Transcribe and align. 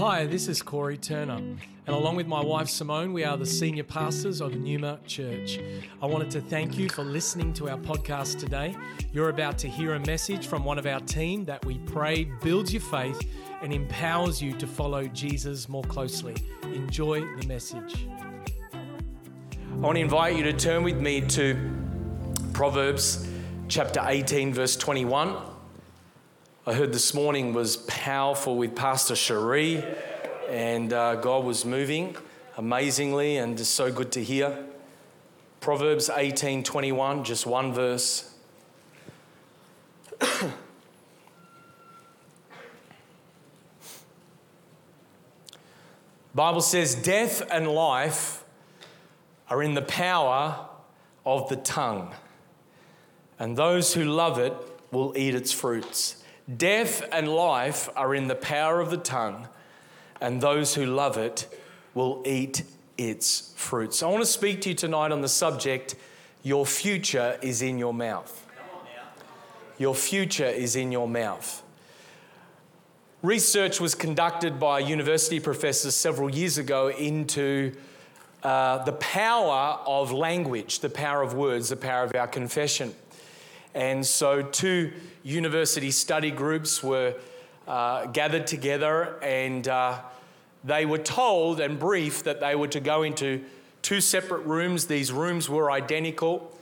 Hi, 0.00 0.24
this 0.24 0.48
is 0.48 0.62
Corey 0.62 0.96
Turner, 0.96 1.34
and 1.34 1.60
along 1.86 2.16
with 2.16 2.26
my 2.26 2.42
wife 2.42 2.70
Simone, 2.70 3.12
we 3.12 3.22
are 3.22 3.36
the 3.36 3.44
senior 3.44 3.84
pastors 3.84 4.40
of 4.40 4.56
Numa 4.56 4.98
Church. 5.06 5.60
I 6.00 6.06
wanted 6.06 6.30
to 6.30 6.40
thank 6.40 6.78
you 6.78 6.88
for 6.88 7.04
listening 7.04 7.52
to 7.52 7.68
our 7.68 7.76
podcast 7.76 8.38
today. 8.38 8.74
You're 9.12 9.28
about 9.28 9.58
to 9.58 9.68
hear 9.68 9.96
a 9.96 10.00
message 10.00 10.46
from 10.46 10.64
one 10.64 10.78
of 10.78 10.86
our 10.86 11.00
team 11.00 11.44
that 11.44 11.62
we 11.66 11.76
pray 11.80 12.24
builds 12.24 12.72
your 12.72 12.80
faith 12.80 13.20
and 13.60 13.74
empowers 13.74 14.40
you 14.40 14.54
to 14.54 14.66
follow 14.66 15.06
Jesus 15.06 15.68
more 15.68 15.84
closely. 15.84 16.34
Enjoy 16.62 17.20
the 17.36 17.46
message. 17.46 18.06
I 18.72 19.76
want 19.76 19.96
to 19.96 20.00
invite 20.00 20.34
you 20.34 20.44
to 20.44 20.54
turn 20.54 20.82
with 20.82 20.96
me 20.98 21.20
to 21.20 21.58
Proverbs 22.54 23.28
chapter 23.68 24.00
18, 24.02 24.54
verse 24.54 24.78
21. 24.78 25.49
I 26.66 26.74
heard 26.74 26.92
this 26.92 27.14
morning 27.14 27.54
was 27.54 27.78
powerful 27.78 28.54
with 28.54 28.76
Pastor 28.76 29.16
Cherie, 29.16 29.82
and 30.50 30.92
uh, 30.92 31.14
God 31.14 31.42
was 31.42 31.64
moving 31.64 32.14
amazingly, 32.58 33.38
and 33.38 33.56
just 33.56 33.74
so 33.74 33.90
good 33.90 34.12
to 34.12 34.22
hear. 34.22 34.66
Proverbs 35.60 36.10
18 36.14 36.62
21, 36.62 37.24
just 37.24 37.46
one 37.46 37.72
verse. 37.72 38.34
Bible 46.34 46.60
says, 46.60 46.94
Death 46.94 47.42
and 47.50 47.68
life 47.68 48.44
are 49.48 49.62
in 49.62 49.72
the 49.72 49.80
power 49.80 50.68
of 51.24 51.48
the 51.48 51.56
tongue, 51.56 52.12
and 53.38 53.56
those 53.56 53.94
who 53.94 54.04
love 54.04 54.38
it 54.38 54.52
will 54.90 55.16
eat 55.16 55.34
its 55.34 55.52
fruits. 55.52 56.19
Death 56.56 57.06
and 57.12 57.28
life 57.28 57.88
are 57.94 58.14
in 58.14 58.28
the 58.28 58.34
power 58.34 58.80
of 58.80 58.90
the 58.90 58.96
tongue, 58.96 59.48
and 60.20 60.40
those 60.40 60.74
who 60.74 60.86
love 60.86 61.16
it 61.16 61.46
will 61.94 62.22
eat 62.26 62.62
its 62.98 63.52
fruits. 63.56 64.02
I 64.02 64.06
want 64.08 64.22
to 64.22 64.26
speak 64.26 64.60
to 64.62 64.70
you 64.70 64.74
tonight 64.74 65.12
on 65.12 65.20
the 65.20 65.28
subject 65.28 65.94
Your 66.42 66.64
future 66.64 67.38
is 67.42 67.60
in 67.60 67.78
your 67.78 67.92
mouth. 67.92 68.46
Your 69.78 69.94
future 69.94 70.46
is 70.46 70.76
in 70.76 70.90
your 70.90 71.08
mouth. 71.08 71.62
Research 73.22 73.80
was 73.80 73.94
conducted 73.94 74.58
by 74.58 74.78
university 74.78 75.40
professors 75.40 75.94
several 75.94 76.34
years 76.34 76.56
ago 76.56 76.88
into 76.88 77.72
uh, 78.42 78.82
the 78.84 78.92
power 78.92 79.78
of 79.86 80.12
language, 80.12 80.80
the 80.80 80.88
power 80.88 81.22
of 81.22 81.34
words, 81.34 81.68
the 81.68 81.76
power 81.76 82.04
of 82.04 82.14
our 82.14 82.26
confession. 82.26 82.94
And 83.74 84.04
so, 84.04 84.42
two 84.42 84.92
university 85.22 85.90
study 85.90 86.30
groups 86.30 86.82
were 86.82 87.14
uh, 87.68 88.06
gathered 88.06 88.46
together, 88.46 89.16
and 89.22 89.66
uh, 89.68 90.00
they 90.64 90.86
were 90.86 90.98
told 90.98 91.60
and 91.60 91.78
briefed 91.78 92.24
that 92.24 92.40
they 92.40 92.56
were 92.56 92.68
to 92.68 92.80
go 92.80 93.02
into 93.02 93.44
two 93.82 94.00
separate 94.00 94.44
rooms. 94.44 94.86
These 94.86 95.12
rooms 95.12 95.48
were 95.48 95.70
identical, 95.70 96.56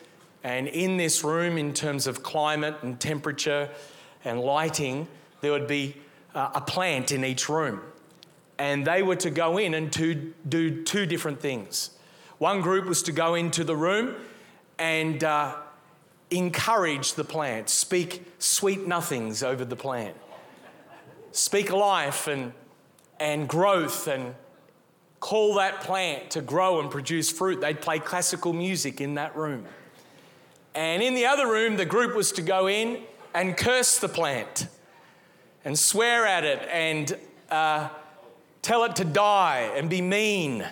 and 0.44 0.68
in 0.68 0.98
this 0.98 1.24
room, 1.24 1.56
in 1.56 1.72
terms 1.72 2.06
of 2.06 2.22
climate 2.22 2.76
and 2.82 3.00
temperature 3.00 3.70
and 4.24 4.40
lighting, 4.40 5.08
there 5.40 5.52
would 5.52 5.66
be 5.66 5.96
uh, 6.34 6.50
a 6.54 6.60
plant 6.60 7.10
in 7.10 7.24
each 7.24 7.48
room. 7.48 7.80
And 8.58 8.86
they 8.86 9.02
were 9.02 9.16
to 9.16 9.30
go 9.30 9.56
in 9.56 9.74
and 9.74 9.92
to 9.94 10.34
do 10.48 10.82
two 10.82 11.06
different 11.06 11.40
things. 11.40 11.90
One 12.38 12.60
group 12.60 12.86
was 12.86 13.02
to 13.04 13.12
go 13.12 13.34
into 13.34 13.64
the 13.64 13.76
room 13.76 14.14
and 14.78 15.22
uh, 15.22 15.56
encourage 16.30 17.14
the 17.14 17.24
plant, 17.24 17.68
speak 17.68 18.24
sweet 18.38 18.86
nothings 18.86 19.42
over 19.42 19.64
the 19.64 19.76
plant, 19.76 20.16
speak 21.32 21.72
life 21.72 22.26
and, 22.26 22.52
and 23.18 23.48
growth 23.48 24.06
and 24.06 24.34
call 25.20 25.54
that 25.54 25.80
plant 25.80 26.30
to 26.30 26.40
grow 26.40 26.80
and 26.80 26.90
produce 26.90 27.30
fruit. 27.30 27.60
They'd 27.60 27.80
play 27.80 27.98
classical 27.98 28.52
music 28.52 29.00
in 29.00 29.14
that 29.14 29.36
room. 29.36 29.66
And 30.74 31.02
in 31.02 31.14
the 31.14 31.26
other 31.26 31.46
room, 31.46 31.76
the 31.76 31.86
group 31.86 32.14
was 32.14 32.32
to 32.32 32.42
go 32.42 32.68
in 32.68 33.02
and 33.34 33.56
curse 33.56 33.98
the 33.98 34.08
plant 34.08 34.68
and 35.64 35.78
swear 35.78 36.26
at 36.26 36.44
it 36.44 36.66
and 36.70 37.18
uh, 37.50 37.88
tell 38.62 38.84
it 38.84 38.96
to 38.96 39.04
die 39.04 39.72
and 39.74 39.90
be 39.90 40.00
mean 40.00 40.64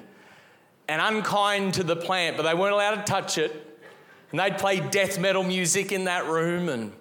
and 0.89 1.03
unkind 1.03 1.75
to 1.75 1.83
the 1.83 1.97
plant, 1.97 2.37
but 2.37 2.45
they 2.45 2.55
weren't 2.55 2.75
allowed 2.75 2.95
to 2.95 3.03
touch 3.03 3.39
it 3.39 3.66
and 4.31 4.41
they'd 4.41 4.59
play 4.59 4.81
death 4.81 5.19
metal 5.19 5.43
music 5.43 5.93
in 5.93 6.05
that 6.05 6.27
room, 6.27 6.69
and 6.69 6.93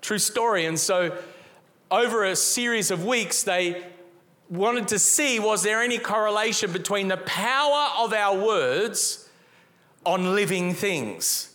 true 0.00 0.18
story. 0.18 0.66
And 0.66 0.78
so, 0.78 1.16
over 1.90 2.24
a 2.24 2.36
series 2.36 2.90
of 2.90 3.04
weeks, 3.04 3.42
they 3.42 3.84
wanted 4.48 4.88
to 4.88 4.98
see 4.98 5.38
was 5.38 5.62
there 5.62 5.82
any 5.82 5.98
correlation 5.98 6.72
between 6.72 7.08
the 7.08 7.16
power 7.18 7.88
of 7.98 8.12
our 8.12 8.36
words 8.38 9.28
on 10.04 10.34
living 10.34 10.74
things. 10.74 11.54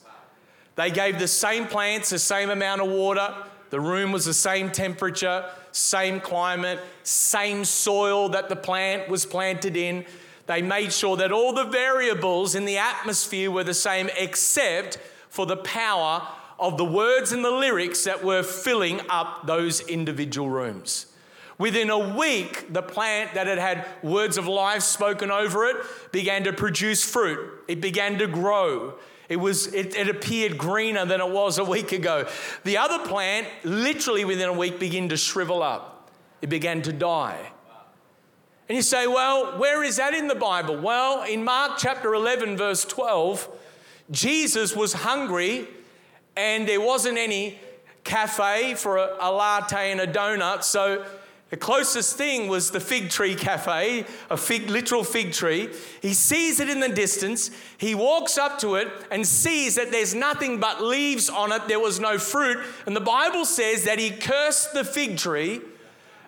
They 0.75 0.91
gave 0.91 1.19
the 1.19 1.27
same 1.27 1.65
plants 1.65 2.11
the 2.11 2.19
same 2.19 2.49
amount 2.49 2.81
of 2.81 2.89
water, 2.89 3.33
the 3.69 3.79
room 3.79 4.11
was 4.11 4.25
the 4.25 4.33
same 4.33 4.71
temperature, 4.71 5.45
same 5.71 6.21
climate, 6.21 6.79
same 7.03 7.65
soil 7.65 8.29
that 8.29 8.49
the 8.49 8.55
plant 8.55 9.09
was 9.09 9.25
planted 9.25 9.75
in. 9.75 10.05
They 10.47 10.61
made 10.61 10.93
sure 10.93 11.17
that 11.17 11.31
all 11.31 11.53
the 11.53 11.65
variables 11.65 12.55
in 12.55 12.65
the 12.65 12.77
atmosphere 12.77 13.51
were 13.51 13.65
the 13.65 13.73
same, 13.73 14.09
except 14.17 14.97
for 15.29 15.45
the 15.45 15.57
power 15.57 16.25
of 16.57 16.77
the 16.77 16.85
words 16.85 17.31
and 17.31 17.45
the 17.45 17.51
lyrics 17.51 18.05
that 18.05 18.23
were 18.23 18.43
filling 18.43 19.01
up 19.09 19.45
those 19.45 19.81
individual 19.81 20.49
rooms. 20.49 21.07
Within 21.57 21.89
a 21.89 22.15
week, 22.15 22.71
the 22.71 22.81
plant 22.81 23.33
that 23.33 23.47
had 23.47 23.57
had 23.57 23.85
words 24.03 24.37
of 24.37 24.47
life 24.47 24.83
spoken 24.83 25.31
over 25.31 25.65
it 25.65 25.75
began 26.11 26.43
to 26.43 26.53
produce 26.53 27.03
fruit. 27.03 27.39
It 27.67 27.81
began 27.81 28.19
to 28.19 28.27
grow. 28.27 28.93
It, 29.27 29.37
was, 29.37 29.73
it, 29.73 29.95
it, 29.95 30.07
appeared 30.07 30.57
greener 30.57 31.03
than 31.05 31.19
it 31.19 31.29
was 31.29 31.57
a 31.57 31.63
week 31.63 31.91
ago. 31.91 32.27
The 32.63 32.77
other 32.77 33.05
plant, 33.05 33.47
literally 33.65 34.23
within 34.23 34.47
a 34.47 34.53
week, 34.53 34.79
began 34.79 35.09
to 35.09 35.17
shrivel 35.17 35.61
up. 35.61 36.09
It 36.41 36.47
began 36.47 36.81
to 36.83 36.93
die. 36.93 37.51
And 38.69 38.75
you 38.75 38.81
say, 38.81 39.07
well, 39.07 39.57
where 39.57 39.83
is 39.83 39.95
that 39.95 40.13
in 40.13 40.27
the 40.27 40.35
Bible? 40.35 40.77
Well, 40.77 41.23
in 41.23 41.43
Mark 41.43 41.77
chapter 41.77 42.13
11, 42.13 42.57
verse 42.57 42.83
12, 42.83 43.47
Jesus 44.11 44.75
was 44.75 44.93
hungry 44.93 45.67
and 46.35 46.67
there 46.67 46.81
wasn't 46.81 47.17
any 47.17 47.59
cafe 48.03 48.75
for 48.75 48.97
a, 48.97 49.15
a 49.19 49.31
latte 49.31 49.91
and 49.91 50.01
a 50.01 50.07
donut. 50.07 50.63
So 50.63 51.05
the 51.49 51.57
closest 51.57 52.17
thing 52.17 52.49
was 52.49 52.71
the 52.71 52.79
fig 52.81 53.09
tree 53.09 53.33
cafe, 53.33 54.05
a 54.29 54.35
fig, 54.35 54.69
literal 54.69 55.05
fig 55.05 55.31
tree. 55.31 55.69
He 56.01 56.13
sees 56.13 56.59
it 56.59 56.69
in 56.69 56.81
the 56.81 56.89
distance. 56.89 57.51
He 57.77 57.95
walks 57.95 58.37
up 58.37 58.59
to 58.59 58.75
it 58.75 58.89
and 59.11 59.25
sees 59.25 59.75
that 59.75 59.91
there's 59.91 60.13
nothing 60.13 60.59
but 60.59 60.83
leaves 60.83 61.29
on 61.29 61.53
it. 61.53 61.69
There 61.69 61.79
was 61.79 62.01
no 62.01 62.17
fruit. 62.17 62.59
And 62.85 62.93
the 62.93 63.01
Bible 63.01 63.45
says 63.45 63.85
that 63.85 63.97
he 63.97 64.11
cursed 64.11 64.73
the 64.73 64.83
fig 64.83 65.17
tree, 65.17 65.61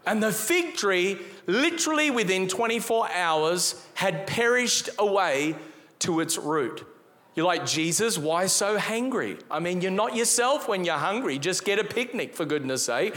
and 0.05 0.23
the 0.23 0.31
fig 0.31 0.75
tree 0.75 1.19
literally 1.49 2.11
within 2.11 2.47
24 2.47 3.09
hours 3.11 3.83
had 3.95 4.27
perished 4.27 4.89
away 4.99 5.55
to 5.99 6.19
its 6.19 6.37
root. 6.37 6.85
You're 7.35 7.45
like, 7.45 7.65
Jesus, 7.65 8.17
why 8.17 8.47
so 8.47 8.77
hangry? 8.77 9.39
I 9.49 9.59
mean, 9.59 9.81
you're 9.81 9.91
not 9.91 10.15
yourself 10.15 10.67
when 10.67 10.83
you're 10.83 10.97
hungry. 10.97 11.39
Just 11.39 11.63
get 11.63 11.79
a 11.79 11.83
picnic, 11.83 12.35
for 12.35 12.43
goodness 12.43 12.83
sake, 12.83 13.15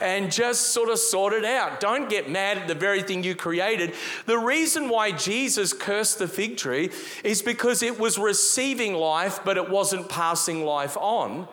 and 0.00 0.30
just 0.30 0.72
sort 0.72 0.90
of 0.90 0.98
sort 0.98 1.32
it 1.32 1.44
out. 1.44 1.80
Don't 1.80 2.08
get 2.08 2.30
mad 2.30 2.56
at 2.56 2.68
the 2.68 2.74
very 2.74 3.02
thing 3.02 3.24
you 3.24 3.34
created. 3.34 3.94
The 4.26 4.38
reason 4.38 4.88
why 4.88 5.10
Jesus 5.10 5.72
cursed 5.72 6.20
the 6.20 6.28
fig 6.28 6.56
tree 6.56 6.90
is 7.24 7.42
because 7.42 7.82
it 7.82 7.98
was 7.98 8.16
receiving 8.16 8.94
life, 8.94 9.40
but 9.44 9.56
it 9.56 9.68
wasn't 9.68 10.08
passing 10.08 10.64
life 10.64 10.96
on. 10.98 11.48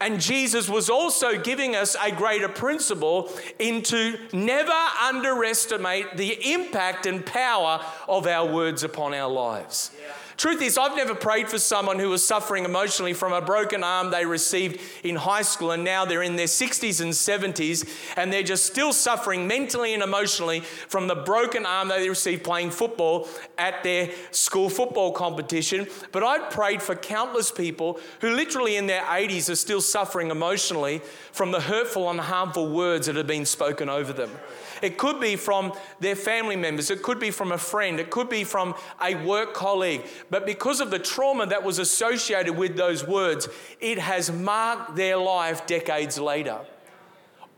And 0.00 0.20
Jesus 0.20 0.68
was 0.68 0.90
also 0.90 1.40
giving 1.40 1.76
us 1.76 1.96
a 2.02 2.10
greater 2.10 2.48
principle 2.48 3.30
into 3.58 4.18
never 4.32 4.72
underestimate 5.02 6.16
the 6.16 6.52
impact 6.52 7.06
and 7.06 7.24
power 7.24 7.84
of 8.08 8.26
our 8.26 8.52
words 8.52 8.82
upon 8.82 9.14
our 9.14 9.30
lives. 9.30 9.90
Yeah. 10.00 10.12
Truth 10.36 10.62
is, 10.62 10.76
I've 10.76 10.96
never 10.96 11.14
prayed 11.14 11.48
for 11.48 11.58
someone 11.58 11.98
who 11.98 12.10
was 12.10 12.26
suffering 12.26 12.64
emotionally 12.64 13.12
from 13.12 13.32
a 13.32 13.40
broken 13.40 13.84
arm 13.84 14.10
they 14.10 14.26
received 14.26 14.80
in 15.04 15.16
high 15.16 15.42
school 15.42 15.70
and 15.70 15.84
now 15.84 16.04
they're 16.04 16.22
in 16.22 16.36
their 16.36 16.46
60s 16.46 17.00
and 17.00 17.12
70s 17.12 17.88
and 18.16 18.32
they're 18.32 18.42
just 18.42 18.66
still 18.66 18.92
suffering 18.92 19.46
mentally 19.46 19.94
and 19.94 20.02
emotionally 20.02 20.60
from 20.60 21.06
the 21.06 21.14
broken 21.14 21.64
arm 21.64 21.88
they 21.88 22.08
received 22.08 22.42
playing 22.42 22.70
football 22.70 23.28
at 23.58 23.82
their 23.84 24.10
school 24.32 24.68
football 24.68 25.12
competition. 25.12 25.86
But 26.10 26.24
I've 26.24 26.50
prayed 26.50 26.82
for 26.82 26.96
countless 26.96 27.50
people 27.52 28.00
who 28.20 28.30
literally 28.30 28.76
in 28.76 28.86
their 28.86 29.02
80s 29.02 29.48
are 29.50 29.56
still 29.56 29.80
suffering 29.80 30.30
emotionally 30.30 31.00
from 31.32 31.52
the 31.52 31.60
hurtful 31.60 32.10
and 32.10 32.20
harmful 32.20 32.70
words 32.70 33.06
that 33.06 33.16
have 33.16 33.26
been 33.26 33.46
spoken 33.46 33.88
over 33.88 34.12
them. 34.12 34.30
It 34.82 34.98
could 34.98 35.20
be 35.20 35.36
from 35.36 35.72
their 36.00 36.16
family 36.16 36.56
members, 36.56 36.90
it 36.90 37.02
could 37.02 37.18
be 37.18 37.30
from 37.30 37.52
a 37.52 37.58
friend, 37.58 37.98
it 37.98 38.10
could 38.10 38.28
be 38.28 38.44
from 38.44 38.74
a 39.00 39.14
work 39.24 39.54
colleague. 39.54 40.02
But 40.30 40.46
because 40.46 40.80
of 40.80 40.90
the 40.90 40.98
trauma 40.98 41.46
that 41.46 41.62
was 41.62 41.78
associated 41.78 42.56
with 42.56 42.76
those 42.76 43.06
words, 43.06 43.48
it 43.80 43.98
has 43.98 44.30
marked 44.30 44.96
their 44.96 45.16
life 45.16 45.66
decades 45.66 46.18
later. 46.18 46.60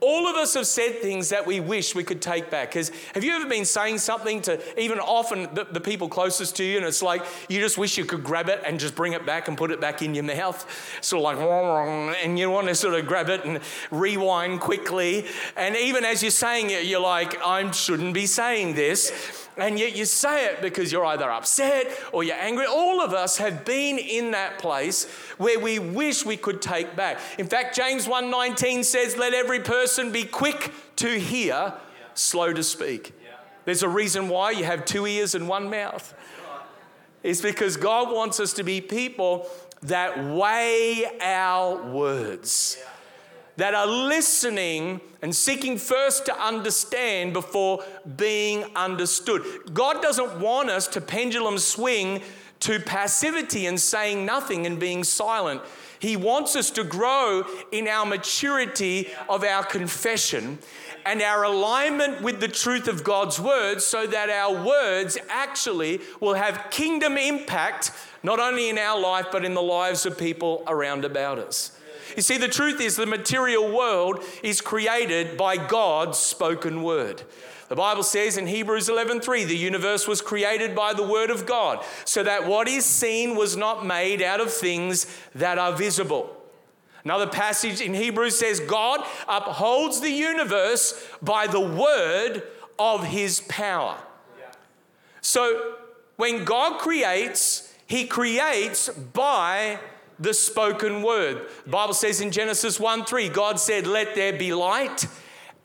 All 0.01 0.29
of 0.29 0.37
us 0.37 0.53
have 0.55 0.67
said 0.67 0.97
things 0.97 1.31
that 1.31 1.47
we 1.47 1.59
wish 1.59 1.95
we 1.95 2.05
could 2.05 2.21
take 2.21 2.51
back. 2.51 2.69
Because 2.69 2.91
have 3.15 3.25
you 3.25 3.35
ever 3.35 3.49
been 3.49 3.65
saying 3.65 3.99
something 3.99 4.43
to 4.43 4.61
even 4.81 4.99
often 4.99 5.49
the, 5.55 5.65
the, 5.65 5.81
people 5.81 6.09
closest 6.09 6.57
to 6.57 6.65
you, 6.65 6.77
and 6.77 6.85
it's 6.85 7.03
like 7.03 7.25
you 7.49 7.61
just 7.61 7.79
wish 7.79 7.97
you 7.97 8.05
could 8.05 8.23
grab 8.23 8.51
it 8.51 8.63
and 8.67 8.79
just 8.79 8.95
bring 8.95 9.15
it 9.15 9.25
back 9.25 9.49
and 9.49 9.57
put 9.57 9.71
it 9.71 9.81
back 9.81 10.03
in 10.03 10.15
your 10.15 10.25
mouth? 10.25 10.99
Sort 11.01 11.21
of 11.21 11.41
like, 11.41 12.17
and 12.23 12.39
you 12.39 12.51
want 12.51 12.69
to 12.69 12.75
sort 12.75 12.95
of 12.95 13.07
grab 13.07 13.31
it 13.31 13.47
and 13.47 13.61
rewind 13.91 14.61
quickly. 14.61 15.27
And 15.57 15.75
even 15.75 16.05
as 16.05 16.23
you're 16.23 16.31
saying 16.31 16.71
it, 16.71 16.85
you're 16.85 17.01
like, 17.01 17.41
I 17.41 17.71
shouldn't 17.71 18.13
be 18.13 18.27
saying 18.27 18.75
this 18.75 19.46
and 19.57 19.79
yet 19.79 19.97
you 19.97 20.05
say 20.05 20.47
it 20.47 20.61
because 20.61 20.93
you're 20.93 21.05
either 21.07 21.31
upset 21.31 21.87
or 22.13 22.23
you're 22.23 22.37
angry. 22.37 22.67
All 22.67 23.01
of 23.01 23.13
us 23.15 23.39
have 23.39 23.65
been 23.65 23.99
in 23.99 24.33
that 24.33 24.59
place 24.59 25.05
where 25.39 25.59
we 25.59 25.79
wish 25.79 26.25
we 26.25 26.37
could 26.37 26.61
take 26.61 26.95
back. 26.95 27.19
In 27.39 27.47
fact, 27.47 27.75
James 27.75 28.07
1:19 28.07 28.85
says, 28.85 29.17
"Let 29.17 29.33
every 29.33 29.61
person 29.61 30.13
be 30.13 30.25
quick 30.25 30.73
to 30.97 31.19
hear, 31.19 31.55
yeah. 31.55 31.75
slow 32.15 32.53
to 32.53 32.63
speak." 32.63 33.13
Yeah. 33.23 33.31
There's 33.65 33.83
a 33.83 33.89
reason 33.89 34.29
why 34.29 34.51
you 34.51 34.65
have 34.65 34.85
two 34.85 35.07
ears 35.07 35.35
and 35.35 35.49
one 35.49 35.71
mouth. 35.71 36.15
It's 37.23 37.41
because 37.41 37.77
God 37.77 38.13
wants 38.13 38.39
us 38.39 38.53
to 38.53 38.63
be 38.63 38.81
people 38.81 39.49
that 39.83 40.23
weigh 40.23 41.19
our 41.21 41.77
words. 41.77 42.77
Yeah 42.79 42.91
that 43.57 43.75
are 43.75 43.87
listening 43.87 45.01
and 45.23 45.35
seeking 45.35 45.79
first 45.79 46.27
to 46.27 46.41
understand 46.41 47.33
before 47.33 47.83
being 48.17 48.65
understood. 48.77 49.43
God 49.73 50.03
doesn't 50.03 50.41
want 50.41 50.71
us 50.71 50.87
to 50.89 51.01
pendulum 51.01 51.59
swing 51.59 52.23
to 52.61 52.81
passivity 52.81 53.67
and 53.67 53.81
saying 53.81 54.25
nothing 54.25 54.67
and 54.67 54.79
being 54.79 55.05
silent. 55.05 55.63
He 55.99 56.17
wants 56.17 56.57
us 56.57 56.71
to 56.73 56.85
grow 56.85 57.45
in 57.73 57.89
our 57.89 58.05
maturity 58.05 59.09
of 59.29 59.45
our 59.45 59.65
confession 59.65 60.59
and 61.07 61.23
our 61.23 61.45
alignment 61.45 62.23
with 62.23 62.41
the 62.41 62.49
truth 62.49 62.89
of 62.89 63.05
God's 63.05 63.41
word 63.41 63.81
so 63.81 64.07
that 64.07 64.29
our 64.29 64.65
words 64.65 65.17
actually 65.31 66.01
will 66.21 66.35
have 66.35 66.67
kingdom 66.71 67.17
impact 67.17 67.93
not 68.23 68.41
only 68.41 68.69
in 68.69 68.77
our 68.77 69.01
life 69.01 69.27
but 69.31 69.45
in 69.45 69.55
the 69.55 69.63
lives 69.63 70.05
of 70.05 70.19
people 70.19 70.63
around 70.67 71.05
about 71.05 71.39
us. 71.39 71.79
You 72.17 72.23
see, 72.23 72.39
the 72.39 72.49
truth 72.49 72.81
is 72.81 72.97
the 72.97 73.07
material 73.07 73.71
world 73.71 74.25
is 74.43 74.61
created 74.61 75.37
by 75.37 75.57
God's 75.59 76.19
spoken 76.19 76.83
word. 76.83 77.23
The 77.69 77.77
Bible 77.77 78.05
says 78.05 78.37
in 78.37 78.47
Hebrews 78.47 78.89
11:3, 78.89 79.45
the 79.45 79.57
universe 79.57 80.09
was 80.09 80.23
created 80.23 80.75
by 80.75 80.93
the 80.93 81.03
word 81.03 81.31
of 81.31 81.47
God, 81.47 81.85
so 82.05 82.23
that 82.23 82.47
what 82.47 82.69
is 82.69 82.85
seen 82.85 83.37
was 83.37 83.57
not 83.57 83.85
made 83.85 84.23
out 84.23 84.41
of 84.41 84.53
things 84.53 85.07
that 85.35 85.59
are 85.59 85.73
visible. 85.73 86.33
Another 87.05 87.27
passage 87.27 87.81
in 87.81 87.95
Hebrews 87.95 88.39
says 88.39 88.61
God 88.61 89.05
upholds 89.29 90.01
the 90.01 90.11
universe 90.11 91.07
by 91.21 91.47
the 91.47 91.61
word 91.61 92.43
of 92.79 93.05
his 93.05 93.41
power. 93.41 93.97
So 95.21 95.75
when 96.17 96.45
God 96.45 96.79
creates, 96.79 97.73
he 97.87 98.07
creates 98.07 98.89
by 98.89 99.79
the 100.19 100.35
spoken 100.35 101.03
word. 101.03 101.49
The 101.65 101.71
Bible 101.71 101.95
says 101.95 102.21
in 102.21 102.31
Genesis 102.31 102.81
1 102.81 103.05
3, 103.05 103.29
God 103.29 103.61
said, 103.61 103.87
Let 103.87 104.15
there 104.15 104.33
be 104.33 104.53
light, 104.53 105.07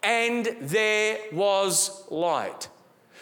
and 0.03 0.45
there 0.59 1.19
was 1.31 2.05
light. 2.09 2.67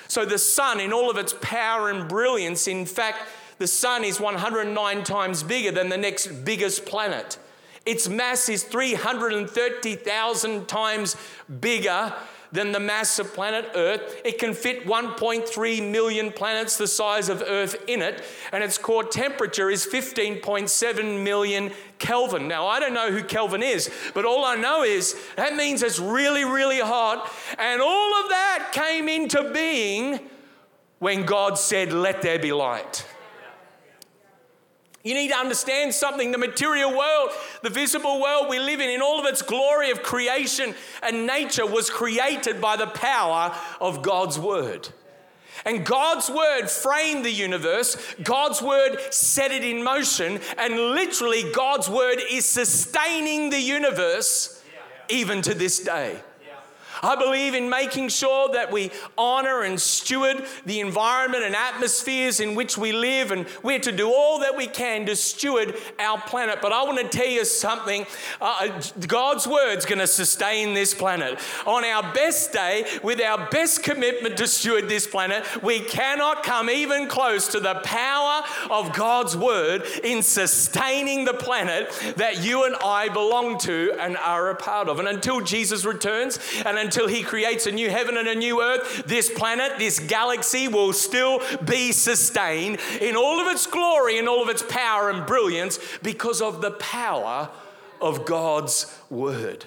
So 0.07 0.25
the 0.25 0.39
sun, 0.39 0.79
in 0.79 0.91
all 0.91 1.09
of 1.09 1.17
its 1.17 1.35
power 1.41 1.89
and 1.89 2.09
brilliance, 2.09 2.67
in 2.67 2.85
fact, 2.85 3.19
the 3.59 3.67
sun 3.67 4.03
is 4.03 4.19
109 4.19 5.03
times 5.03 5.43
bigger 5.43 5.71
than 5.71 5.89
the 5.89 5.97
next 5.97 6.27
biggest 6.45 6.85
planet. 6.85 7.37
Its 7.85 8.09
mass 8.09 8.49
is 8.49 8.63
330,000 8.63 10.67
times 10.67 11.15
bigger 11.59 12.13
than 12.51 12.71
the 12.71 12.79
mass 12.79 13.19
of 13.19 13.33
planet 13.33 13.69
Earth. 13.75 14.21
It 14.25 14.39
can 14.39 14.53
fit 14.53 14.85
1.3 14.85 15.91
million 15.91 16.31
planets 16.31 16.77
the 16.77 16.87
size 16.87 17.29
of 17.29 17.43
Earth 17.45 17.75
in 17.87 18.01
it, 18.01 18.23
and 18.51 18.63
its 18.63 18.77
core 18.77 19.03
temperature 19.03 19.69
is 19.69 19.85
15.7 19.85 21.23
million 21.23 21.71
Kelvin. 21.99 22.47
Now, 22.47 22.67
I 22.67 22.79
don't 22.79 22.93
know 22.93 23.11
who 23.11 23.23
Kelvin 23.23 23.63
is, 23.63 23.89
but 24.13 24.25
all 24.25 24.45
I 24.45 24.55
know 24.55 24.83
is 24.83 25.15
that 25.35 25.55
means 25.55 25.83
it's 25.83 25.99
really, 25.99 26.45
really 26.45 26.79
hot, 26.79 27.31
and 27.57 27.81
all 27.81 28.23
of 28.23 28.29
that 28.29 28.71
came 28.71 29.07
into 29.07 29.51
being 29.51 30.19
when 30.99 31.25
God 31.25 31.57
said, 31.57 31.93
Let 31.93 32.21
there 32.21 32.39
be 32.39 32.51
light. 32.51 33.05
You 35.09 35.15
need 35.15 35.29
to 35.29 35.37
understand 35.37 35.91
something. 35.95 36.31
The 36.31 36.37
material 36.37 36.95
world, 36.95 37.31
the 37.63 37.71
visible 37.71 38.21
world 38.21 38.47
we 38.47 38.59
live 38.59 38.79
in, 38.79 38.91
in 38.91 39.01
all 39.01 39.19
of 39.19 39.25
its 39.25 39.41
glory 39.41 39.89
of 39.89 40.03
creation 40.03 40.75
and 41.01 41.25
nature, 41.25 41.65
was 41.65 41.89
created 41.89 42.61
by 42.61 42.75
the 42.75 42.85
power 42.85 43.51
of 43.81 44.03
God's 44.03 44.37
Word. 44.37 44.89
And 45.65 45.83
God's 45.83 46.29
Word 46.29 46.69
framed 46.69 47.25
the 47.25 47.31
universe, 47.31 47.97
God's 48.21 48.61
Word 48.61 48.99
set 49.09 49.51
it 49.51 49.63
in 49.63 49.83
motion, 49.83 50.39
and 50.59 50.75
literally, 50.75 51.51
God's 51.53 51.89
Word 51.89 52.19
is 52.29 52.45
sustaining 52.45 53.49
the 53.49 53.59
universe 53.59 54.63
even 55.09 55.41
to 55.41 55.55
this 55.55 55.79
day. 55.79 56.19
I 57.01 57.15
believe 57.15 57.53
in 57.53 57.69
making 57.69 58.09
sure 58.09 58.51
that 58.53 58.71
we 58.71 58.91
honor 59.17 59.61
and 59.61 59.79
steward 59.79 60.45
the 60.65 60.79
environment 60.79 61.43
and 61.43 61.55
atmospheres 61.55 62.39
in 62.39 62.55
which 62.55 62.77
we 62.77 62.91
live, 62.91 63.31
and 63.31 63.45
we're 63.63 63.79
to 63.79 63.91
do 63.91 64.11
all 64.11 64.39
that 64.39 64.57
we 64.57 64.67
can 64.67 65.05
to 65.05 65.15
steward 65.15 65.75
our 65.99 66.19
planet. 66.21 66.59
But 66.61 66.71
I 66.71 66.83
want 66.83 66.99
to 66.99 67.17
tell 67.17 67.27
you 67.27 67.45
something 67.45 68.05
uh, 68.41 68.81
God's 69.07 69.47
word's 69.47 69.85
going 69.85 69.99
to 69.99 70.07
sustain 70.07 70.73
this 70.73 70.93
planet. 70.93 71.39
On 71.65 71.83
our 71.85 72.13
best 72.13 72.51
day, 72.51 72.85
with 73.03 73.21
our 73.21 73.49
best 73.49 73.83
commitment 73.83 74.37
to 74.37 74.47
steward 74.47 74.89
this 74.89 75.07
planet, 75.07 75.45
we 75.63 75.79
cannot 75.79 76.43
come 76.43 76.69
even 76.69 77.07
close 77.07 77.47
to 77.49 77.59
the 77.59 77.75
power 77.83 78.43
of 78.69 78.93
God's 78.93 79.35
word 79.35 79.83
in 80.03 80.21
sustaining 80.21 81.25
the 81.25 81.33
planet 81.33 81.91
that 82.17 82.43
you 82.43 82.65
and 82.65 82.75
I 82.83 83.09
belong 83.09 83.57
to 83.59 83.93
and 83.99 84.17
are 84.17 84.49
a 84.49 84.55
part 84.55 84.89
of. 84.89 84.99
And 84.99 85.07
until 85.07 85.41
Jesus 85.41 85.85
returns, 85.85 86.39
and 86.65 86.77
until 86.89 87.07
he 87.07 87.21
creates 87.21 87.67
a 87.67 87.71
new 87.71 87.87
heaven 87.87 88.17
and 88.17 88.27
a 88.27 88.33
new 88.33 88.63
earth, 88.63 89.03
this 89.05 89.29
planet, 89.29 89.77
this 89.77 89.99
galaxy 89.99 90.67
will 90.67 90.91
still 90.91 91.39
be 91.63 91.91
sustained 91.91 92.79
in 92.99 93.15
all 93.15 93.39
of 93.39 93.45
its 93.45 93.67
glory 93.67 94.17
and 94.17 94.27
all 94.27 94.41
of 94.41 94.49
its 94.49 94.63
power 94.63 95.11
and 95.11 95.27
brilliance 95.27 95.77
because 96.01 96.41
of 96.41 96.61
the 96.61 96.71
power 96.71 97.47
of 98.01 98.25
God's 98.25 98.91
word. 99.11 99.65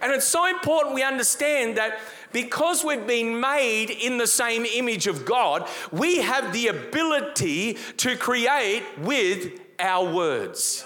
And 0.00 0.12
it's 0.12 0.28
so 0.28 0.46
important 0.46 0.94
we 0.94 1.02
understand 1.02 1.76
that 1.76 1.98
because 2.32 2.84
we've 2.84 3.04
been 3.04 3.40
made 3.40 3.90
in 3.90 4.18
the 4.18 4.28
same 4.28 4.64
image 4.64 5.08
of 5.08 5.24
God, 5.24 5.68
we 5.90 6.18
have 6.18 6.52
the 6.52 6.68
ability 6.68 7.78
to 7.96 8.16
create 8.16 8.84
with 8.98 9.60
our 9.80 10.08
words. 10.08 10.84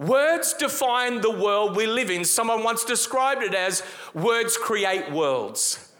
Words 0.00 0.54
define 0.54 1.20
the 1.20 1.30
world 1.30 1.76
we 1.76 1.86
live 1.86 2.10
in. 2.10 2.24
Someone 2.24 2.64
once 2.64 2.84
described 2.84 3.42
it 3.42 3.54
as 3.54 3.82
words 4.14 4.56
create 4.56 5.12
worlds. 5.12 5.92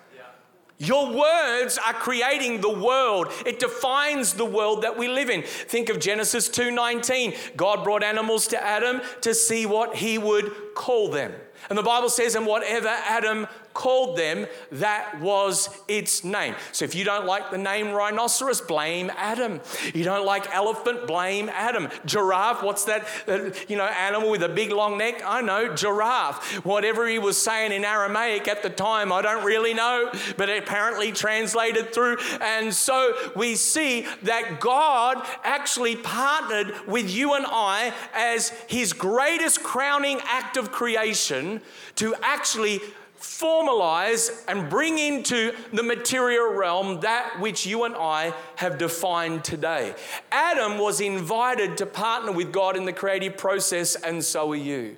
Your 0.79 1.13
words 1.13 1.79
are 1.87 1.93
creating 1.93 2.63
the 2.63 2.73
world. 2.73 3.31
It 3.45 3.61
defines 3.61 4.33
the 4.33 4.47
world 4.47 4.81
that 4.81 4.97
we 4.97 5.09
live 5.09 5.29
in. 5.29 5.43
Think 5.43 5.91
of 5.91 5.99
Genesis 6.01 6.49
2:19. 6.49 7.37
God 7.55 7.85
brought 7.85 8.03
animals 8.03 8.47
to 8.47 8.63
Adam 8.63 9.03
to 9.21 9.35
see 9.35 9.67
what 9.67 9.97
he 9.97 10.17
would 10.17 10.75
call 10.75 11.11
them. 11.11 11.35
And 11.69 11.77
the 11.77 11.83
Bible 11.83 12.09
says, 12.09 12.35
and 12.35 12.47
whatever 12.47 12.89
Adam 12.89 13.47
called 13.75 14.17
them, 14.17 14.47
that 14.73 15.21
was 15.21 15.69
its 15.89 16.25
name. 16.25 16.55
So 16.73 16.85
if 16.85 16.95
you 16.95 17.05
don't 17.05 17.27
like 17.27 17.51
the 17.51 17.59
name 17.59 17.91
rhinoceros, 17.93 18.61
blame 18.61 19.11
Adam. 19.17 19.61
You 19.95 20.05
don't 20.05 20.27
like 20.27 20.53
elephant, 20.55 21.07
blame 21.07 21.49
Adam. 21.49 21.89
Giraffe, 22.05 22.63
what's 22.63 22.85
that, 22.85 23.07
uh, 23.29 23.51
you 23.69 23.77
know, 23.77 23.85
animal 23.85 24.31
with 24.31 24.43
a 24.43 24.49
big 24.49 24.73
long 24.73 24.99
neck? 24.99 25.23
I 25.25 25.41
know, 25.41 25.75
giraffe. 25.75 26.65
Whatever 26.65 27.09
he 27.09 27.19
was 27.19 27.41
saying 27.41 27.73
in 27.73 27.85
Aramaic 27.85 28.49
at 28.49 28.63
the 28.63 28.71
time, 28.71 29.13
I 29.13 29.23
don't 29.23 29.45
really 29.45 29.75
know, 29.75 30.11
but 30.37 30.49
apparently 30.51 31.13
translated 31.13 31.93
through. 31.93 32.19
And 32.41 32.75
so 32.75 33.15
we 33.37 33.55
see 33.55 34.07
that 34.23 34.61
God 34.61 35.25
actually 35.45 35.97
partnered 35.97 36.75
with 36.87 37.11
you 37.11 37.35
and 37.35 37.47
I 37.49 37.93
as 38.15 38.51
his 38.69 38.93
greatest 38.93 39.63
crowning 39.63 40.21
act 40.25 40.57
of 40.57 40.73
creation 40.73 41.61
to 41.97 42.15
actually 42.23 42.81
formalize 43.21 44.45
and 44.49 44.69
bring 44.69 44.99
into 44.99 45.53
the 45.73 45.83
material 45.83 46.53
realm 46.53 47.01
that 47.01 47.39
which 47.39 47.67
you 47.67 47.85
and 47.85 47.95
I 47.95 48.35
have 48.57 48.79
defined 48.79 49.45
today. 49.45 49.95
Adam 50.33 50.79
was 50.79 51.01
invited 51.01 51.77
to 51.79 51.87
partner 51.87 52.33
with 52.33 52.51
God 52.53 52.77
in 52.77 52.85
the 52.85 52.93
creative 52.93 53.37
process, 53.37 53.95
and 53.95 54.25
so 54.25 54.53
are 54.53 54.57
you. 54.57 54.97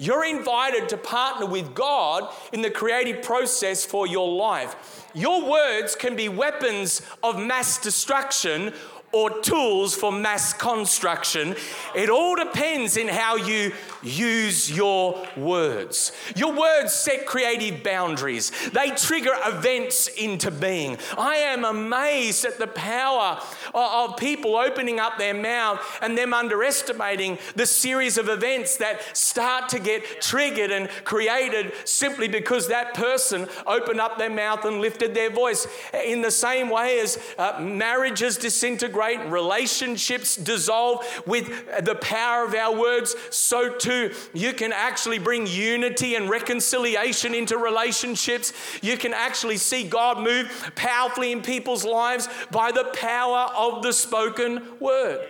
You're 0.00 0.24
invited 0.24 0.88
to 0.90 0.96
partner 0.96 1.46
with 1.46 1.74
God 1.74 2.32
in 2.52 2.62
the 2.62 2.70
creative 2.70 3.20
process 3.20 3.84
for 3.84 4.06
your 4.06 4.32
life. 4.32 5.08
Your 5.12 5.50
words 5.50 5.96
can 5.96 6.14
be 6.14 6.28
weapons 6.28 7.02
of 7.24 7.36
mass 7.40 7.78
destruction 7.78 8.72
or 9.10 9.40
tools 9.40 9.96
for 9.96 10.12
mass 10.12 10.52
construction. 10.52 11.56
It 11.96 12.10
all 12.10 12.36
depends 12.36 12.96
in 12.96 13.08
how 13.08 13.36
you 13.36 13.72
use 14.02 14.70
your 14.70 15.26
words. 15.36 16.12
Your 16.36 16.52
words 16.52 16.92
set 16.92 17.26
creative 17.26 17.82
boundaries, 17.82 18.52
they 18.70 18.90
trigger 18.90 19.34
events 19.44 20.08
into 20.08 20.50
being. 20.50 20.98
I 21.16 21.36
am 21.36 21.64
amazed 21.64 22.44
at 22.44 22.58
the 22.58 22.66
power 22.66 23.40
of 23.74 24.16
people 24.16 24.56
opening 24.56 25.00
up 25.00 25.18
their 25.18 25.34
mouth 25.34 25.80
and 26.00 26.16
them 26.16 26.32
underestimating 26.32 27.38
the 27.54 27.66
series 27.66 28.18
of 28.18 28.28
events 28.28 28.76
that 28.76 29.16
start 29.16 29.68
to 29.70 29.78
get 29.78 30.20
triggered 30.20 30.70
and 30.70 30.88
created 31.04 31.72
simply 31.84 32.28
because 32.28 32.68
that 32.68 32.94
person 32.94 33.48
opened 33.66 34.00
up 34.00 34.18
their 34.18 34.30
mouth 34.30 34.64
and 34.64 34.80
lifted 34.80 35.14
their 35.14 35.30
voice. 35.30 35.66
In 36.04 36.22
the 36.22 36.30
same 36.30 36.70
way 36.70 37.00
as 37.00 37.18
uh, 37.38 37.58
marriages 37.60 38.36
disintegrate, 38.36 39.20
relationships 39.26 40.36
dissolve 40.36 41.04
with 41.26 41.48
the 41.84 41.94
power 41.96 42.44
of 42.44 42.54
our 42.54 42.76
words, 42.76 43.14
so 43.30 43.74
too 43.74 43.87
you 44.32 44.52
can 44.52 44.72
actually 44.72 45.18
bring 45.18 45.46
unity 45.46 46.14
and 46.14 46.28
reconciliation 46.28 47.34
into 47.34 47.56
relationships. 47.56 48.52
You 48.82 48.96
can 48.96 49.14
actually 49.14 49.56
see 49.56 49.84
God 49.84 50.20
move 50.20 50.72
powerfully 50.74 51.32
in 51.32 51.42
people's 51.42 51.84
lives 51.84 52.28
by 52.50 52.72
the 52.72 52.84
power 52.94 53.50
of 53.56 53.82
the 53.82 53.92
spoken 53.92 54.62
word. 54.80 55.26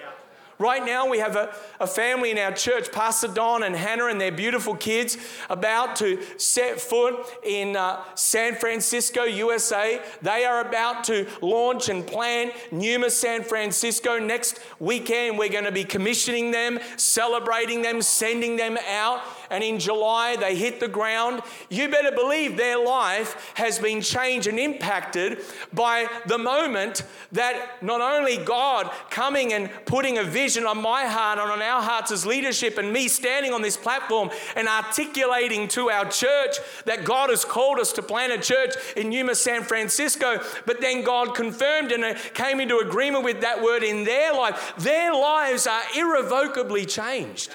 Right 0.59 0.85
now, 0.85 1.09
we 1.09 1.19
have 1.19 1.37
a, 1.37 1.55
a 1.79 1.87
family 1.87 2.33
in 2.33 2.39
our 2.39 2.51
church, 2.51 2.91
Pastor 2.91 3.29
Don 3.29 3.63
and 3.63 3.77
Hannah 3.77 4.07
and 4.07 4.21
their 4.21 4.33
beautiful 4.33 4.75
kids, 4.75 5.17
about 5.49 5.95
to 5.97 6.21
set 6.37 6.81
foot 6.81 7.15
in 7.45 7.77
uh, 7.77 8.03
San 8.17 8.57
Francisco, 8.57 9.23
USA. 9.23 10.01
They 10.21 10.45
are 10.45 10.61
about 10.61 11.05
to 11.05 11.29
launch 11.41 11.89
and 11.89 12.05
plan 12.05 12.51
Numa 12.73 13.11
San 13.11 13.45
Francisco. 13.45 14.19
Next 14.19 14.59
weekend, 14.81 15.39
we're 15.39 15.49
going 15.49 15.65
to 15.65 15.73
be 15.73 15.85
commissioning 15.85 16.51
them, 16.51 16.81
celebrating 16.97 17.83
them, 17.83 18.03
sending 18.03 18.57
them 18.57 18.77
out 18.89 19.23
and 19.51 19.65
in 19.65 19.79
July 19.79 20.37
they 20.37 20.57
hit 20.57 20.81
the 20.81 20.89
ground, 20.89 21.43
you 21.69 21.89
better 21.89 22.13
believe 22.13 22.57
their 22.57 22.79
life 22.79 23.53
has 23.55 23.79
been 23.79 24.01
changed 24.01 24.47
and 24.47 24.59
impacted 24.59 25.39
by 25.73 26.09
the 26.27 26.39
moment 26.39 27.03
that 27.33 27.83
not 27.83 28.01
only 28.01 28.37
God 28.37 28.91
coming 29.11 29.53
and 29.53 29.71
putting 29.87 30.19
a 30.19 30.25
vision 30.25 30.65
on 30.67 30.81
my 30.81 31.07
heart 31.07 31.39
and 31.39 31.51
on 31.51 31.63
our 31.63 31.83
hearts 31.83 32.11
as 32.11 32.27
leadership, 32.27 32.79
and 32.79 32.93
me 32.93 33.09
standing 33.09 33.53
on 33.53 33.63
this 33.63 33.77
platform 33.77 34.31
and 34.57 34.69
articulating 34.69 35.69
to 35.69 35.91
our 35.91 36.05
church 36.11 36.57
that 36.85 37.05
God 37.05 37.31
has 37.31 37.45
called 37.45 37.79
us 37.79 37.93
to 37.93 38.03
plant 38.03 38.33
a 38.33 38.39
church 38.39 38.75
in 38.97 39.11
Numa, 39.11 39.35
San 39.35 39.63
Francisco, 39.63 40.43
but 40.67 40.81
then 40.81 41.03
God 41.03 41.35
confirmed 41.35 41.93
and 41.93 42.05
uh, 42.05 42.15
came 42.35 42.61
into 42.61 42.79
agreement 42.79 43.25
with 43.25 43.41
that 43.41 43.63
word 43.63 43.83
in 43.83 44.05
their 44.05 44.33
life. 44.33 44.75
Their 44.79 45.13
lives 45.13 45.67
are 45.67 45.83
irrevocably 45.97 46.87
changed 46.87 47.55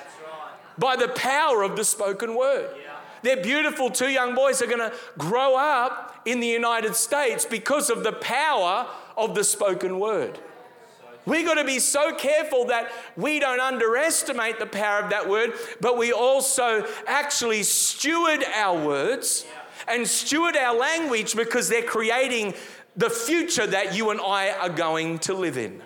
by 0.78 0.96
the 0.96 1.10
power 1.10 1.64
of 1.64 1.76
the 1.76 1.86
spoken 1.86 2.36
word. 2.36 2.70
They're 3.22 3.42
beautiful 3.42 3.90
two 3.90 4.10
young 4.10 4.36
boys 4.36 4.62
are 4.62 4.68
going 4.68 4.80
to 4.80 4.94
grow 5.18 5.56
up 5.56 6.22
in 6.26 6.42
the 6.42 6.48
United 6.48 6.94
States 6.96 7.46
because 7.46 7.90
of 7.90 8.04
the 8.04 8.12
power 8.12 8.88
of 9.16 9.34
the 9.34 9.44
spoken 9.44 10.00
word. 10.00 10.38
We've 11.26 11.46
got 11.46 11.54
to 11.54 11.64
be 11.64 11.80
so 11.80 12.14
careful 12.14 12.66
that 12.66 12.92
we 13.16 13.40
don't 13.40 13.62
underestimate 13.62 14.60
the 14.60 14.66
power 14.66 15.00
of 15.00 15.10
that 15.12 15.30
word, 15.30 15.54
but 15.80 15.98
we 15.98 16.12
also 16.12 16.86
actually 17.08 17.64
steward 17.64 18.44
our 18.54 18.86
words 18.86 19.46
and 19.88 20.06
steward 20.06 20.58
our 20.58 20.76
language 20.76 21.34
because 21.34 21.70
they're 21.70 21.82
creating 21.82 22.54
the 22.98 23.10
future 23.10 23.66
that 23.66 23.96
you 23.96 24.10
and 24.10 24.20
I 24.20 24.52
are 24.52 24.70
going 24.70 25.20
to 25.20 25.34
live 25.34 25.58
in. 25.58 25.82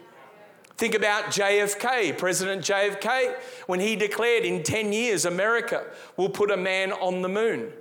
Think 0.78 0.94
about 0.94 1.26
JFK, 1.26 2.18
President 2.18 2.62
JFK, 2.64 3.36
when 3.66 3.80
he 3.80 3.96
declared 3.96 4.46
in 4.46 4.62
10 4.62 4.94
years 4.94 5.26
America 5.26 5.86
will 6.18 6.30
put 6.30 6.52
a 6.52 6.58
man 6.58 6.92
on 6.92 7.24
the 7.24 7.30
moon. 7.30 7.74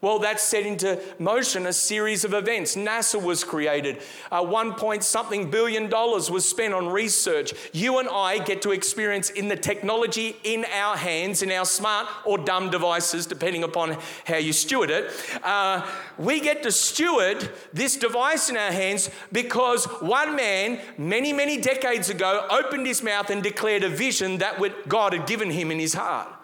Well, 0.00 0.20
that 0.20 0.38
set 0.38 0.64
into 0.64 1.02
motion 1.18 1.66
a 1.66 1.72
series 1.72 2.24
of 2.24 2.32
events. 2.32 2.76
NASA 2.76 3.20
was 3.20 3.42
created. 3.42 4.00
Uh, 4.30 4.44
one 4.44 4.74
point 4.74 5.02
something 5.02 5.50
billion 5.50 5.90
dollars 5.90 6.30
was 6.30 6.48
spent 6.48 6.72
on 6.72 6.86
research. 6.86 7.52
You 7.72 7.98
and 7.98 8.08
I 8.08 8.38
get 8.38 8.62
to 8.62 8.70
experience 8.70 9.30
in 9.30 9.48
the 9.48 9.56
technology 9.56 10.36
in 10.44 10.64
our 10.72 10.96
hands, 10.96 11.42
in 11.42 11.50
our 11.50 11.64
smart 11.64 12.06
or 12.24 12.38
dumb 12.38 12.70
devices, 12.70 13.26
depending 13.26 13.64
upon 13.64 13.98
how 14.24 14.36
you 14.36 14.52
steward 14.52 14.90
it. 14.90 15.10
Uh, 15.42 15.84
we 16.16 16.38
get 16.38 16.62
to 16.62 16.70
steward 16.70 17.50
this 17.72 17.96
device 17.96 18.48
in 18.48 18.56
our 18.56 18.70
hands 18.70 19.10
because 19.32 19.84
one 20.00 20.36
man, 20.36 20.78
many, 20.96 21.32
many 21.32 21.60
decades 21.60 22.08
ago, 22.08 22.46
opened 22.50 22.86
his 22.86 23.02
mouth 23.02 23.30
and 23.30 23.42
declared 23.42 23.82
a 23.82 23.88
vision 23.88 24.38
that 24.38 24.60
God 24.86 25.12
had 25.12 25.26
given 25.26 25.50
him 25.50 25.72
in 25.72 25.80
his 25.80 25.94
heart. 25.94 26.37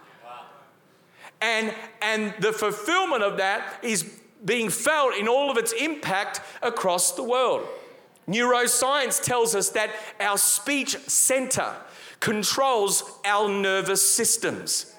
And, 1.44 1.74
and 2.00 2.34
the 2.40 2.54
fulfillment 2.54 3.22
of 3.22 3.36
that 3.36 3.78
is 3.82 4.02
being 4.46 4.70
felt 4.70 5.14
in 5.14 5.28
all 5.28 5.50
of 5.50 5.58
its 5.58 5.72
impact 5.72 6.40
across 6.62 7.12
the 7.12 7.22
world. 7.22 7.68
Neuroscience 8.26 9.22
tells 9.22 9.54
us 9.54 9.68
that 9.70 9.90
our 10.20 10.38
speech 10.38 10.96
center 11.00 11.76
controls 12.20 13.20
our 13.26 13.50
nervous 13.50 14.10
systems. 14.10 14.93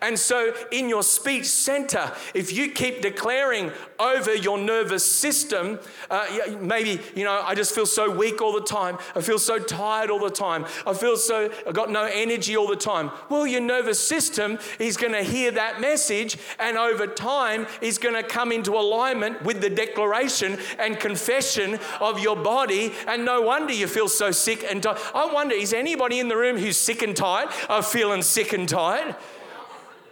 And 0.00 0.18
so, 0.18 0.54
in 0.70 0.88
your 0.88 1.02
speech 1.02 1.46
center, 1.46 2.12
if 2.34 2.52
you 2.52 2.70
keep 2.70 3.02
declaring 3.02 3.72
over 3.98 4.34
your 4.34 4.58
nervous 4.58 5.10
system, 5.10 5.78
uh, 6.10 6.26
maybe, 6.60 7.00
you 7.14 7.24
know, 7.24 7.42
I 7.44 7.54
just 7.54 7.74
feel 7.74 7.86
so 7.86 8.10
weak 8.10 8.40
all 8.40 8.52
the 8.52 8.66
time. 8.66 8.98
I 9.14 9.20
feel 9.20 9.38
so 9.38 9.58
tired 9.58 10.10
all 10.10 10.18
the 10.18 10.30
time. 10.30 10.66
I 10.86 10.94
feel 10.94 11.16
so, 11.16 11.50
I 11.66 11.72
got 11.72 11.90
no 11.90 12.04
energy 12.04 12.56
all 12.56 12.68
the 12.68 12.76
time. 12.76 13.10
Well, 13.28 13.46
your 13.46 13.60
nervous 13.60 13.98
system 14.06 14.58
is 14.78 14.96
going 14.96 15.12
to 15.12 15.22
hear 15.22 15.50
that 15.52 15.80
message, 15.80 16.38
and 16.58 16.76
over 16.76 17.06
time, 17.06 17.66
is 17.80 17.98
going 17.98 18.14
to 18.14 18.22
come 18.22 18.52
into 18.52 18.72
alignment 18.72 19.42
with 19.42 19.60
the 19.60 19.70
declaration 19.70 20.58
and 20.78 20.98
confession 20.98 21.78
of 22.00 22.20
your 22.20 22.36
body. 22.36 22.92
And 23.06 23.24
no 23.24 23.42
wonder 23.42 23.72
you 23.72 23.86
feel 23.86 24.08
so 24.08 24.30
sick 24.30 24.64
and 24.68 24.82
tired. 24.82 24.98
I 25.14 25.26
wonder, 25.26 25.54
is 25.54 25.72
anybody 25.72 26.18
in 26.18 26.28
the 26.28 26.36
room 26.36 26.56
who's 26.56 26.76
sick 26.76 27.02
and 27.02 27.16
tired, 27.16 27.48
of 27.68 27.86
feeling 27.86 28.22
sick 28.22 28.52
and 28.52 28.68
tired? 28.68 29.16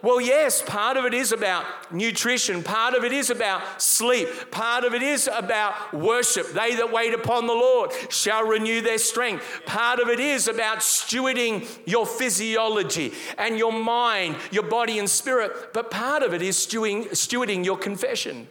Well, 0.05 0.21
yes, 0.21 0.61
part 0.61 0.99
of 0.99 1.07
it 1.07 1.15
is 1.15 1.33
about 1.33 1.65
nutrition, 1.91 2.63
part 2.63 2.93
of 2.93 3.05
it 3.05 3.13
is 3.13 3.31
about 3.31 3.81
sleep, 3.81 4.29
part 4.51 4.85
of 4.85 4.93
it 4.93 5.01
is 5.01 5.31
about 5.33 5.95
worship. 5.95 6.53
They 6.53 6.75
that 6.75 6.93
wait 6.93 7.15
upon 7.15 7.47
the 7.47 7.55
Lord 7.55 7.91
shall 8.11 8.47
renew 8.47 8.83
their 8.83 8.99
strength. 8.99 9.63
Part 9.65 10.01
of 10.01 10.11
it 10.11 10.21
is 10.21 10.47
about 10.47 10.81
stewarding 10.81 11.67
your 11.87 12.05
physiology 12.05 13.15
and 13.39 13.57
your 13.57 13.73
mind, 13.73 14.37
your 14.51 14.65
body 14.65 14.99
and 14.99 15.09
spirit, 15.09 15.73
but 15.73 15.91
part 15.91 16.23
of 16.23 16.35
it 16.35 16.43
is 16.43 16.59
stewarding, 16.59 17.09
stewarding 17.13 17.65
your 17.65 17.79
confession 17.79 18.47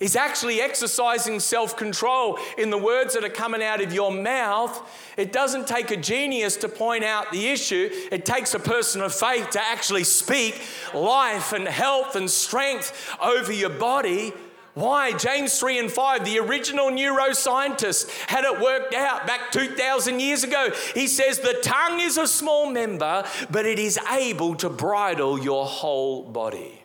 is 0.00 0.16
actually 0.16 0.60
exercising 0.60 1.40
self 1.40 1.76
control 1.76 2.38
in 2.58 2.70
the 2.70 2.78
words 2.78 3.14
that 3.14 3.24
are 3.24 3.28
coming 3.28 3.62
out 3.62 3.80
of 3.80 3.92
your 3.92 4.12
mouth. 4.12 4.80
It 5.16 5.32
doesn't 5.32 5.66
take 5.66 5.90
a 5.90 5.96
genius 5.96 6.56
to 6.58 6.68
point 6.68 7.04
out 7.04 7.30
the 7.32 7.48
issue, 7.48 7.90
it 8.10 8.24
takes 8.24 8.54
a 8.54 8.58
person 8.58 9.00
of 9.00 9.14
faith 9.14 9.50
to 9.50 9.62
actually 9.62 10.04
speak 10.04 10.60
life 10.92 11.52
and 11.52 11.66
health 11.66 12.16
and 12.16 12.30
strength 12.30 13.14
over 13.22 13.52
your 13.52 13.70
body. 13.70 14.32
Why? 14.74 15.12
James 15.12 15.58
3 15.60 15.78
and 15.78 15.92
5, 15.92 16.24
the 16.24 16.40
original 16.40 16.90
neuroscientist 16.90 18.10
had 18.26 18.44
it 18.44 18.60
worked 18.60 18.92
out 18.92 19.24
back 19.24 19.52
2,000 19.52 20.18
years 20.18 20.42
ago. 20.42 20.70
He 20.94 21.06
says, 21.06 21.38
The 21.38 21.60
tongue 21.62 22.00
is 22.00 22.16
a 22.16 22.26
small 22.26 22.68
member, 22.68 23.24
but 23.50 23.66
it 23.66 23.78
is 23.78 23.98
able 24.10 24.56
to 24.56 24.68
bridle 24.68 25.38
your 25.38 25.64
whole 25.64 26.24
body. 26.24 26.83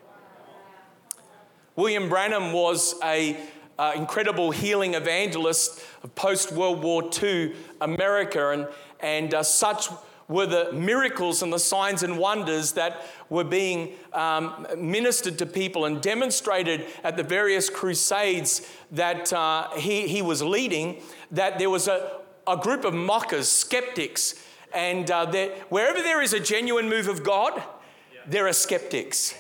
William 1.80 2.10
Branham 2.10 2.52
was 2.52 2.96
a 3.02 3.38
uh, 3.78 3.94
incredible 3.96 4.52
healing 4.52 4.96
evangelist 4.96 5.82
of 6.04 6.14
post 6.14 6.52
World 6.52 6.84
War 6.84 7.10
II 7.24 7.54
America, 7.80 8.50
and, 8.50 8.68
and 9.00 9.34
uh, 9.34 9.44
such 9.44 9.88
were 10.28 10.46
the 10.46 10.74
miracles 10.74 11.42
and 11.42 11.54
the 11.54 11.58
signs 11.58 12.04
and 12.04 12.18
wonders 12.18 12.74
that 12.74 13.06
were 13.30 13.46
being 13.46 13.94
um, 14.12 14.68
ministered 14.78 15.40
to 15.40 15.46
people 15.46 15.86
and 15.86 16.02
demonstrated 16.02 16.86
at 17.06 17.16
the 17.16 17.24
various 17.24 17.70
crusades 17.70 18.70
that 18.92 19.32
uh, 19.32 19.70
he, 19.78 20.06
he 20.06 20.22
was 20.22 20.44
leading, 20.44 21.02
that 21.32 21.60
there 21.60 21.70
was 21.70 21.88
a, 21.88 22.12
a 22.46 22.58
group 22.58 22.84
of 22.84 22.94
mockers, 22.94 23.48
skeptics, 23.48 24.36
and 24.74 25.10
uh, 25.10 25.32
wherever 25.70 26.00
there 26.00 26.22
is 26.22 26.34
a 26.34 26.42
genuine 26.42 26.90
move 26.90 27.08
of 27.08 27.24
God, 27.24 27.54
yeah. 27.56 28.20
there 28.28 28.48
are 28.50 28.54
skeptics. 28.54 29.34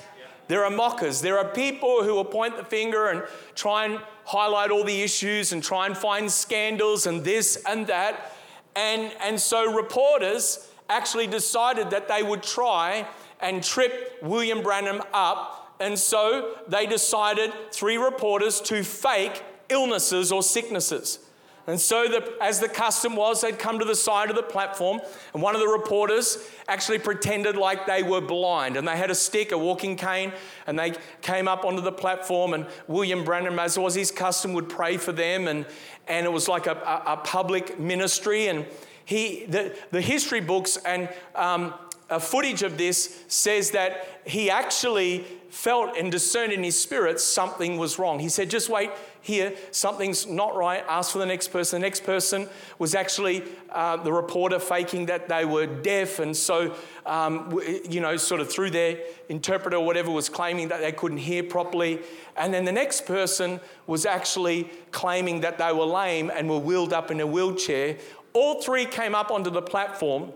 There 0.50 0.66
are 0.66 0.72
mockers. 0.72 1.22
There 1.22 1.38
are 1.38 1.46
people 1.46 2.04
who 2.04 2.16
will 2.16 2.26
point 2.26 2.58
the 2.58 2.64
finger 2.64 3.08
and 3.10 3.22
try 3.54 3.86
and 3.86 4.00
highlight 4.26 4.72
all 4.72 4.84
the 4.84 5.04
issues 5.04 5.54
and 5.54 5.64
try 5.64 5.86
and 5.86 5.96
find 5.96 6.30
scandals 6.30 7.06
and 7.06 7.24
this 7.24 7.64
and 7.68 7.86
that. 7.86 8.36
And, 8.76 9.14
and 9.24 9.40
so 9.40 9.72
reporters 9.72 10.68
actually 10.90 11.28
decided 11.28 11.92
that 11.92 12.08
they 12.08 12.24
would 12.24 12.42
try 12.42 13.08
and 13.40 13.64
trip 13.64 14.18
William 14.24 14.64
Branham 14.64 15.04
up. 15.14 15.76
And 15.80 15.98
so 16.00 16.56
they 16.68 16.88
decided, 16.88 17.54
three 17.72 17.98
reporters, 17.98 18.60
to 18.62 18.84
fake 18.84 19.44
illnesses 19.70 20.32
or 20.32 20.42
sicknesses. 20.42 21.20
And 21.68 21.80
so, 21.80 22.08
the, 22.08 22.34
as 22.42 22.60
the 22.60 22.68
custom 22.68 23.16
was, 23.16 23.42
they'd 23.42 23.60
come 23.60 23.78
to 23.78 23.86
the 23.86 23.96
side 23.96 24.32
of 24.32 24.36
the 24.36 24.42
platform, 24.42 25.02
and 25.36 25.44
one 25.44 25.54
of 25.54 25.62
the 25.62 25.68
reporters 25.68 26.50
actually 26.70 27.00
pretended 27.00 27.58
like 27.58 27.86
they 27.86 28.04
were 28.04 28.22
blind. 28.22 28.78
And 28.78 28.88
they 28.88 28.96
had 28.96 29.12
a 29.12 29.16
stick, 29.16 29.52
a 29.52 29.58
walking 29.58 29.98
cane, 29.98 30.32
and 30.68 30.80
they 30.80 30.94
came 31.22 31.48
up 31.48 31.66
onto 31.66 31.82
the 31.82 31.92
platform. 31.92 32.54
And 32.54 32.68
William 32.88 33.26
Branham, 33.26 33.60
as 33.60 33.78
was 33.78 33.96
his 33.96 34.12
custom, 34.12 34.54
would 34.54 34.70
pray 34.70 34.98
for 34.98 35.12
them. 35.12 35.48
And, 35.48 35.66
and 36.08 36.26
it 36.26 36.32
was 36.32 36.48
like 36.48 36.68
a, 36.68 36.76
a, 36.76 37.14
a 37.14 37.18
public 37.18 37.80
ministry. 37.80 38.48
And 38.48 38.66
he, 39.04 39.46
the, 39.46 39.76
the 39.92 40.02
history 40.02 40.40
books 40.40 40.78
and 40.78 41.10
um, 41.36 41.74
footage 42.20 42.64
of 42.64 42.78
this 42.78 43.24
says 43.28 43.72
that 43.72 44.22
he 44.26 44.50
actually 44.50 45.26
felt 45.50 45.98
and 45.98 46.12
discerned 46.12 46.54
in 46.54 46.64
his 46.64 46.80
spirit 46.80 47.20
something 47.20 47.78
was 47.78 48.00
wrong. 48.00 48.20
He 48.20 48.30
said, 48.30 48.50
Just 48.50 48.70
wait 48.70 48.92
here, 49.22 49.54
something's 49.72 50.28
not 50.28 50.56
right. 50.56 50.84
Ask 50.88 51.12
for 51.12 51.18
the 51.18 51.26
next 51.26 51.50
person. 51.50 51.82
The 51.82 51.86
next 51.86 52.04
person 52.04 52.48
was 52.78 52.96
actually 52.96 53.44
uh, 53.70 53.98
the 53.98 54.14
reporter 54.14 54.60
faking 54.60 55.08
that 55.08 55.28
they 55.28 55.46
were 55.46 55.66
deaf. 55.66 56.20
And 56.20 56.36
so, 56.36 56.76
um, 57.06 57.60
you 57.90 58.00
know, 58.00 58.16
sort 58.18 58.42
of 58.42 58.50
through 58.50 58.72
their 58.72 59.00
interpreter 59.28 59.78
or 59.78 59.86
whatever, 59.86 60.12
was 60.12 60.30
claiming 60.30 60.70
that 60.70 60.82
they 60.82 60.92
couldn't 60.92 61.18
hear 61.18 61.44
properly. 61.44 62.00
And 62.38 62.54
then 62.54 62.64
the 62.64 62.72
next 62.72 63.06
person 63.06 63.60
was 63.88 64.06
actually 64.06 64.70
claiming 64.92 65.42
that 65.42 65.58
they 65.58 65.74
were 65.74 65.86
lame 65.86 66.32
and 66.34 66.50
were 66.50 66.60
wheeled 66.60 66.94
up 66.94 67.12
in 67.12 67.20
a 67.20 67.28
wheelchair. 67.28 67.98
All 68.34 68.62
three 68.62 68.86
came 68.86 69.16
up 69.16 69.32
onto 69.32 69.50
the 69.50 69.62
platform 69.62 70.32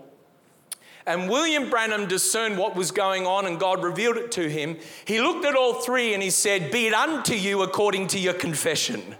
and 1.06 1.28
William 1.28 1.68
Branham 1.68 2.06
discerned 2.08 2.56
what 2.56 2.74
was 2.74 2.90
going 2.90 3.26
on 3.26 3.46
and 3.46 3.60
God 3.60 3.82
revealed 3.82 4.16
it 4.16 4.32
to 4.32 4.48
him. 4.48 4.78
He 5.04 5.20
looked 5.20 5.44
at 5.44 5.54
all 5.54 5.74
three 5.74 6.14
and 6.14 6.22
he 6.22 6.30
said, 6.30 6.70
Be 6.70 6.86
it 6.86 6.94
unto 6.94 7.34
you 7.34 7.62
according 7.62 8.08
to 8.08 8.18
your 8.18 8.32
confession. 8.32 9.16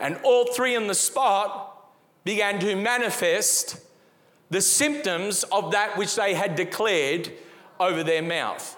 And 0.00 0.18
all 0.22 0.52
three 0.52 0.74
on 0.76 0.86
the 0.86 0.94
spot 0.94 1.90
began 2.24 2.58
to 2.60 2.76
manifest 2.76 3.80
the 4.50 4.60
symptoms 4.60 5.44
of 5.44 5.72
that 5.72 5.98
which 5.98 6.16
they 6.16 6.34
had 6.34 6.56
declared 6.56 7.30
over 7.78 8.02
their 8.02 8.22
mouth. 8.22 8.76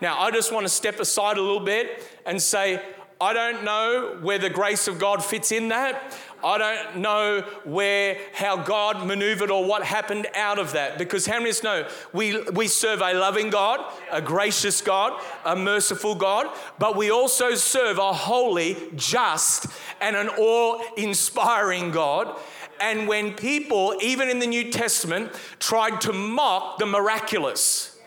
Now, 0.00 0.18
I 0.18 0.30
just 0.30 0.52
want 0.52 0.64
to 0.64 0.72
step 0.72 1.00
aside 1.00 1.36
a 1.36 1.42
little 1.42 1.60
bit 1.60 2.02
and 2.24 2.40
say, 2.40 2.82
I 3.20 3.32
don't 3.32 3.64
know 3.64 4.18
where 4.22 4.38
the 4.38 4.50
grace 4.50 4.88
of 4.88 4.98
God 4.98 5.24
fits 5.24 5.52
in 5.52 5.68
that. 5.68 6.16
I 6.44 6.58
don't 6.58 6.96
know 6.98 7.40
where, 7.64 8.18
how 8.34 8.56
God 8.56 9.06
maneuvered 9.06 9.50
or 9.50 9.64
what 9.64 9.82
happened 9.82 10.26
out 10.34 10.58
of 10.58 10.72
that. 10.72 10.98
Because 10.98 11.24
how 11.24 11.38
many 11.38 11.50
of 11.50 11.56
us 11.56 11.62
know 11.62 11.88
we, 12.12 12.38
we 12.50 12.68
serve 12.68 13.00
a 13.00 13.14
loving 13.14 13.48
God, 13.48 13.80
a 14.12 14.20
gracious 14.20 14.82
God, 14.82 15.18
a 15.46 15.56
merciful 15.56 16.14
God, 16.14 16.54
but 16.78 16.96
we 16.96 17.10
also 17.10 17.54
serve 17.54 17.96
a 17.96 18.12
holy, 18.12 18.76
just, 18.94 19.66
and 20.02 20.14
an 20.14 20.28
awe 20.28 20.82
inspiring 20.98 21.90
God. 21.90 22.38
And 22.78 23.08
when 23.08 23.32
people, 23.32 23.94
even 24.02 24.28
in 24.28 24.38
the 24.38 24.46
New 24.46 24.70
Testament, 24.70 25.32
tried 25.58 26.02
to 26.02 26.12
mock 26.12 26.78
the 26.78 26.86
miraculous 26.86 27.98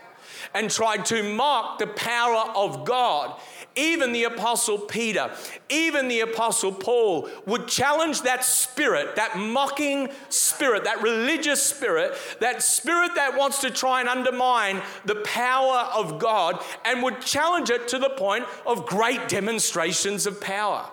and 0.53 0.69
tried 0.69 1.05
to 1.05 1.23
mock 1.23 1.79
the 1.79 1.87
power 1.87 2.51
of 2.55 2.85
God, 2.85 3.39
even 3.77 4.11
the 4.11 4.23
Apostle 4.23 4.77
Peter, 4.77 5.31
even 5.69 6.07
the 6.07 6.21
Apostle 6.21 6.71
Paul 6.71 7.29
would 7.45 7.67
challenge 7.67 8.23
that 8.23 8.43
spirit, 8.43 9.15
that 9.15 9.37
mocking 9.37 10.09
spirit, 10.29 10.83
that 10.85 11.01
religious 11.01 11.61
spirit, 11.61 12.17
that 12.41 12.63
spirit 12.63 13.15
that 13.15 13.37
wants 13.37 13.61
to 13.61 13.69
try 13.69 13.99
and 13.99 14.09
undermine 14.09 14.81
the 15.05 15.15
power 15.15 15.89
of 15.93 16.19
God, 16.19 16.61
and 16.83 17.03
would 17.03 17.21
challenge 17.21 17.69
it 17.69 17.87
to 17.89 17.99
the 17.99 18.09
point 18.09 18.45
of 18.65 18.85
great 18.85 19.29
demonstrations 19.29 20.25
of 20.25 20.41
power. 20.41 20.89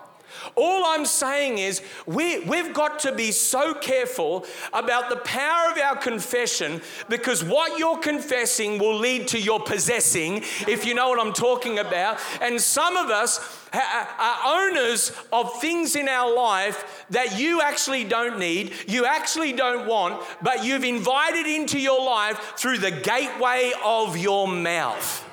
All 0.54 0.84
I'm 0.86 1.06
saying 1.06 1.58
is 1.58 1.82
we, 2.06 2.40
we've 2.40 2.72
got 2.72 2.98
to 3.00 3.12
be 3.12 3.32
so 3.32 3.74
careful 3.74 4.46
about 4.72 5.10
the 5.10 5.16
power 5.16 5.72
of 5.72 5.78
our 5.78 5.96
confession 5.96 6.80
because 7.08 7.42
what 7.42 7.78
you're 7.78 7.98
confessing 7.98 8.78
will 8.78 8.96
lead 8.96 9.28
to 9.28 9.40
your 9.40 9.60
possessing, 9.60 10.38
if 10.68 10.84
you 10.86 10.94
know 10.94 11.08
what 11.08 11.24
I'm 11.24 11.32
talking 11.32 11.78
about. 11.78 12.18
And 12.40 12.60
some 12.60 12.96
of 12.96 13.10
us 13.10 13.40
are 13.72 14.38
owners 14.44 15.12
of 15.32 15.60
things 15.60 15.96
in 15.96 16.08
our 16.08 16.32
life 16.34 17.06
that 17.10 17.38
you 17.38 17.60
actually 17.60 18.04
don't 18.04 18.38
need, 18.38 18.72
you 18.86 19.04
actually 19.04 19.52
don't 19.52 19.86
want, 19.86 20.22
but 20.42 20.64
you've 20.64 20.84
invited 20.84 21.46
into 21.46 21.78
your 21.78 22.04
life 22.04 22.54
through 22.56 22.78
the 22.78 22.90
gateway 22.90 23.72
of 23.84 24.16
your 24.16 24.46
mouth. 24.46 25.24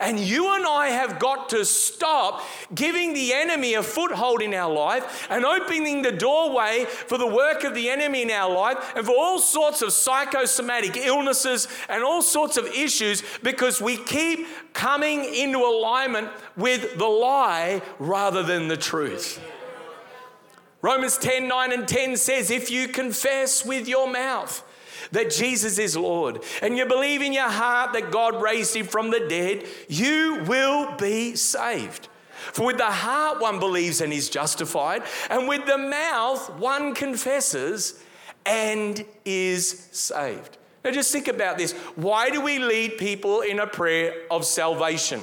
And 0.00 0.18
you 0.18 0.54
and 0.54 0.64
I 0.64 0.88
have 0.88 1.18
got 1.18 1.50
to 1.50 1.64
stop 1.66 2.42
giving 2.74 3.12
the 3.12 3.34
enemy 3.34 3.74
a 3.74 3.82
foothold 3.82 4.40
in 4.40 4.54
our 4.54 4.72
life 4.72 5.28
and 5.30 5.44
opening 5.44 6.00
the 6.00 6.10
doorway 6.10 6.86
for 6.86 7.18
the 7.18 7.26
work 7.26 7.64
of 7.64 7.74
the 7.74 7.90
enemy 7.90 8.22
in 8.22 8.30
our 8.30 8.50
life 8.50 8.94
and 8.96 9.04
for 9.04 9.14
all 9.14 9.38
sorts 9.38 9.82
of 9.82 9.92
psychosomatic 9.92 10.96
illnesses 10.96 11.68
and 11.90 12.02
all 12.02 12.22
sorts 12.22 12.56
of 12.56 12.64
issues 12.66 13.22
because 13.42 13.82
we 13.82 13.98
keep 13.98 14.46
coming 14.72 15.22
into 15.34 15.58
alignment 15.58 16.30
with 16.56 16.96
the 16.96 17.06
lie 17.06 17.82
rather 17.98 18.42
than 18.42 18.68
the 18.68 18.78
truth. 18.78 19.38
Romans 20.82 21.18
10 21.18 21.46
9 21.46 21.72
and 21.72 21.86
10 21.86 22.16
says, 22.16 22.50
If 22.50 22.70
you 22.70 22.88
confess 22.88 23.66
with 23.66 23.86
your 23.86 24.10
mouth, 24.10 24.64
that 25.12 25.30
Jesus 25.30 25.78
is 25.78 25.96
Lord 25.96 26.42
and 26.62 26.76
you 26.76 26.86
believe 26.86 27.22
in 27.22 27.32
your 27.32 27.48
heart 27.48 27.92
that 27.92 28.10
God 28.10 28.40
raised 28.40 28.76
him 28.76 28.86
from 28.86 29.10
the 29.10 29.20
dead, 29.20 29.66
you 29.88 30.44
will 30.46 30.96
be 30.96 31.36
saved. 31.36 32.08
For 32.52 32.66
with 32.66 32.78
the 32.78 32.84
heart 32.84 33.40
one 33.40 33.58
believes 33.58 34.00
and 34.00 34.12
is 34.12 34.30
justified, 34.30 35.02
and 35.28 35.46
with 35.46 35.66
the 35.66 35.76
mouth 35.76 36.50
one 36.54 36.94
confesses 36.94 38.02
and 38.46 39.04
is 39.24 39.88
saved. 39.92 40.56
Now 40.84 40.90
just 40.90 41.12
think 41.12 41.28
about 41.28 41.58
this. 41.58 41.72
Why 41.96 42.30
do 42.30 42.40
we 42.40 42.58
lead 42.58 42.96
people 42.96 43.42
in 43.42 43.60
a 43.60 43.66
prayer 43.66 44.14
of 44.30 44.46
salvation? 44.46 45.20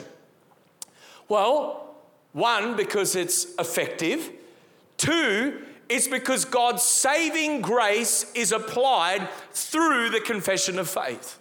Well, 1.27 1.95
one, 2.33 2.75
because 2.75 3.15
it's 3.15 3.55
effective. 3.55 4.31
Two, 4.97 5.63
it's 5.89 6.07
because 6.07 6.45
God's 6.45 6.83
saving 6.83 7.61
grace 7.61 8.31
is 8.33 8.51
applied 8.51 9.27
through 9.51 10.09
the 10.09 10.19
confession 10.19 10.79
of 10.79 10.89
faith. 10.89 11.39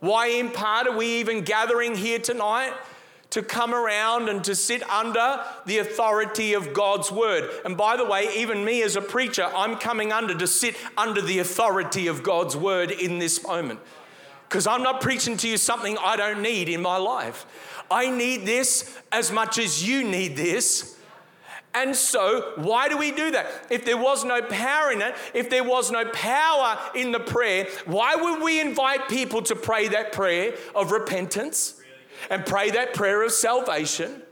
Why, 0.00 0.28
in 0.28 0.50
part, 0.50 0.86
are 0.86 0.96
we 0.96 1.20
even 1.20 1.42
gathering 1.42 1.94
here 1.94 2.18
tonight? 2.18 2.72
To 3.30 3.42
come 3.42 3.74
around 3.74 4.28
and 4.28 4.42
to 4.44 4.54
sit 4.54 4.82
under 4.90 5.44
the 5.66 5.78
authority 5.78 6.54
of 6.54 6.72
God's 6.72 7.12
word. 7.12 7.48
And 7.64 7.76
by 7.76 7.96
the 7.96 8.04
way, 8.04 8.28
even 8.38 8.64
me 8.64 8.82
as 8.82 8.96
a 8.96 9.02
preacher, 9.02 9.44
I'm 9.44 9.76
coming 9.76 10.10
under 10.10 10.34
to 10.34 10.46
sit 10.46 10.74
under 10.96 11.20
the 11.20 11.38
authority 11.38 12.06
of 12.08 12.22
God's 12.22 12.56
word 12.56 12.90
in 12.90 13.18
this 13.18 13.46
moment. 13.46 13.80
Because 14.48 14.66
I'm 14.66 14.82
not 14.82 15.00
preaching 15.00 15.36
to 15.38 15.48
you 15.48 15.58
something 15.58 15.96
I 15.98 16.16
don't 16.16 16.42
need 16.42 16.68
in 16.68 16.82
my 16.82 16.96
life. 16.96 17.46
I 17.88 18.10
need 18.10 18.46
this 18.46 18.98
as 19.12 19.30
much 19.30 19.58
as 19.58 19.86
you 19.86 20.02
need 20.02 20.36
this 20.36 20.96
and 21.72 21.94
so, 21.94 22.52
why 22.56 22.88
do 22.88 22.98
we 22.98 23.12
do 23.12 23.30
that? 23.30 23.46
If 23.70 23.84
there 23.84 23.96
was 23.96 24.24
no 24.24 24.42
power 24.42 24.90
in 24.90 25.02
it, 25.02 25.14
if 25.34 25.50
there 25.50 25.62
was 25.62 25.90
no 25.92 26.04
power 26.06 26.78
in 26.96 27.12
the 27.12 27.20
prayer, 27.20 27.68
why 27.86 28.16
would 28.16 28.42
we 28.42 28.60
invite 28.60 29.08
people 29.08 29.40
to 29.42 29.54
pray 29.54 29.86
that 29.88 30.12
prayer 30.12 30.54
of 30.74 30.90
repentance 30.90 31.80
and 32.28 32.44
pray 32.44 32.70
that 32.70 32.92
prayer 32.94 33.22
of 33.22 33.30
salvation? 33.30 34.22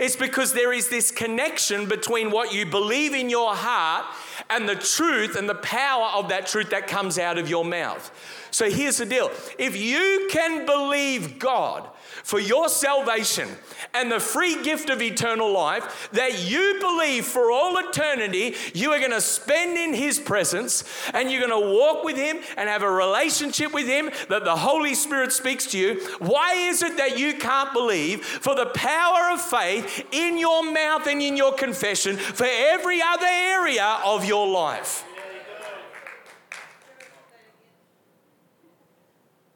It's 0.00 0.16
because 0.16 0.52
there 0.52 0.72
is 0.72 0.88
this 0.88 1.10
connection 1.10 1.86
between 1.86 2.30
what 2.30 2.52
you 2.52 2.66
believe 2.66 3.14
in 3.14 3.28
your 3.28 3.54
heart 3.54 4.04
and 4.48 4.68
the 4.68 4.76
truth 4.76 5.36
and 5.36 5.48
the 5.48 5.56
power 5.56 6.10
of 6.14 6.28
that 6.28 6.46
truth 6.46 6.70
that 6.70 6.86
comes 6.86 7.18
out 7.18 7.36
of 7.36 7.48
your 7.48 7.64
mouth. 7.64 8.10
So 8.50 8.70
here's 8.70 8.98
the 8.98 9.06
deal 9.06 9.30
if 9.58 9.76
you 9.76 10.28
can 10.30 10.66
believe 10.66 11.38
God, 11.38 11.88
for 12.28 12.38
your 12.38 12.68
salvation 12.68 13.48
and 13.94 14.12
the 14.12 14.20
free 14.20 14.62
gift 14.62 14.90
of 14.90 15.00
eternal 15.00 15.50
life 15.50 16.10
that 16.12 16.46
you 16.46 16.76
believe 16.78 17.24
for 17.24 17.50
all 17.50 17.78
eternity 17.78 18.54
you 18.74 18.90
are 18.90 18.98
going 18.98 19.10
to 19.10 19.18
spend 19.18 19.78
in 19.78 19.94
His 19.94 20.18
presence 20.18 20.84
and 21.14 21.32
you're 21.32 21.48
going 21.48 21.62
to 21.62 21.74
walk 21.74 22.04
with 22.04 22.18
Him 22.18 22.36
and 22.58 22.68
have 22.68 22.82
a 22.82 22.90
relationship 22.90 23.72
with 23.72 23.86
Him 23.86 24.10
that 24.28 24.44
the 24.44 24.56
Holy 24.56 24.94
Spirit 24.94 25.32
speaks 25.32 25.64
to 25.68 25.78
you. 25.78 26.06
Why 26.18 26.52
is 26.52 26.82
it 26.82 26.98
that 26.98 27.18
you 27.18 27.32
can't 27.32 27.72
believe 27.72 28.22
for 28.22 28.54
the 28.54 28.66
power 28.66 29.32
of 29.32 29.40
faith 29.40 30.06
in 30.12 30.36
your 30.36 30.70
mouth 30.70 31.06
and 31.06 31.22
in 31.22 31.34
your 31.34 31.54
confession 31.54 32.18
for 32.18 32.46
every 32.46 33.00
other 33.00 33.26
area 33.26 34.00
of 34.04 34.26
your 34.26 34.46
life? 34.46 35.07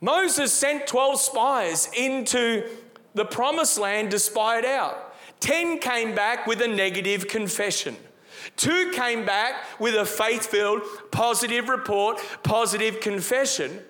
Moses 0.03 0.53
sent 0.53 0.89
12 0.89 1.21
spies 1.21 1.89
into 1.97 2.69
the 3.15 3.25
promised 3.25 3.79
land 3.79 4.11
to 4.11 4.19
spy 4.19 4.59
it 4.59 4.65
out. 4.65 5.15
10 5.39 5.79
came 5.79 6.15
back 6.15 6.47
with 6.47 6.61
a 6.61 6.67
negative 6.67 7.29
confession. 7.29 7.97
Two 8.57 8.91
came 8.93 9.25
back 9.25 9.65
with 9.79 9.95
a 9.95 10.05
faith 10.05 10.47
filled, 10.47 10.83
positive 11.13 11.69
report, 11.69 12.21
positive 12.43 13.01
confession. 13.01 13.81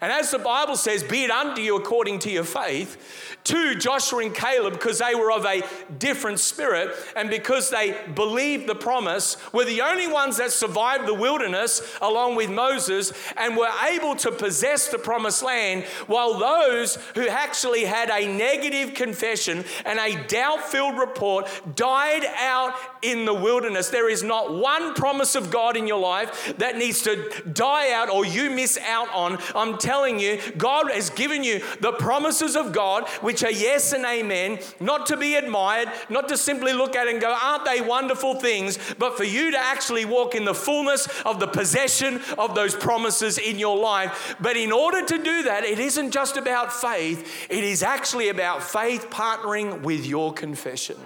And 0.00 0.12
as 0.12 0.30
the 0.30 0.38
Bible 0.38 0.76
says, 0.76 1.02
be 1.02 1.24
it 1.24 1.30
unto 1.30 1.60
you 1.60 1.76
according 1.76 2.20
to 2.20 2.30
your 2.30 2.44
faith, 2.44 3.36
to 3.44 3.74
Joshua 3.74 4.20
and 4.24 4.34
Caleb, 4.34 4.74
because 4.74 4.98
they 4.98 5.14
were 5.14 5.32
of 5.32 5.44
a 5.44 5.62
different 5.98 6.38
spirit 6.38 6.94
and 7.16 7.30
because 7.30 7.70
they 7.70 7.96
believed 8.14 8.68
the 8.68 8.74
promise, 8.74 9.36
were 9.52 9.64
the 9.64 9.80
only 9.80 10.06
ones 10.06 10.36
that 10.36 10.52
survived 10.52 11.06
the 11.06 11.14
wilderness 11.14 11.96
along 12.00 12.36
with 12.36 12.50
Moses 12.50 13.12
and 13.36 13.56
were 13.56 13.70
able 13.90 14.14
to 14.16 14.30
possess 14.30 14.88
the 14.88 14.98
promised 14.98 15.42
land, 15.42 15.84
while 16.06 16.38
those 16.38 16.96
who 17.14 17.26
actually 17.26 17.84
had 17.84 18.10
a 18.10 18.26
negative 18.26 18.94
confession 18.94 19.64
and 19.84 19.98
a 19.98 20.22
doubt 20.26 20.62
filled 20.62 20.98
report 20.98 21.48
died 21.74 22.24
out 22.36 22.74
in 23.02 23.24
the 23.24 23.34
wilderness. 23.34 23.88
There 23.88 24.10
is 24.10 24.22
not 24.22 24.54
one 24.54 24.94
promise 24.94 25.34
of 25.34 25.50
God 25.50 25.76
in 25.76 25.86
your 25.86 26.00
life 26.00 26.54
that 26.58 26.76
needs 26.76 27.02
to 27.02 27.30
die 27.52 27.92
out 27.92 28.10
or 28.10 28.24
you 28.24 28.50
miss 28.50 28.78
out 28.86 29.08
on. 29.14 29.38
I'm 29.54 29.78
telling 29.88 30.20
you, 30.20 30.38
God 30.58 30.90
has 30.90 31.08
given 31.08 31.42
you 31.42 31.62
the 31.80 31.92
promises 31.92 32.56
of 32.56 32.72
God, 32.74 33.08
which 33.22 33.42
are 33.42 33.50
yes 33.50 33.94
and 33.94 34.04
amen, 34.04 34.58
not 34.80 35.06
to 35.06 35.16
be 35.16 35.34
admired, 35.34 35.88
not 36.10 36.28
to 36.28 36.36
simply 36.36 36.74
look 36.74 36.94
at 36.94 37.08
and 37.08 37.22
go, 37.22 37.34
aren't 37.34 37.64
they 37.64 37.80
wonderful 37.80 38.34
things, 38.34 38.78
but 38.98 39.16
for 39.16 39.24
you 39.24 39.50
to 39.50 39.58
actually 39.58 40.04
walk 40.04 40.34
in 40.34 40.44
the 40.44 40.52
fullness 40.52 41.08
of 41.24 41.40
the 41.40 41.46
possession 41.46 42.20
of 42.36 42.54
those 42.54 42.74
promises 42.76 43.38
in 43.38 43.58
your 43.58 43.78
life. 43.78 44.36
But 44.38 44.58
in 44.58 44.72
order 44.72 45.02
to 45.06 45.22
do 45.24 45.44
that, 45.44 45.64
it 45.64 45.78
isn't 45.78 46.10
just 46.10 46.36
about 46.36 46.70
faith, 46.70 47.48
it 47.48 47.64
is 47.64 47.82
actually 47.82 48.28
about 48.28 48.62
faith 48.62 49.08
partnering 49.08 49.80
with 49.80 50.04
your 50.04 50.34
confession. 50.34 50.98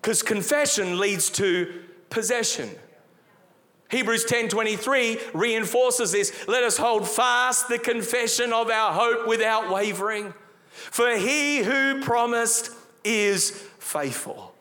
Because 0.00 0.22
confession 0.22 1.00
leads 1.00 1.28
to 1.30 1.82
possession. 2.08 2.70
Hebrews 3.90 4.24
10:23 4.24 5.20
reinforces 5.32 6.12
this. 6.12 6.32
Let 6.48 6.64
us 6.64 6.76
hold 6.76 7.08
fast 7.08 7.68
the 7.68 7.78
confession 7.78 8.52
of 8.52 8.70
our 8.70 8.92
hope 8.92 9.26
without 9.26 9.70
wavering. 9.70 10.34
For 10.70 11.16
he 11.16 11.58
who 11.58 12.02
promised 12.02 12.70
is 13.04 13.50
faithful. 13.78 14.52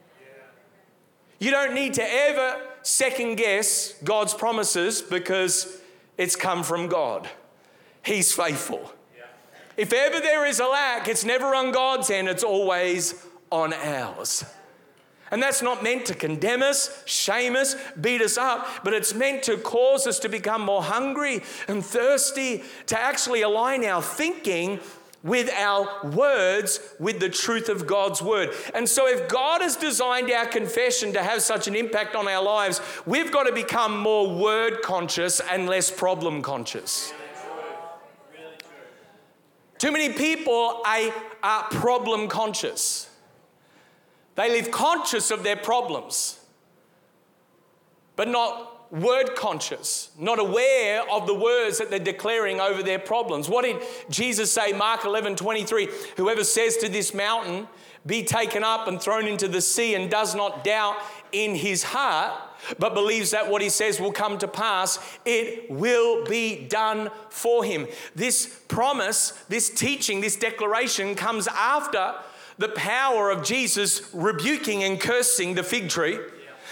You 1.40 1.52
don't 1.52 1.74
need 1.74 1.96
to 1.96 2.04
ever 2.04 2.62
second 2.84 3.36
guess 3.36 3.94
God's 4.04 4.34
promises 4.34 5.02
because 5.02 5.80
it's 6.18 6.36
come 6.36 6.64
from 6.64 6.88
God. 6.88 7.28
He's 8.04 8.32
faithful. 8.32 8.92
If 9.76 9.92
ever 9.92 10.22
there 10.22 10.46
is 10.46 10.60
a 10.60 10.68
lack, 10.68 11.08
it's 11.08 11.26
never 11.26 11.54
on 11.54 11.72
God's 11.72 12.10
end, 12.10 12.30
it's 12.30 12.44
always 12.44 13.26
on 13.52 13.74
ours. 13.74 14.46
And 15.32 15.42
that's 15.42 15.62
not 15.62 15.84
meant 15.84 16.06
to 16.08 16.14
condemn 16.14 16.62
us, 16.62 17.04
shame 17.06 17.56
us, 17.56 17.76
beat 18.00 18.22
us 18.22 18.38
up, 18.38 18.68
but 18.84 18.94
it's 18.94 19.14
meant 19.14 19.44
to 19.44 19.58
cause 19.58 20.06
us 20.06 20.20
to 20.20 20.30
become 20.30 20.62
more 20.62 20.84
hungry 20.84 21.42
and 21.68 21.84
thirsty, 21.84 22.64
to 22.88 23.00
actually 23.00 23.42
align 23.42 23.84
our 23.86 24.02
thinking 24.02 24.80
with 25.24 25.50
our 25.58 26.08
words 26.12 26.80
with 27.00 27.20
the 27.20 27.30
truth 27.30 27.68
of 27.68 27.88
God's 27.88 28.22
word. 28.22 28.54
And 28.76 28.88
so, 28.88 29.08
if 29.08 29.28
God 29.28 29.62
has 29.62 29.76
designed 29.76 30.30
our 30.30 30.46
confession 30.46 31.14
to 31.14 31.24
have 31.24 31.42
such 31.42 31.68
an 31.68 31.76
impact 31.76 32.16
on 32.16 32.28
our 32.28 32.44
lives, 32.44 32.80
we've 33.08 33.32
got 33.32 33.44
to 33.46 33.52
become 33.52 34.00
more 34.00 34.40
word 34.40 34.84
conscious 34.84 35.40
and 35.40 35.68
less 35.68 35.90
problem 35.90 36.44
conscious. 36.44 37.12
Too 39.80 39.92
many 39.92 40.14
people 40.14 40.84
are 40.86 41.64
problem 41.72 42.28
conscious. 42.28 43.10
They 44.36 44.50
live 44.50 44.72
conscious 44.72 45.32
of 45.32 45.44
their 45.44 45.56
problems, 45.56 46.40
but 48.16 48.28
not 48.28 48.92
word 48.92 49.36
conscious, 49.36 50.12
not 50.18 50.40
aware 50.40 51.10
of 51.10 51.28
the 51.28 51.34
words 51.34 51.80
that 51.80 51.90
they're 51.90 52.00
declaring 52.00 52.60
over 52.60 52.84
their 52.84 53.00
problems. 53.00 53.50
What 53.50 53.66
did 53.66 53.82
Jesus 54.10 54.52
say, 54.52 54.74
Mark 54.74 55.06
11 55.06 55.36
23? 55.36 55.90
Whoever 56.18 56.44
says 56.44 56.78
to 56.78 56.90
this 56.90 57.14
mountain, 57.14 57.68
be 58.06 58.24
taken 58.24 58.64
up 58.64 58.88
and 58.88 59.02
thrown 59.02 59.26
into 59.26 59.48
the 59.48 59.62
sea, 59.62 59.96
and 59.96 60.12
does 60.12 60.36
not 60.36 60.64
doubt 60.64 60.98
in 61.32 61.56
his 61.56 61.84
heart, 61.84 62.40
but 62.78 62.94
believes 62.94 63.32
that 63.32 63.50
what 63.50 63.62
he 63.62 63.70
says 63.70 64.00
will 64.00 64.12
come 64.12 64.38
to 64.38 64.48
pass, 64.48 65.00
it 65.26 65.70
will 65.72 66.24
be 66.26 66.68
done 66.68 67.10
for 67.30 67.64
him. 67.64 67.88
This 68.14 68.62
promise, 68.68 69.32
this 69.50 69.70
teaching, 69.70 70.22
this 70.22 70.36
declaration 70.36 71.16
comes 71.16 71.48
after 71.48 72.16
the 72.58 72.70
power 72.70 73.30
of 73.30 73.44
Jesus 73.44 74.10
rebuking 74.14 74.84
and 74.84 75.00
cursing 75.00 75.56
the 75.56 75.64
fig 75.64 75.90
tree 75.90 76.20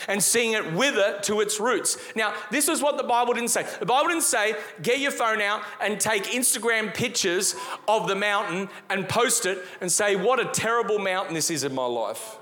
and 0.07 0.21
seeing 0.21 0.53
it 0.53 0.73
wither 0.73 1.19
to 1.21 1.41
its 1.41 1.59
roots. 1.59 1.97
Now, 2.15 2.33
this 2.51 2.67
is 2.67 2.81
what 2.81 2.97
the 2.97 3.03
Bible 3.03 3.33
didn't 3.33 3.49
say. 3.49 3.65
The 3.79 3.85
Bible 3.85 4.09
didn't 4.09 4.23
say, 4.23 4.55
get 4.81 4.99
your 4.99 5.11
phone 5.11 5.41
out 5.41 5.61
and 5.81 5.99
take 5.99 6.23
Instagram 6.25 6.93
pictures 6.93 7.55
of 7.87 8.07
the 8.07 8.15
mountain 8.15 8.69
and 8.89 9.07
post 9.07 9.45
it 9.45 9.59
and 9.81 9.91
say, 9.91 10.15
what 10.15 10.39
a 10.39 10.45
terrible 10.45 10.99
mountain 10.99 11.33
this 11.33 11.49
is 11.49 11.63
in 11.63 11.73
my 11.73 11.85
life. 11.85 12.37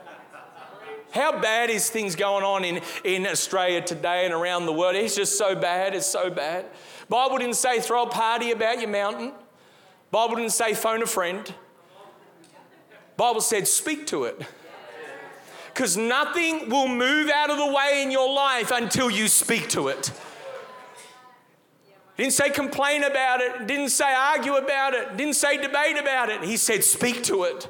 How 1.11 1.41
bad 1.41 1.69
is 1.69 1.89
things 1.89 2.15
going 2.15 2.45
on 2.45 2.63
in, 2.63 2.81
in 3.03 3.27
Australia 3.27 3.81
today 3.81 4.25
and 4.25 4.33
around 4.33 4.65
the 4.65 4.73
world? 4.73 4.95
It's 4.95 5.15
just 5.15 5.37
so 5.37 5.55
bad, 5.55 5.93
it's 5.93 6.07
so 6.07 6.29
bad. 6.29 6.65
Bible 7.09 7.37
didn't 7.37 7.57
say 7.57 7.81
throw 7.81 8.03
a 8.03 8.09
party 8.09 8.51
about 8.51 8.79
your 8.79 8.89
mountain. 8.89 9.33
Bible 10.09 10.35
didn't 10.35 10.53
say 10.53 10.73
phone 10.73 11.03
a 11.03 11.05
friend. 11.05 11.53
Bible 13.21 13.41
said, 13.41 13.67
speak 13.67 14.07
to 14.07 14.23
it. 14.23 14.41
Because 15.71 15.95
nothing 15.95 16.71
will 16.71 16.87
move 16.87 17.29
out 17.29 17.51
of 17.51 17.57
the 17.59 17.67
way 17.67 18.01
in 18.01 18.09
your 18.09 18.33
life 18.33 18.71
until 18.71 19.11
you 19.11 19.27
speak 19.27 19.69
to 19.69 19.89
it. 19.89 20.11
Didn't 22.17 22.33
say 22.33 22.49
complain 22.49 23.03
about 23.03 23.41
it, 23.41 23.67
didn't 23.67 23.89
say 23.89 24.11
argue 24.11 24.55
about 24.55 24.95
it, 24.95 25.17
didn't 25.17 25.35
say 25.35 25.61
debate 25.61 25.99
about 25.99 26.29
it. 26.29 26.43
He 26.43 26.57
said 26.57 26.83
speak 26.83 27.21
to 27.25 27.43
it. 27.43 27.69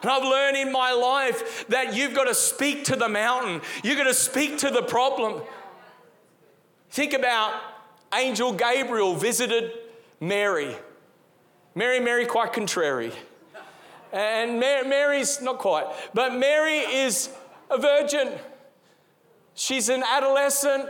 And 0.00 0.12
I've 0.12 0.22
learned 0.22 0.56
in 0.56 0.70
my 0.70 0.92
life 0.92 1.66
that 1.66 1.96
you've 1.96 2.14
got 2.14 2.28
to 2.28 2.34
speak 2.34 2.84
to 2.84 2.94
the 2.94 3.08
mountain, 3.08 3.62
you've 3.82 3.98
got 3.98 4.04
to 4.04 4.14
speak 4.14 4.58
to 4.58 4.70
the 4.70 4.82
problem. 4.82 5.42
Think 6.90 7.14
about 7.14 7.52
Angel 8.14 8.52
Gabriel 8.52 9.16
visited 9.16 9.72
Mary. 10.20 10.76
Mary, 11.74 11.98
Mary, 11.98 12.26
quite 12.26 12.52
contrary. 12.52 13.12
And 14.12 14.58
Mary's 14.58 15.40
not 15.42 15.58
quite, 15.58 15.86
but 16.14 16.34
Mary 16.34 16.78
is 16.78 17.30
a 17.70 17.78
virgin. 17.78 18.32
She's 19.54 19.88
an 19.88 20.02
adolescent, 20.02 20.88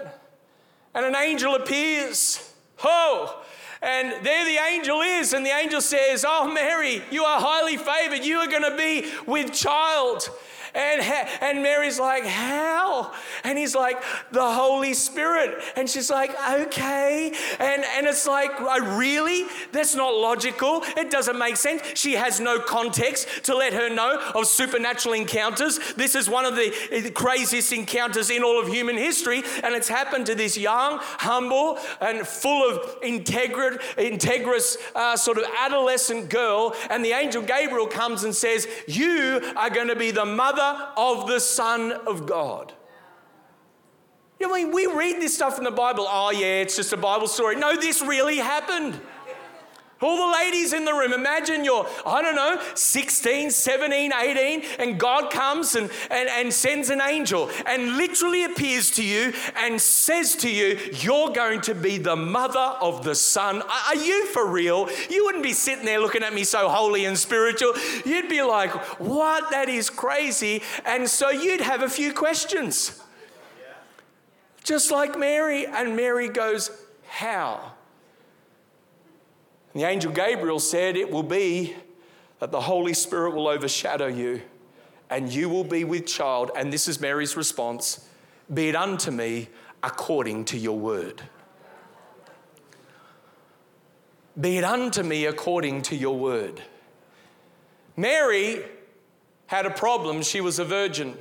and 0.95 1.05
an 1.05 1.17
angel 1.17 1.55
appears. 1.55 2.55
Oh, 2.85 3.43
and 3.81 4.25
there 4.25 4.45
the 4.45 4.59
angel 4.73 5.01
is, 5.01 5.33
and 5.33 5.45
the 5.45 5.51
angel 5.51 5.81
says, 5.81 6.25
Oh, 6.27 6.51
Mary, 6.53 7.03
you 7.11 7.25
are 7.25 7.41
highly 7.41 7.77
favored. 7.77 8.25
You 8.25 8.39
are 8.39 8.49
going 8.49 8.71
to 8.71 8.77
be 8.77 9.11
with 9.27 9.53
child. 9.53 10.31
And, 10.75 11.03
and 11.41 11.63
Mary's 11.63 11.99
like, 11.99 12.25
How? 12.25 13.13
And 13.45 13.59
he's 13.59 13.75
like, 13.75 14.03
The 14.33 14.51
Holy 14.53 14.95
Spirit. 14.95 15.63
And 15.77 15.89
she's 15.89 16.11
like, 16.11 16.31
Okay. 16.51 17.33
And, 17.59 17.85
and 17.97 18.07
it's 18.07 18.27
like, 18.27 18.59
Really? 18.61 19.47
That's 19.73 19.95
not 19.95 20.15
logical. 20.15 20.83
It 20.97 21.11
doesn't 21.11 21.39
make 21.39 21.57
sense. 21.57 21.83
She 21.95 22.15
has 22.15 22.41
no 22.41 22.59
context 22.61 23.45
to 23.45 23.55
let 23.55 23.73
her 23.73 23.89
know 23.89 24.21
of 24.35 24.47
supernatural 24.47 25.15
encounters. 25.15 25.79
This 25.95 26.15
is 26.15 26.29
one 26.29 26.45
of 26.45 26.57
the 26.57 27.13
craziest 27.15 27.73
encounters 27.73 28.31
in 28.31 28.43
all 28.43 28.61
of 28.61 28.69
human 28.69 28.97
history. 28.97 29.43
And 29.63 29.75
it's 29.75 29.89
happened 29.89 30.27
to 30.27 30.35
this 30.35 30.57
young, 30.57 30.99
humble, 31.01 31.79
and 32.01 32.27
full 32.27 32.69
of 32.69 33.01
integri- 33.01 33.81
integrous 33.97 34.77
uh, 34.95 35.17
sort 35.17 35.39
of 35.39 35.45
adolescent 35.59 36.31
girl. 36.31 36.75
And 36.91 37.05
the 37.05 37.13
angel 37.13 37.43
Gabriel 37.43 37.87
comes 37.87 38.25
and 38.25 38.35
says, 38.35 38.67
You 38.87 39.41
are 39.57 39.71
going 39.71 39.89
to 39.89 39.97
be 39.97 40.11
the 40.11 40.25
mother 40.25 40.58
of 40.59 41.27
the 41.27 41.41
Son 41.41 41.93
of 41.93 42.27
God. 42.27 42.73
You 44.39 44.47
know, 44.47 44.55
I 44.55 44.63
mean, 44.63 44.73
we 44.73 44.87
read 44.87 45.21
this 45.21 45.35
stuff 45.35 45.59
in 45.59 45.65
the 45.65 45.71
Bible. 45.71 46.07
Oh, 46.09 46.31
yeah, 46.31 46.61
it's 46.63 46.77
just 46.77 46.93
a 46.93 46.97
Bible 46.97 47.27
story. 47.27 47.57
No, 47.57 47.77
this 47.77 48.03
really 48.03 48.37
happened. 48.37 49.01
All 50.01 50.29
the 50.29 50.37
ladies 50.37 50.73
in 50.73 50.85
the 50.85 50.93
room, 50.93 51.13
imagine 51.13 51.65
you're, 51.65 51.85
I 52.07 52.23
don't 52.23 52.37
know, 52.37 52.61
16, 52.75 53.51
17, 53.51 54.13
18, 54.13 54.63
and 54.79 54.99
God 54.99 55.31
comes 55.33 55.75
and, 55.75 55.91
and, 56.09 56.29
and 56.29 56.53
sends 56.53 56.91
an 56.91 57.01
angel 57.01 57.51
and 57.67 57.97
literally 57.97 58.45
appears 58.45 58.93
to 58.93 59.05
you 59.05 59.33
and 59.57 59.81
says 59.81 60.37
to 60.37 60.51
you, 60.51 60.79
You're 60.93 61.31
going 61.31 61.63
to 61.63 61.75
be 61.75 61.99
the 61.99 62.15
mother 62.15 62.77
of 62.81 63.03
the 63.03 63.17
Son. 63.17 63.61
Are 63.63 63.97
you 63.97 64.27
for 64.27 64.47
real? 64.47 64.89
You 65.11 65.25
wouldn't 65.25 65.43
be 65.43 65.53
sitting 65.53 65.85
there 65.85 65.99
looking 65.99 66.23
at 66.23 66.33
me 66.33 66.45
so 66.45 66.69
holy 66.69 67.05
and 67.05 67.19
spiritual. 67.19 67.75
You'd 68.07 68.29
be 68.29 68.43
like, 68.43 68.71
What? 69.01 69.51
That 69.51 69.69
is 69.69 69.91
crazy. 69.91 70.63
And 70.85 71.09
so 71.09 71.31
you'd 71.31 71.61
have 71.61 71.83
a 71.83 71.91
few 71.91 72.13
questions. 72.13 73.03
Just 74.63 74.93
like 74.93 75.19
Mary. 75.19 75.67
And 75.67 75.97
Mary 75.97 76.29
goes, 76.29 76.71
How? 77.09 77.73
The 79.79 79.85
angel 79.85 80.13
Gabriel 80.13 80.61
said, 80.61 80.97
It 80.97 81.11
will 81.11 81.23
be 81.23 81.75
that 82.39 82.51
the 82.51 82.61
Holy 82.61 82.95
Spirit 82.95 83.35
will 83.35 83.49
overshadow 83.49 84.07
you 84.07 84.43
and 85.11 85.33
you 85.33 85.49
will 85.49 85.65
be 85.65 85.85
with 85.85 86.07
child. 86.07 86.51
And 86.57 86.73
this 86.73 86.89
is 86.89 87.01
Mary's 87.01 87.37
response 87.37 88.09
Be 88.53 88.69
it 88.69 88.77
unto 88.77 89.11
me 89.11 89.49
according 89.83 90.45
to 90.47 90.59
your 90.59 90.79
word. 90.79 91.23
be 94.39 94.59
it 94.59 94.65
unto 94.65 95.03
me 95.03 95.27
according 95.27 95.83
to 95.83 95.97
your 95.97 96.17
word. 96.17 96.63
Mary 97.97 98.65
had 99.47 99.67
a 99.67 99.71
problem. 99.71 100.23
She 100.23 100.41
was 100.41 100.59
a 100.59 100.65
virgin. 100.65 101.17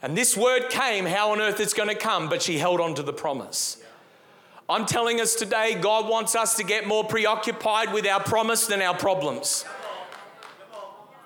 And 0.00 0.16
this 0.16 0.36
word 0.36 0.70
came, 0.70 1.04
how 1.06 1.32
on 1.32 1.40
earth 1.40 1.60
it's 1.60 1.74
going 1.74 1.88
to 1.88 1.94
come, 1.94 2.28
but 2.28 2.40
she 2.40 2.58
held 2.58 2.80
on 2.80 2.94
to 2.94 3.02
the 3.02 3.12
promise. 3.12 3.82
I'm 4.68 4.86
telling 4.86 5.20
us 5.20 5.34
today, 5.34 5.74
God 5.74 6.08
wants 6.08 6.34
us 6.34 6.56
to 6.56 6.64
get 6.64 6.86
more 6.86 7.04
preoccupied 7.04 7.92
with 7.92 8.06
our 8.06 8.22
promise 8.22 8.66
than 8.66 8.80
our 8.80 8.96
problems. 8.96 9.64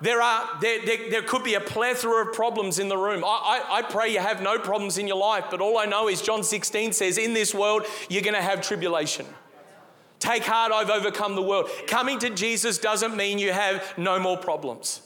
There, 0.01 0.21
are, 0.21 0.49
there, 0.61 0.85
there, 0.85 1.09
there, 1.09 1.21
could 1.21 1.43
be 1.43 1.55
a 1.55 1.61
plethora 1.61 2.25
of 2.25 2.33
problems 2.33 2.79
in 2.79 2.87
the 2.87 2.97
room. 2.97 3.23
I, 3.25 3.65
I, 3.69 3.77
I 3.77 3.81
pray 3.81 4.13
you 4.13 4.19
have 4.19 4.41
no 4.41 4.57
problems 4.57 4.97
in 4.97 5.07
your 5.07 5.17
life, 5.17 5.45
but 5.51 5.59
all 5.59 5.77
I 5.77 5.85
know 5.85 6.07
is 6.07 6.21
John 6.21 6.43
16 6.43 6.93
says, 6.93 7.17
In 7.17 7.33
this 7.33 7.53
world, 7.53 7.85
you're 8.09 8.21
going 8.21 8.35
to 8.35 8.41
have 8.41 8.61
tribulation. 8.61 9.25
Take 10.19 10.43
heart, 10.43 10.71
I've 10.71 10.89
overcome 10.89 11.35
the 11.35 11.41
world. 11.41 11.69
Coming 11.87 12.19
to 12.19 12.29
Jesus 12.29 12.77
doesn't 12.77 13.15
mean 13.15 13.39
you 13.39 13.51
have 13.51 13.97
no 13.97 14.19
more 14.19 14.37
problems. 14.37 15.01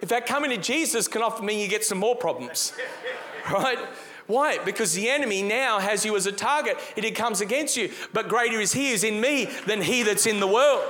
In 0.00 0.08
fact, 0.08 0.26
coming 0.26 0.50
to 0.50 0.58
Jesus 0.58 1.08
can 1.08 1.22
often 1.22 1.46
mean 1.46 1.58
you 1.58 1.68
get 1.68 1.84
some 1.84 1.98
more 1.98 2.16
problems, 2.16 2.72
right? 3.50 3.78
Why? 4.26 4.58
Because 4.64 4.94
the 4.94 5.08
enemy 5.08 5.42
now 5.42 5.78
has 5.78 6.04
you 6.04 6.16
as 6.16 6.26
a 6.26 6.32
target. 6.32 6.76
It 6.96 7.10
comes 7.12 7.40
against 7.40 7.76
you. 7.76 7.92
But 8.12 8.28
greater 8.28 8.60
is 8.60 8.72
he 8.72 8.90
who's 8.90 9.04
in 9.04 9.20
me 9.20 9.48
than 9.66 9.80
he 9.82 10.02
that's 10.02 10.26
in 10.26 10.40
the 10.40 10.48
world, 10.48 10.82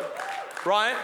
right? 0.65 0.97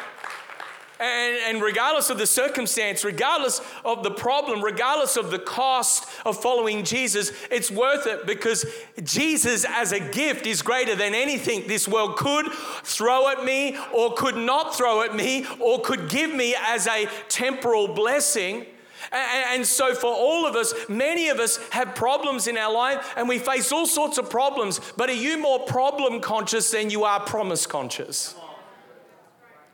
And, 1.02 1.36
and, 1.48 1.62
regardless 1.62 2.10
of 2.10 2.18
the 2.18 2.28
circumstance, 2.28 3.04
regardless 3.04 3.60
of 3.84 4.04
the 4.04 4.10
problem, 4.12 4.62
regardless 4.62 5.16
of 5.16 5.32
the 5.32 5.38
cost 5.40 6.08
of 6.24 6.40
following 6.40 6.84
Jesus, 6.84 7.32
it's 7.50 7.72
worth 7.72 8.06
it 8.06 8.24
because 8.24 8.64
Jesus 9.02 9.66
as 9.68 9.90
a 9.90 9.98
gift 9.98 10.46
is 10.46 10.62
greater 10.62 10.94
than 10.94 11.12
anything 11.12 11.66
this 11.66 11.88
world 11.88 12.16
could 12.16 12.46
throw 12.84 13.28
at 13.30 13.44
me 13.44 13.76
or 13.92 14.14
could 14.14 14.36
not 14.36 14.76
throw 14.76 15.02
at 15.02 15.16
me 15.16 15.44
or 15.58 15.80
could 15.80 16.08
give 16.08 16.32
me 16.32 16.54
as 16.56 16.86
a 16.86 17.08
temporal 17.28 17.88
blessing. 17.88 18.66
And 19.10 19.66
so, 19.66 19.94
for 19.94 20.12
all 20.12 20.46
of 20.46 20.54
us, 20.54 20.72
many 20.88 21.28
of 21.28 21.38
us 21.40 21.58
have 21.70 21.94
problems 21.94 22.46
in 22.46 22.56
our 22.56 22.72
life 22.72 23.12
and 23.16 23.28
we 23.28 23.38
face 23.38 23.72
all 23.72 23.86
sorts 23.86 24.18
of 24.18 24.30
problems. 24.30 24.80
But 24.96 25.10
are 25.10 25.14
you 25.14 25.38
more 25.38 25.60
problem 25.60 26.20
conscious 26.20 26.70
than 26.70 26.90
you 26.90 27.04
are 27.04 27.20
promise 27.20 27.66
conscious? 27.66 28.34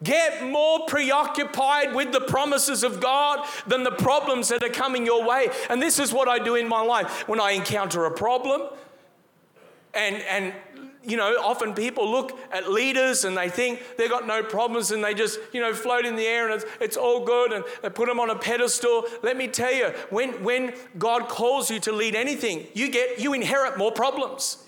Get 0.03 0.45
more 0.45 0.87
preoccupied 0.87 1.93
with 1.95 2.13
the 2.13 2.21
promises 2.21 2.85
of 2.85 3.01
God 3.01 3.45
than 3.67 3.83
the 3.83 3.91
problems 3.91 4.49
that 4.49 4.63
are 4.63 4.69
coming 4.69 5.05
your 5.05 5.27
way. 5.27 5.49
And 5.69 5.83
this 5.83 5.99
is 5.99 6.13
what 6.13 6.29
I 6.29 6.39
do 6.39 6.55
in 6.55 6.69
my 6.69 6.81
life. 6.81 7.27
When 7.27 7.41
I 7.41 7.53
encounter 7.53 8.05
a 8.05 8.11
problem, 8.13 8.63
and, 9.95 10.17
and 10.17 10.55
you 11.09 11.17
know, 11.17 11.37
often 11.43 11.75
people 11.75 12.11
look 12.11 12.39
at 12.53 12.71
leaders 12.71 13.25
and 13.25 13.37
they 13.37 13.49
think 13.49 13.83
they've 13.97 14.11
got 14.11 14.27
no 14.27 14.43
problems 14.43 14.91
and 14.91 15.03
they 15.03 15.15
just, 15.15 15.39
you 15.53 15.61
know, 15.61 15.73
float 15.73 16.05
in 16.05 16.17
the 16.17 16.27
air 16.27 16.51
and 16.51 16.63
it's, 16.63 16.71
it's 16.81 16.97
all 16.97 17.25
good 17.25 17.53
and 17.53 17.65
they 17.83 17.91
put 17.91 18.09
them 18.09 18.21
on 18.21 18.31
a 18.31 18.37
pedestal. 18.37 19.05
Let 19.23 19.37
me 19.37 19.49
tell 19.49 19.73
you, 19.73 19.87
when, 20.11 20.43
when 20.45 20.75
God 20.99 21.29
calls 21.29 21.71
you 21.71 21.81
to 21.81 21.93
lead 21.93 22.15
anything, 22.15 22.67
you 22.75 22.91
get, 22.91 23.19
you 23.19 23.33
inherit 23.33 23.79
more 23.79 23.93
problems. 23.93 24.65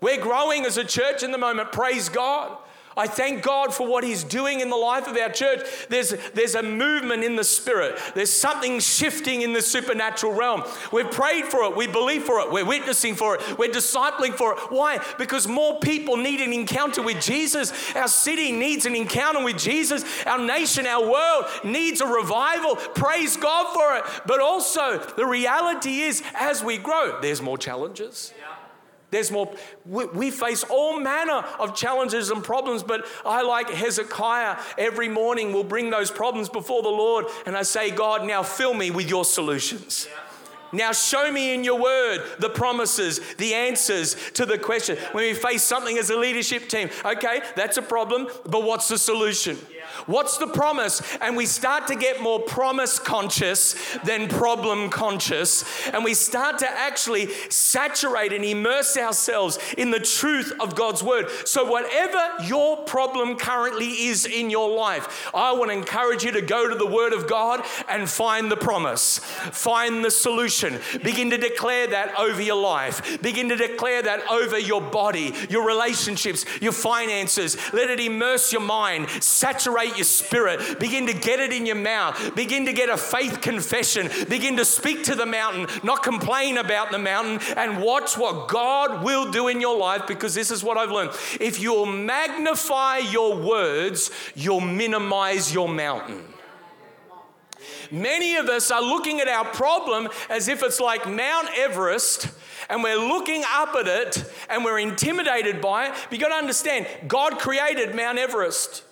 We're 0.00 0.20
growing 0.20 0.64
as 0.64 0.78
a 0.78 0.84
church 0.84 1.22
in 1.22 1.30
the 1.30 1.38
moment, 1.38 1.72
praise 1.72 2.08
God. 2.08 2.56
I 2.96 3.06
thank 3.06 3.42
God 3.42 3.72
for 3.72 3.86
what 3.86 4.04
He's 4.04 4.24
doing 4.24 4.60
in 4.60 4.68
the 4.68 4.76
life 4.76 5.06
of 5.06 5.16
our 5.16 5.28
church. 5.28 5.60
There's, 5.88 6.14
there's 6.34 6.54
a 6.54 6.62
movement 6.62 7.24
in 7.24 7.36
the 7.36 7.44
Spirit, 7.44 7.98
there's 8.14 8.32
something 8.32 8.80
shifting 8.80 9.42
in 9.42 9.52
the 9.52 9.62
supernatural 9.62 10.32
realm. 10.32 10.64
We've 10.92 11.10
prayed 11.10 11.44
for 11.44 11.64
it, 11.64 11.76
we 11.76 11.86
believe 11.86 12.24
for 12.24 12.40
it, 12.40 12.50
we're 12.50 12.64
witnessing 12.64 13.14
for 13.14 13.36
it, 13.36 13.58
we're 13.58 13.70
discipling 13.70 14.34
for 14.34 14.54
it. 14.54 14.58
Why? 14.70 14.98
Because 15.18 15.46
more 15.46 15.78
people 15.80 16.16
need 16.16 16.40
an 16.40 16.52
encounter 16.52 17.02
with 17.02 17.20
Jesus. 17.20 17.72
Our 17.94 18.08
city 18.08 18.52
needs 18.52 18.86
an 18.86 18.94
encounter 18.94 19.42
with 19.44 19.58
Jesus. 19.58 20.04
Our 20.26 20.38
nation, 20.38 20.86
our 20.86 21.08
world 21.08 21.46
needs 21.64 22.00
a 22.00 22.06
revival. 22.06 22.76
Praise 22.76 23.36
God 23.36 23.72
for 23.72 23.96
it. 23.96 24.22
But 24.26 24.40
also, 24.40 24.98
the 24.98 25.26
reality 25.26 26.00
is, 26.00 26.22
as 26.34 26.62
we 26.62 26.78
grow, 26.78 27.18
there's 27.20 27.42
more 27.42 27.58
challenges. 27.58 28.32
There's 29.10 29.30
more, 29.30 29.52
we, 29.84 30.06
we, 30.06 30.30
face 30.30 30.64
all 30.64 31.00
manner 31.00 31.44
of 31.58 31.74
challenges 31.74 32.30
and 32.30 32.44
problems, 32.44 32.82
but 32.82 33.06
I, 33.24 33.42
like 33.42 33.68
Hezekiah, 33.68 34.58
every 34.78 35.08
morning 35.08 35.52
will 35.52 35.64
bring 35.64 35.90
those 35.90 36.10
problems 36.10 36.48
before 36.48 36.82
the 36.82 36.88
Lord 36.88 37.26
and 37.46 37.56
I 37.56 37.62
say, 37.62 37.90
God, 37.90 38.24
now 38.24 38.42
fill 38.42 38.74
me 38.74 38.90
with 38.90 39.08
your 39.08 39.24
solutions. 39.24 40.06
Yeah. 40.08 40.16
Now, 40.72 40.92
show 40.92 41.32
me 41.32 41.54
in 41.54 41.64
your 41.64 41.80
word 41.80 42.24
the 42.38 42.48
promises, 42.48 43.20
the 43.38 43.54
answers 43.54 44.14
to 44.34 44.46
the 44.46 44.58
question. 44.58 44.96
When 45.12 45.24
we 45.24 45.34
face 45.34 45.64
something 45.64 45.98
as 45.98 46.10
a 46.10 46.16
leadership 46.16 46.68
team, 46.68 46.90
okay, 47.04 47.42
that's 47.56 47.76
a 47.76 47.82
problem, 47.82 48.28
but 48.46 48.62
what's 48.62 48.88
the 48.88 48.98
solution? 48.98 49.58
Yeah. 49.74 49.79
What's 50.06 50.38
the 50.38 50.46
promise? 50.46 51.02
And 51.20 51.36
we 51.36 51.46
start 51.46 51.86
to 51.88 51.94
get 51.94 52.20
more 52.20 52.40
promise 52.40 52.98
conscious 52.98 53.74
than 54.04 54.28
problem 54.28 54.90
conscious. 54.90 55.64
And 55.88 56.04
we 56.04 56.14
start 56.14 56.58
to 56.60 56.70
actually 56.70 57.28
saturate 57.50 58.32
and 58.32 58.44
immerse 58.44 58.96
ourselves 58.96 59.58
in 59.76 59.90
the 59.90 60.00
truth 60.00 60.52
of 60.60 60.74
God's 60.74 61.02
word. 61.02 61.26
So, 61.44 61.64
whatever 61.70 62.44
your 62.44 62.76
problem 62.78 63.36
currently 63.36 64.06
is 64.06 64.26
in 64.26 64.50
your 64.50 64.74
life, 64.74 65.30
I 65.34 65.52
want 65.52 65.70
to 65.70 65.76
encourage 65.76 66.24
you 66.24 66.32
to 66.32 66.42
go 66.42 66.68
to 66.68 66.74
the 66.74 66.86
word 66.86 67.12
of 67.12 67.28
God 67.28 67.64
and 67.88 68.08
find 68.08 68.50
the 68.50 68.56
promise, 68.56 69.18
find 69.18 70.04
the 70.04 70.10
solution. 70.10 70.80
Begin 71.02 71.30
to 71.30 71.38
declare 71.38 71.86
that 71.88 72.18
over 72.18 72.42
your 72.42 72.60
life, 72.60 73.20
begin 73.22 73.48
to 73.48 73.56
declare 73.56 74.02
that 74.02 74.26
over 74.30 74.58
your 74.58 74.80
body, 74.80 75.34
your 75.48 75.66
relationships, 75.66 76.44
your 76.60 76.72
finances. 76.72 77.56
Let 77.72 77.90
it 77.90 78.00
immerse 78.00 78.52
your 78.52 78.62
mind, 78.62 79.08
saturate 79.20 79.79
your 79.84 80.04
spirit. 80.04 80.78
Begin 80.78 81.06
to 81.06 81.12
get 81.12 81.40
it 81.40 81.52
in 81.52 81.66
your 81.66 81.76
mouth. 81.76 82.34
Begin 82.34 82.66
to 82.66 82.72
get 82.72 82.88
a 82.88 82.96
faith 82.96 83.40
confession. 83.40 84.10
Begin 84.28 84.56
to 84.56 84.64
speak 84.64 85.04
to 85.04 85.14
the 85.14 85.26
mountain, 85.26 85.66
not 85.82 86.02
complain 86.02 86.58
about 86.58 86.90
the 86.90 86.98
mountain, 86.98 87.40
and 87.56 87.82
watch 87.82 88.16
what 88.16 88.48
God 88.48 89.04
will 89.04 89.30
do 89.30 89.48
in 89.48 89.60
your 89.60 89.76
life 89.76 90.06
because 90.06 90.34
this 90.34 90.50
is 90.50 90.62
what 90.62 90.76
I've 90.76 90.90
learned. 90.90 91.12
If 91.40 91.60
you'll 91.60 91.86
magnify 91.86 92.98
your 92.98 93.36
words, 93.36 94.10
you'll 94.34 94.60
minimize 94.60 95.52
your 95.52 95.68
mountain. 95.68 96.24
Many 97.90 98.36
of 98.36 98.48
us 98.48 98.70
are 98.70 98.82
looking 98.82 99.20
at 99.20 99.28
our 99.28 99.44
problem 99.44 100.08
as 100.28 100.48
if 100.48 100.62
it's 100.62 100.80
like 100.80 101.08
Mount 101.08 101.48
Everest 101.56 102.28
and 102.68 102.82
we're 102.82 102.96
looking 102.96 103.42
up 103.48 103.74
at 103.74 103.88
it 103.88 104.24
and 104.48 104.64
we're 104.64 104.78
intimidated 104.78 105.60
by 105.60 105.86
it. 105.86 105.94
But 106.08 106.12
you 106.12 106.24
got 106.24 106.28
to 106.28 106.36
understand, 106.36 106.86
God 107.08 107.38
created 107.38 107.94
Mount 107.94 108.18
Everest. 108.18 108.84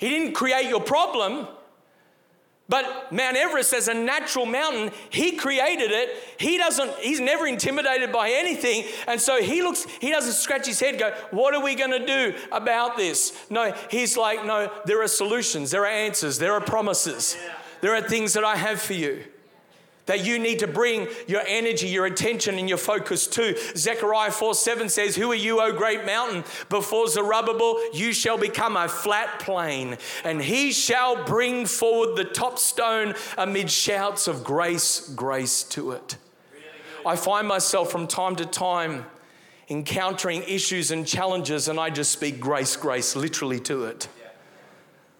He 0.00 0.08
didn't 0.08 0.32
create 0.32 0.66
your 0.68 0.80
problem. 0.80 1.46
But 2.70 3.12
Mount 3.12 3.36
Everest, 3.36 3.74
as 3.74 3.88
a 3.88 3.94
natural 3.94 4.46
mountain, 4.46 4.92
he 5.10 5.32
created 5.32 5.90
it. 5.90 6.08
He 6.38 6.56
doesn't, 6.56 6.90
he's 7.00 7.20
never 7.20 7.46
intimidated 7.46 8.10
by 8.10 8.30
anything. 8.30 8.84
And 9.06 9.20
so 9.20 9.42
he 9.42 9.60
looks, 9.60 9.84
he 10.00 10.10
doesn't 10.10 10.32
scratch 10.32 10.66
his 10.66 10.80
head, 10.80 10.98
go, 10.98 11.12
What 11.32 11.54
are 11.54 11.62
we 11.62 11.74
going 11.74 11.90
to 11.90 12.06
do 12.06 12.34
about 12.50 12.96
this? 12.96 13.36
No, 13.50 13.74
he's 13.90 14.16
like, 14.16 14.46
No, 14.46 14.72
there 14.86 15.02
are 15.02 15.08
solutions, 15.08 15.72
there 15.72 15.82
are 15.82 15.86
answers, 15.86 16.38
there 16.38 16.54
are 16.54 16.60
promises, 16.60 17.36
there 17.82 17.94
are 17.94 18.00
things 18.00 18.32
that 18.32 18.44
I 18.44 18.56
have 18.56 18.80
for 18.80 18.94
you 18.94 19.24
that 20.06 20.24
you 20.24 20.38
need 20.38 20.58
to 20.60 20.66
bring 20.66 21.08
your 21.26 21.42
energy, 21.46 21.88
your 21.88 22.06
attention, 22.06 22.58
and 22.58 22.68
your 22.68 22.78
focus 22.78 23.26
to. 23.28 23.56
Zechariah 23.76 24.30
4 24.30 24.54
7 24.54 24.88
says, 24.88 25.16
Who 25.16 25.30
are 25.30 25.36
you, 25.36 25.60
O 25.60 25.72
great 25.72 26.04
mountain? 26.04 26.44
Before 26.68 27.08
Zerubbabel, 27.08 27.78
you 27.92 28.12
shall 28.12 28.38
become 28.38 28.76
a 28.76 28.88
flat 28.88 29.40
plain, 29.40 29.98
and 30.24 30.42
he 30.42 30.72
shall 30.72 31.24
bring 31.24 31.66
forward 31.66 32.16
the 32.16 32.24
top 32.24 32.58
stone 32.58 33.14
amid 33.38 33.70
shouts 33.70 34.26
of 34.26 34.44
grace, 34.44 35.08
grace 35.14 35.62
to 35.64 35.92
it. 35.92 36.16
I 37.06 37.16
find 37.16 37.46
myself 37.48 37.90
from 37.90 38.06
time 38.06 38.36
to 38.36 38.46
time 38.46 39.06
encountering 39.68 40.42
issues 40.42 40.90
and 40.90 41.06
challenges, 41.06 41.68
and 41.68 41.78
I 41.78 41.90
just 41.90 42.10
speak 42.10 42.40
grace, 42.40 42.76
grace, 42.76 43.14
literally 43.14 43.60
to 43.60 43.84
it. 43.84 44.08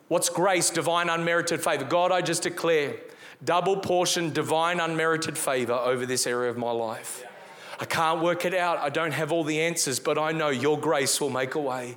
What's 0.08 0.28
grace? 0.28 0.70
Divine 0.70 1.08
unmerited 1.08 1.62
favor. 1.62 1.84
God, 1.84 2.10
I 2.10 2.20
just 2.20 2.42
declare 2.42 2.96
double 3.44 3.76
portion, 3.76 4.32
divine, 4.32 4.80
unmerited 4.80 5.38
favor 5.38 5.72
over 5.72 6.06
this 6.06 6.26
area 6.26 6.50
of 6.50 6.56
my 6.56 6.70
life. 6.70 7.24
I 7.78 7.86
can't 7.86 8.20
work 8.20 8.44
it 8.44 8.54
out. 8.54 8.78
I 8.78 8.90
don't 8.90 9.12
have 9.12 9.32
all 9.32 9.42
the 9.42 9.60
answers, 9.60 9.98
but 9.98 10.18
I 10.18 10.32
know 10.32 10.50
your 10.50 10.78
grace 10.78 11.18
will 11.20 11.30
make 11.30 11.54
a 11.54 11.60
way. 11.60 11.96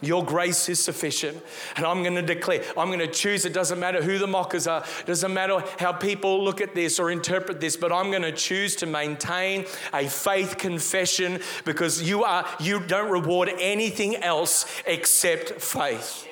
Your 0.00 0.24
grace 0.24 0.68
is 0.68 0.82
sufficient. 0.82 1.42
And 1.76 1.84
I'm 1.84 2.02
going 2.02 2.14
to 2.14 2.22
declare, 2.22 2.62
I'm 2.76 2.88
going 2.88 3.00
to 3.00 3.08
choose. 3.08 3.44
It 3.44 3.52
doesn't 3.52 3.80
matter 3.80 4.02
who 4.02 4.18
the 4.18 4.26
mockers 4.26 4.66
are, 4.66 4.84
it 5.00 5.06
doesn't 5.06 5.32
matter 5.32 5.62
how 5.78 5.92
people 5.92 6.44
look 6.44 6.60
at 6.60 6.74
this 6.74 7.00
or 7.00 7.10
interpret 7.10 7.60
this, 7.60 7.76
but 7.76 7.92
I'm 7.92 8.10
going 8.10 8.22
to 8.22 8.32
choose 8.32 8.76
to 8.76 8.86
maintain 8.86 9.66
a 9.92 10.06
faith 10.08 10.56
confession 10.58 11.40
because 11.64 12.02
you 12.02 12.22
are 12.24 12.46
you 12.60 12.80
don't 12.80 13.10
reward 13.10 13.50
anything 13.58 14.16
else 14.16 14.66
except 14.86 15.60
faith. 15.60 16.28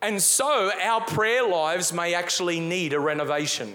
And 0.00 0.22
so 0.22 0.70
our 0.82 1.00
prayer 1.00 1.46
lives 1.46 1.92
may 1.92 2.14
actually 2.14 2.60
need 2.60 2.92
a 2.92 3.00
renovation. 3.00 3.74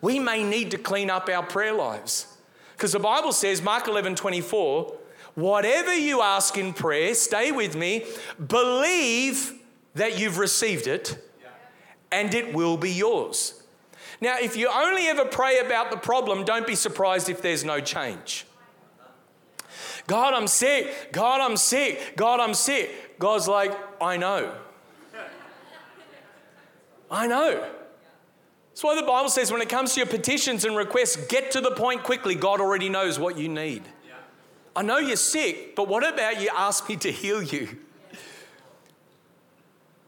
We 0.00 0.18
may 0.18 0.44
need 0.44 0.70
to 0.72 0.78
clean 0.78 1.10
up 1.10 1.28
our 1.28 1.42
prayer 1.42 1.72
lives. 1.72 2.36
Because 2.76 2.92
the 2.92 2.98
Bible 2.98 3.32
says, 3.32 3.62
Mark 3.62 3.88
11 3.88 4.16
24, 4.16 4.94
whatever 5.34 5.94
you 5.94 6.20
ask 6.20 6.58
in 6.58 6.72
prayer, 6.72 7.14
stay 7.14 7.52
with 7.52 7.74
me, 7.74 8.04
believe 8.48 9.54
that 9.94 10.18
you've 10.18 10.38
received 10.38 10.86
it 10.86 11.18
and 12.12 12.34
it 12.34 12.54
will 12.54 12.76
be 12.76 12.90
yours. 12.90 13.62
Now, 14.20 14.36
if 14.40 14.56
you 14.56 14.68
only 14.68 15.06
ever 15.06 15.24
pray 15.24 15.58
about 15.58 15.90
the 15.90 15.96
problem, 15.96 16.44
don't 16.44 16.66
be 16.66 16.74
surprised 16.74 17.28
if 17.28 17.42
there's 17.42 17.64
no 17.64 17.80
change. 17.80 18.46
God, 20.06 20.34
I'm 20.34 20.46
sick. 20.46 21.10
God, 21.12 21.40
I'm 21.40 21.56
sick. 21.56 22.14
God, 22.16 22.40
I'm 22.40 22.54
sick. 22.54 23.18
God's 23.18 23.48
like, 23.48 23.76
I 24.00 24.16
know. 24.16 24.54
I 27.10 27.26
know. 27.26 27.70
That's 28.70 28.84
why 28.84 28.94
the 28.94 29.06
Bible 29.06 29.30
says 29.30 29.50
when 29.50 29.62
it 29.62 29.68
comes 29.68 29.94
to 29.94 30.00
your 30.00 30.06
petitions 30.06 30.64
and 30.64 30.76
requests, 30.76 31.16
get 31.28 31.50
to 31.52 31.60
the 31.60 31.70
point 31.70 32.02
quickly. 32.02 32.34
God 32.34 32.60
already 32.60 32.88
knows 32.88 33.18
what 33.18 33.38
you 33.38 33.48
need. 33.48 33.82
I 34.74 34.82
know 34.82 34.98
you're 34.98 35.16
sick, 35.16 35.74
but 35.74 35.88
what 35.88 36.06
about 36.06 36.40
you 36.40 36.50
ask 36.54 36.86
me 36.86 36.96
to 36.96 37.10
heal 37.10 37.42
you? 37.42 37.78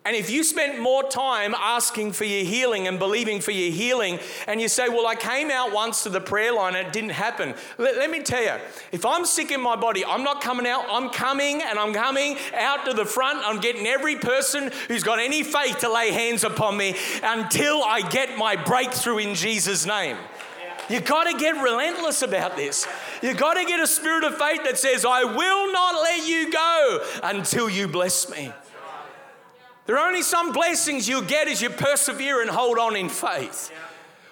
And 0.09 0.16
if 0.16 0.31
you 0.31 0.42
spent 0.42 0.81
more 0.81 1.03
time 1.03 1.55
asking 1.55 2.12
for 2.12 2.25
your 2.25 2.42
healing 2.42 2.88
and 2.88 2.99
believing 2.99 3.42
for 3.42 3.51
your 3.51 3.71
healing, 3.71 4.18
and 4.47 4.59
you 4.59 4.66
say, 4.66 4.88
Well, 4.88 5.07
I 5.07 5.14
came 5.14 5.51
out 5.51 5.71
once 5.71 6.03
to 6.05 6.09
the 6.09 6.18
prayer 6.18 6.51
line 6.51 6.77
and 6.77 6.87
it 6.87 6.94
didn't 6.94 7.11
happen, 7.11 7.55
let, 7.77 7.99
let, 7.99 8.11
me 8.11 8.23
tell 8.23 8.42
you, 8.42 8.55
if 8.90 9.05
I'm 9.05 9.27
sick 9.27 9.53
in 9.53 9.61
my 9.61 9.77
body, 9.77 10.07
I'm 10.07 10.23
not 10.25 10.40
coming 10.40 10.66
out, 10.66 10.87
I'm 10.88 11.11
coming 11.11 11.61
and 11.61 11.79
I'm 11.79 11.92
coming 11.92 12.38
out 12.59 12.87
to 12.87 12.94
the 12.94 13.05
front. 13.05 13.40
I'm 13.44 13.61
getting 13.61 13.87
every 13.87 14.16
person 14.16 14.71
who's 14.88 15.03
got 15.03 15.18
any 15.18 15.42
faith 15.42 15.81
to 15.81 15.92
lay 15.92 16.11
hands 16.11 16.42
upon 16.42 16.79
me 16.79 16.97
until 17.23 17.83
I 17.83 18.01
get 18.01 18.38
my 18.38 18.57
breakthrough 18.57 19.18
in 19.18 19.35
Jesus' 19.35 19.85
name. 19.85 20.16
You 20.88 21.01
got 21.01 21.25
to 21.25 21.37
get 21.37 21.62
relentless 21.62 22.23
about 22.23 22.57
this. 22.57 22.88
You 23.23 23.35
got 23.35 23.59
to 23.59 23.66
get 23.66 23.79
a 23.79 23.87
spirit 23.87 24.25
of 24.25 24.38
faith 24.38 24.64
that 24.64 24.79
says, 24.79 25.05
I 25.05 25.25
will 25.25 25.71
not 25.71 26.01
let 26.01 26.27
you 26.27 26.51
go 26.51 27.05
until 27.25 27.68
you 27.68 27.88
bless 27.88 28.31
me. 28.31 28.55
There 29.88 29.96
are 29.96 30.07
only 30.07 30.20
some 30.20 30.53
blessings 30.53 31.09
you'll 31.09 31.22
get 31.22 31.48
as 31.48 31.62
you 31.62 31.70
persevere 31.70 32.42
and 32.42 32.51
hold 32.51 32.79
on 32.79 32.94
in 32.94 33.09
faith. 33.09 33.72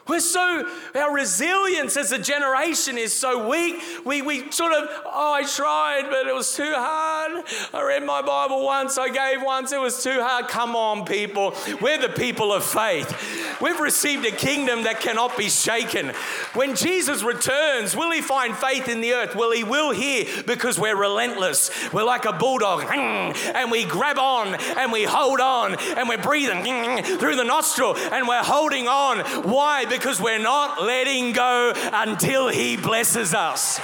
We're 0.09 0.21
so, 0.21 0.69
our 0.95 1.13
resilience 1.13 1.97
as 1.97 2.13
a 2.13 2.19
generation 2.19 2.97
is 2.97 3.13
so 3.13 3.49
weak. 3.49 3.83
We, 4.05 4.23
we 4.23 4.51
sort 4.53 4.73
of, 4.73 4.89
oh, 5.05 5.33
I 5.33 5.43
tried, 5.43 6.09
but 6.11 6.29
it 6.29 6.35
was 6.35 6.55
too 6.55 6.73
hard. 6.75 7.43
I 7.75 7.83
read 7.83 8.05
my 8.05 8.23
Bible 8.23 8.65
once, 8.65 8.99
I 8.99 9.09
gave 9.09 9.43
once, 9.43 9.73
it 9.73 9.81
was 9.81 10.05
too 10.05 10.21
hard. 10.21 10.47
Come 10.47 10.77
on, 10.77 11.05
people. 11.05 11.55
We're 11.81 11.99
the 11.99 12.09
people 12.09 12.53
of 12.53 12.63
faith. 12.63 13.61
We've 13.61 13.81
received 13.81 14.25
a 14.27 14.31
kingdom 14.31 14.85
that 14.85 15.01
cannot 15.01 15.37
be 15.37 15.49
shaken. 15.49 16.13
When 16.55 16.77
Jesus 16.77 17.25
returns, 17.25 17.97
will 17.97 18.13
he 18.13 18.23
find 18.23 18.57
faith 18.57 18.89
in 18.89 19.01
the 19.01 19.13
earth? 19.15 19.35
Well, 19.35 19.51
he 19.51 19.65
will 19.65 19.91
here 19.91 20.27
because 20.47 20.79
we're 20.79 20.97
relentless. 20.97 21.71
We're 21.93 22.05
like 22.05 22.27
a 22.27 22.33
bulldog, 22.33 22.85
and 22.93 23.71
we 23.73 23.85
grab 23.85 24.19
on 24.19 24.55
and 24.55 24.93
we 24.93 25.03
hold 25.03 25.41
on 25.41 25.75
and 25.75 26.09
we're 26.09 26.17
breathing 26.17 27.03
through 27.19 27.35
the 27.35 27.45
nostril 27.45 27.97
and 27.97 28.29
we're 28.29 28.45
holding 28.45 28.87
on. 28.87 29.19
Why? 29.43 29.85
because 29.85 29.96
we're 30.21 30.39
not 30.39 30.83
letting 30.83 31.33
go 31.33 31.73
until 31.93 32.49
He 32.49 32.77
blesses 32.77 33.35
us. 33.35 33.81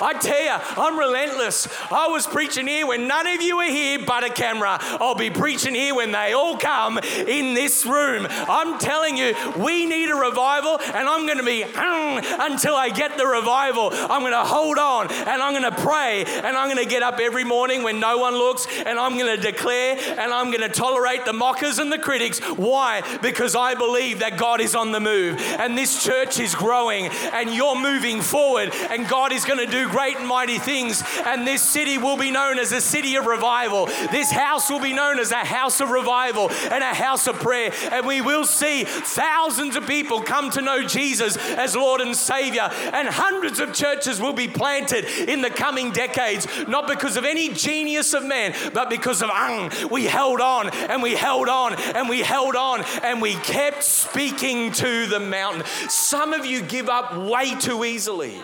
I 0.00 0.14
tell 0.14 0.42
you, 0.42 0.56
I'm 0.82 0.98
relentless. 0.98 1.68
I 1.90 2.08
was 2.08 2.26
preaching 2.26 2.66
here 2.66 2.86
when 2.86 3.06
none 3.08 3.26
of 3.26 3.42
you 3.42 3.58
are 3.58 3.70
here 3.70 3.98
but 4.04 4.24
a 4.24 4.30
camera. 4.30 4.78
I'll 4.80 5.14
be 5.14 5.30
preaching 5.30 5.74
here 5.74 5.94
when 5.94 6.12
they 6.12 6.32
all 6.32 6.56
come 6.56 6.98
in 6.98 7.54
this 7.54 7.84
room. 7.86 8.26
I'm 8.30 8.78
telling 8.78 9.16
you, 9.16 9.34
we 9.56 9.86
need 9.86 10.10
a 10.10 10.14
revival, 10.14 10.78
and 10.80 11.08
I'm 11.08 11.26
going 11.26 11.38
to 11.38 11.44
be 11.44 11.62
until 11.62 12.74
I 12.74 12.90
get 12.90 13.16
the 13.16 13.26
revival. 13.26 13.90
I'm 13.92 14.20
going 14.20 14.32
to 14.32 14.44
hold 14.44 14.78
on 14.78 15.10
and 15.12 15.42
I'm 15.42 15.52
going 15.52 15.70
to 15.70 15.82
pray 15.82 16.24
and 16.24 16.56
I'm 16.56 16.68
going 16.68 16.82
to 16.82 16.88
get 16.88 17.02
up 17.02 17.18
every 17.20 17.44
morning 17.44 17.82
when 17.82 18.00
no 18.00 18.18
one 18.18 18.34
looks 18.34 18.66
and 18.84 18.98
I'm 18.98 19.16
going 19.18 19.34
to 19.34 19.40
declare 19.40 19.96
and 19.98 20.32
I'm 20.32 20.46
going 20.46 20.60
to 20.60 20.68
tolerate 20.68 21.24
the 21.24 21.32
mockers 21.32 21.78
and 21.78 21.90
the 21.90 21.98
critics. 21.98 22.40
Why? 22.40 23.02
Because 23.22 23.54
I 23.54 23.74
believe 23.74 24.20
that 24.20 24.36
God 24.38 24.60
is 24.60 24.74
on 24.74 24.92
the 24.92 25.00
move 25.00 25.40
and 25.40 25.76
this 25.76 26.02
church 26.02 26.38
is 26.38 26.54
growing 26.54 27.06
and 27.32 27.50
you're 27.50 27.78
moving 27.78 28.20
forward 28.20 28.72
and 28.90 29.08
God 29.08 29.32
is 29.32 29.44
going 29.44 29.64
to 29.64 29.70
do 29.70 29.83
great 29.88 30.16
and 30.16 30.26
mighty 30.26 30.58
things, 30.58 31.02
and 31.24 31.46
this 31.46 31.62
city 31.62 31.98
will 31.98 32.16
be 32.16 32.30
known 32.30 32.58
as 32.58 32.72
a 32.72 32.80
city 32.80 33.16
of 33.16 33.26
revival. 33.26 33.86
This 34.10 34.30
house 34.30 34.70
will 34.70 34.80
be 34.80 34.92
known 34.92 35.18
as 35.18 35.30
a 35.30 35.44
house 35.44 35.80
of 35.80 35.90
revival 35.90 36.50
and 36.50 36.82
a 36.82 36.94
house 36.94 37.26
of 37.26 37.36
prayer, 37.36 37.72
and 37.90 38.06
we 38.06 38.20
will 38.20 38.44
see 38.44 38.84
thousands 38.84 39.76
of 39.76 39.86
people 39.86 40.22
come 40.22 40.50
to 40.50 40.62
know 40.62 40.82
Jesus 40.82 41.36
as 41.36 41.76
Lord 41.76 42.00
and 42.00 42.16
Savior, 42.16 42.70
and 42.92 43.08
hundreds 43.08 43.60
of 43.60 43.72
churches 43.72 44.20
will 44.20 44.32
be 44.32 44.48
planted 44.48 45.04
in 45.28 45.40
the 45.40 45.50
coming 45.50 45.92
decades, 45.92 46.46
not 46.68 46.86
because 46.88 47.16
of 47.16 47.24
any 47.24 47.48
genius 47.48 48.14
of 48.14 48.24
man, 48.24 48.54
but 48.72 48.90
because 48.90 49.22
of 49.22 49.30
um, 49.30 49.70
we 49.90 50.04
held 50.04 50.40
on 50.40 50.70
and 50.70 51.02
we 51.02 51.14
held 51.14 51.48
on 51.48 51.74
and 51.74 52.08
we 52.08 52.20
held 52.20 52.56
on 52.56 52.82
and 53.02 53.20
we 53.20 53.34
kept 53.34 53.82
speaking 53.82 54.72
to 54.72 55.06
the 55.06 55.20
mountain. 55.20 55.64
Some 55.88 56.32
of 56.32 56.46
you 56.46 56.62
give 56.62 56.88
up 56.88 57.16
way 57.16 57.54
too 57.54 57.84
easily. 57.84 58.40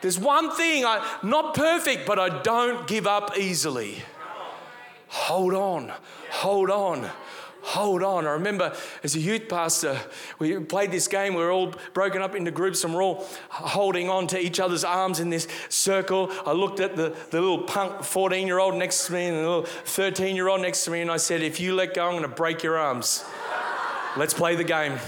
There's 0.00 0.18
one 0.18 0.50
thing, 0.52 0.84
I'm 0.84 1.02
not 1.22 1.54
perfect, 1.54 2.06
but 2.06 2.18
I 2.18 2.40
don't 2.42 2.86
give 2.86 3.06
up 3.06 3.36
easily. 3.36 4.02
Hold 5.08 5.54
on, 5.54 5.92
hold 6.30 6.70
on, 6.70 7.10
hold 7.62 8.02
on. 8.02 8.26
I 8.26 8.30
remember 8.30 8.74
as 9.02 9.16
a 9.16 9.20
youth 9.20 9.48
pastor, 9.48 9.98
we 10.38 10.58
played 10.60 10.90
this 10.90 11.08
game. 11.08 11.34
We 11.34 11.42
were 11.42 11.50
all 11.50 11.74
broken 11.92 12.22
up 12.22 12.34
into 12.34 12.50
groups 12.50 12.84
and 12.84 12.94
we're 12.94 13.02
all 13.02 13.26
holding 13.48 14.08
on 14.08 14.26
to 14.28 14.40
each 14.40 14.60
other's 14.60 14.84
arms 14.84 15.20
in 15.20 15.28
this 15.28 15.48
circle. 15.68 16.30
I 16.46 16.52
looked 16.52 16.80
at 16.80 16.96
the, 16.96 17.14
the 17.30 17.40
little 17.40 17.64
punk 17.64 18.04
14 18.04 18.46
year 18.46 18.58
old 18.58 18.76
next 18.76 19.06
to 19.06 19.12
me 19.12 19.26
and 19.26 19.36
the 19.36 19.40
little 19.40 19.64
13 19.64 20.36
year 20.36 20.48
old 20.48 20.62
next 20.62 20.84
to 20.84 20.90
me, 20.90 21.00
and 21.00 21.10
I 21.10 21.16
said, 21.16 21.42
If 21.42 21.60
you 21.60 21.74
let 21.74 21.94
go, 21.94 22.06
I'm 22.06 22.12
going 22.12 22.22
to 22.22 22.28
break 22.28 22.62
your 22.62 22.78
arms. 22.78 23.24
Let's 24.16 24.34
play 24.34 24.56
the 24.56 24.64
game. 24.64 24.98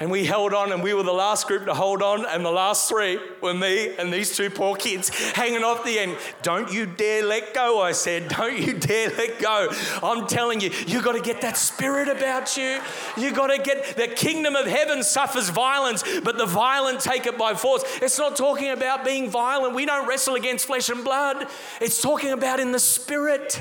And 0.00 0.10
we 0.10 0.24
held 0.24 0.52
on, 0.52 0.72
and 0.72 0.82
we 0.82 0.94
were 0.94 1.02
the 1.02 1.12
last 1.12 1.46
group 1.46 1.66
to 1.66 1.74
hold 1.74 2.02
on, 2.02 2.26
and 2.26 2.44
the 2.44 2.50
last 2.50 2.88
three 2.88 3.18
were 3.40 3.54
me 3.54 3.94
and 3.96 4.12
these 4.12 4.36
two 4.36 4.50
poor 4.50 4.74
kids 4.74 5.08
hanging 5.32 5.62
off 5.62 5.84
the 5.84 5.98
end. 5.98 6.16
Don't 6.42 6.72
you 6.72 6.86
dare 6.86 7.24
let 7.24 7.54
go, 7.54 7.80
I 7.80 7.92
said. 7.92 8.28
Don't 8.28 8.58
you 8.58 8.74
dare 8.74 9.10
let 9.10 9.38
go. 9.38 9.68
I'm 10.02 10.26
telling 10.26 10.60
you, 10.60 10.70
you 10.86 11.02
got 11.02 11.12
to 11.12 11.20
get 11.20 11.40
that 11.42 11.56
spirit 11.56 12.08
about 12.08 12.56
you. 12.56 12.80
You 13.16 13.32
got 13.32 13.48
to 13.48 13.58
get 13.62 13.96
the 13.96 14.08
kingdom 14.08 14.56
of 14.56 14.66
heaven 14.66 15.02
suffers 15.02 15.50
violence, 15.50 16.02
but 16.24 16.38
the 16.38 16.46
violent 16.46 17.00
take 17.00 17.26
it 17.26 17.38
by 17.38 17.54
force. 17.54 17.84
It's 18.00 18.18
not 18.18 18.36
talking 18.36 18.70
about 18.70 19.04
being 19.04 19.30
violent. 19.30 19.74
We 19.74 19.86
don't 19.86 20.08
wrestle 20.08 20.34
against 20.34 20.66
flesh 20.66 20.88
and 20.88 21.04
blood, 21.04 21.46
it's 21.80 22.00
talking 22.00 22.30
about 22.30 22.60
in 22.60 22.72
the 22.72 22.80
spirit. 22.80 23.60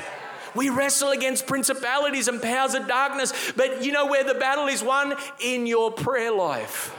We 0.56 0.70
wrestle 0.70 1.12
against 1.12 1.48
principalities 1.48 2.28
and 2.28 2.42
powers 2.42 2.74
of 2.74 2.88
darkness, 2.88 3.34
but 3.56 3.84
you 3.84 3.92
know 3.92 4.06
where 4.06 4.24
the 4.24 4.34
battle 4.34 4.68
is 4.68 4.84
won? 4.84 5.16
In 5.40 5.66
your 5.66 5.92
prayer 5.92 6.32
life. 6.32 6.96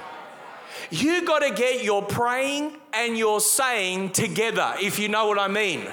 You 0.91 1.25
got 1.25 1.41
to 1.41 1.55
get 1.55 1.85
your 1.85 2.03
praying 2.03 2.77
and 2.93 3.17
your 3.17 3.41
saying 3.41 4.11
together, 4.11 4.75
if 4.81 4.99
you 4.99 5.09
know 5.09 5.27
what 5.27 5.39
I 5.39 5.49
mean. 5.49 5.87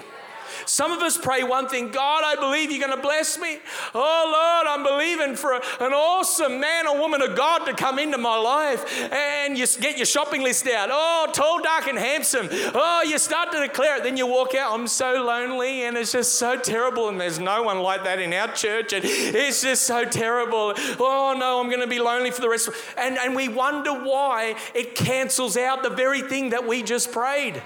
Some 0.65 0.91
of 0.91 0.99
us 0.99 1.17
pray 1.17 1.43
one 1.43 1.67
thing 1.67 1.89
God, 1.89 2.23
I 2.25 2.35
believe 2.35 2.71
you're 2.71 2.85
going 2.85 2.95
to 2.95 3.01
bless 3.01 3.39
me. 3.39 3.57
Oh, 3.93 4.63
Lord, 4.63 4.67
I'm 4.67 4.83
believing 4.83 5.35
for 5.35 5.53
an 5.53 5.93
awesome 5.93 6.59
man 6.59 6.87
or 6.87 6.99
woman 6.99 7.21
of 7.21 7.35
God 7.35 7.65
to 7.65 7.73
come 7.73 7.99
into 7.99 8.17
my 8.17 8.37
life. 8.37 9.11
And 9.11 9.57
you 9.57 9.65
get 9.79 9.97
your 9.97 10.05
shopping 10.05 10.43
list 10.43 10.67
out. 10.67 10.89
Oh, 10.91 11.29
tall, 11.33 11.61
dark, 11.61 11.87
and 11.87 11.97
handsome. 11.97 12.49
Oh, 12.51 13.03
you 13.07 13.17
start 13.17 13.51
to 13.51 13.59
declare 13.59 13.97
it. 13.97 14.03
Then 14.03 14.17
you 14.17 14.27
walk 14.27 14.55
out, 14.55 14.73
I'm 14.73 14.87
so 14.87 15.23
lonely 15.23 15.83
and 15.83 15.97
it's 15.97 16.11
just 16.11 16.35
so 16.35 16.57
terrible. 16.57 17.09
And 17.09 17.19
there's 17.19 17.39
no 17.39 17.63
one 17.63 17.79
like 17.79 18.03
that 18.03 18.19
in 18.19 18.33
our 18.33 18.51
church. 18.53 18.93
And 18.93 19.03
it's 19.05 19.61
just 19.61 19.83
so 19.83 20.05
terrible. 20.05 20.73
Oh, 20.99 21.35
no, 21.37 21.59
I'm 21.59 21.69
going 21.69 21.81
to 21.81 21.87
be 21.87 21.99
lonely 21.99 22.31
for 22.31 22.41
the 22.41 22.49
rest. 22.49 22.67
Of, 22.67 22.75
and, 22.97 23.17
and 23.17 23.35
we 23.35 23.47
wonder 23.47 23.93
why 23.93 24.55
it 24.73 24.95
cancels 24.95 25.57
out 25.57 25.83
the 25.83 25.89
very 25.89 26.21
thing 26.21 26.51
that 26.51 26.67
we 26.67 26.83
just 26.83 27.11
prayed. 27.11 27.61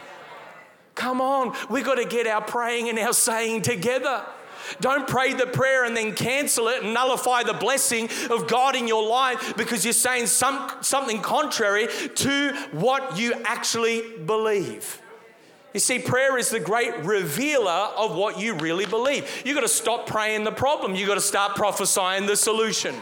Come 0.95 1.21
on, 1.21 1.55
we've 1.69 1.85
got 1.85 1.95
to 1.95 2.05
get 2.05 2.27
our 2.27 2.41
praying 2.41 2.89
and 2.89 2.99
our 2.99 3.13
saying 3.13 3.63
together. 3.63 4.23
Don't 4.79 5.07
pray 5.07 5.33
the 5.33 5.45
prayer 5.45 5.83
and 5.83 5.95
then 5.95 6.13
cancel 6.13 6.67
it 6.67 6.83
and 6.83 6.93
nullify 6.93 7.43
the 7.43 7.53
blessing 7.53 8.09
of 8.29 8.47
God 8.47 8.75
in 8.75 8.87
your 8.87 9.07
life 9.07 9.55
because 9.57 9.83
you're 9.83 9.93
saying 9.93 10.27
some, 10.27 10.71
something 10.81 11.21
contrary 11.21 11.87
to 12.15 12.53
what 12.71 13.17
you 13.17 13.33
actually 13.45 14.17
believe. 14.19 15.01
You 15.73 15.79
see, 15.79 15.99
prayer 15.99 16.37
is 16.37 16.49
the 16.49 16.59
great 16.59 17.03
revealer 17.03 17.89
of 17.97 18.15
what 18.15 18.39
you 18.39 18.53
really 18.53 18.85
believe. 18.85 19.41
You've 19.43 19.55
got 19.55 19.61
to 19.61 19.67
stop 19.67 20.05
praying 20.05 20.43
the 20.43 20.51
problem, 20.51 20.95
you've 20.95 21.07
got 21.07 21.15
to 21.15 21.21
start 21.21 21.55
prophesying 21.55 22.27
the 22.27 22.35
solution. 22.35 22.95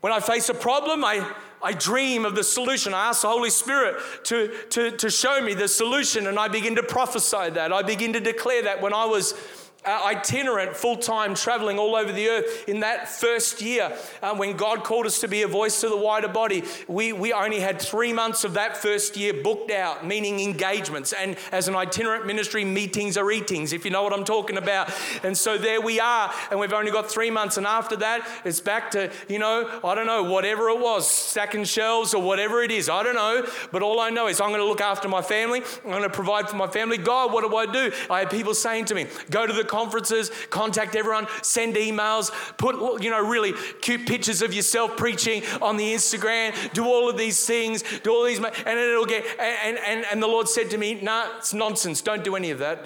When 0.00 0.14
I 0.14 0.20
face 0.20 0.48
a 0.48 0.54
problem, 0.54 1.04
I 1.04 1.30
I 1.62 1.72
dream 1.72 2.24
of 2.24 2.34
the 2.34 2.44
solution. 2.44 2.94
I 2.94 3.08
ask 3.08 3.22
the 3.22 3.28
Holy 3.28 3.50
Spirit 3.50 3.96
to, 4.24 4.48
to, 4.70 4.90
to 4.92 5.10
show 5.10 5.40
me 5.42 5.54
the 5.54 5.68
solution, 5.68 6.26
and 6.26 6.38
I 6.38 6.48
begin 6.48 6.76
to 6.76 6.82
prophesy 6.82 7.50
that. 7.50 7.72
I 7.72 7.82
begin 7.82 8.12
to 8.14 8.20
declare 8.20 8.62
that 8.62 8.80
when 8.80 8.94
I 8.94 9.04
was 9.04 9.34
uh, 9.84 10.02
itinerant, 10.04 10.76
full 10.76 10.96
time, 10.96 11.34
traveling 11.34 11.78
all 11.78 11.96
over 11.96 12.12
the 12.12 12.28
earth. 12.28 12.68
In 12.68 12.80
that 12.80 13.08
first 13.08 13.62
year, 13.62 13.96
uh, 14.22 14.34
when 14.34 14.56
God 14.56 14.84
called 14.84 15.06
us 15.06 15.20
to 15.20 15.28
be 15.28 15.42
a 15.42 15.48
voice 15.48 15.80
to 15.80 15.88
the 15.88 15.96
wider 15.96 16.28
body, 16.28 16.64
we, 16.88 17.12
we 17.12 17.32
only 17.32 17.60
had 17.60 17.80
three 17.80 18.12
months 18.12 18.44
of 18.44 18.54
that 18.54 18.76
first 18.76 19.16
year 19.16 19.32
booked 19.32 19.70
out, 19.70 20.06
meaning 20.06 20.40
engagements. 20.40 21.12
And 21.12 21.36
as 21.52 21.68
an 21.68 21.76
itinerant 21.76 22.26
ministry, 22.26 22.64
meetings 22.64 23.16
are 23.16 23.30
eatings, 23.30 23.72
if 23.72 23.84
you 23.84 23.90
know 23.90 24.02
what 24.02 24.12
I'm 24.12 24.24
talking 24.24 24.58
about. 24.58 24.92
And 25.22 25.36
so 25.36 25.56
there 25.56 25.80
we 25.80 26.00
are, 26.00 26.32
and 26.50 26.60
we've 26.60 26.72
only 26.72 26.90
got 26.90 27.10
three 27.10 27.30
months. 27.30 27.56
And 27.56 27.66
after 27.66 27.96
that, 27.96 28.28
it's 28.44 28.60
back 28.60 28.90
to, 28.92 29.10
you 29.28 29.38
know, 29.38 29.80
I 29.82 29.94
don't 29.94 30.06
know, 30.06 30.24
whatever 30.24 30.68
it 30.68 30.78
was, 30.78 31.10
stacking 31.10 31.64
shelves 31.64 32.14
or 32.14 32.22
whatever 32.22 32.62
it 32.62 32.70
is. 32.70 32.88
I 32.88 33.02
don't 33.02 33.14
know. 33.14 33.46
But 33.72 33.82
all 33.82 34.00
I 34.00 34.10
know 34.10 34.26
is 34.26 34.40
I'm 34.40 34.48
going 34.48 34.60
to 34.60 34.66
look 34.66 34.80
after 34.80 35.08
my 35.08 35.22
family, 35.22 35.62
I'm 35.84 35.90
going 35.90 36.02
to 36.02 36.10
provide 36.10 36.48
for 36.48 36.56
my 36.56 36.66
family. 36.66 36.98
God, 36.98 37.32
what 37.32 37.48
do 37.48 37.56
I 37.56 37.66
do? 37.66 37.92
I 38.10 38.20
have 38.20 38.30
people 38.30 38.54
saying 38.54 38.86
to 38.86 38.94
me, 38.94 39.06
go 39.30 39.46
to 39.46 39.52
the 39.52 39.64
conferences, 39.70 40.30
contact 40.50 40.96
everyone, 40.96 41.28
send 41.42 41.76
emails, 41.76 42.30
put, 42.58 43.02
you 43.02 43.08
know, 43.08 43.24
really 43.24 43.54
cute 43.80 44.06
pictures 44.06 44.42
of 44.42 44.52
yourself 44.52 44.96
preaching 44.96 45.44
on 45.62 45.76
the 45.76 45.94
Instagram, 45.94 46.52
do 46.72 46.84
all 46.84 47.08
of 47.08 47.16
these 47.16 47.46
things, 47.46 47.84
do 48.02 48.10
all 48.10 48.24
these, 48.24 48.38
and 48.38 48.78
it'll 48.78 49.06
get, 49.06 49.24
and, 49.38 49.78
and, 49.78 50.04
and 50.10 50.20
the 50.20 50.26
Lord 50.26 50.48
said 50.48 50.68
to 50.70 50.78
me, 50.78 50.94
nah, 51.00 51.38
it's 51.38 51.54
nonsense. 51.54 52.02
Don't 52.02 52.24
do 52.24 52.34
any 52.34 52.50
of 52.50 52.58
that. 52.58 52.84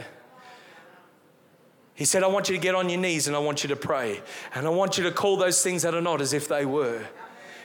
He 1.95 2.05
said, 2.05 2.23
I 2.23 2.27
want 2.27 2.49
you 2.49 2.57
to 2.57 2.61
get 2.61 2.75
on 2.75 2.89
your 2.91 3.01
knees 3.01 3.29
and 3.29 3.37
I 3.37 3.39
want 3.39 3.63
you 3.63 3.69
to 3.69 3.77
pray. 3.77 4.21
And 4.55 4.67
I 4.67 4.71
want 4.71 4.99
you 4.99 5.05
to 5.05 5.13
call 5.13 5.37
those 5.37 5.63
things 5.63 5.83
that 5.83 5.95
are 5.95 6.03
not 6.03 6.21
as 6.21 6.33
if 6.33 6.49
they 6.49 6.67
were. 6.67 7.01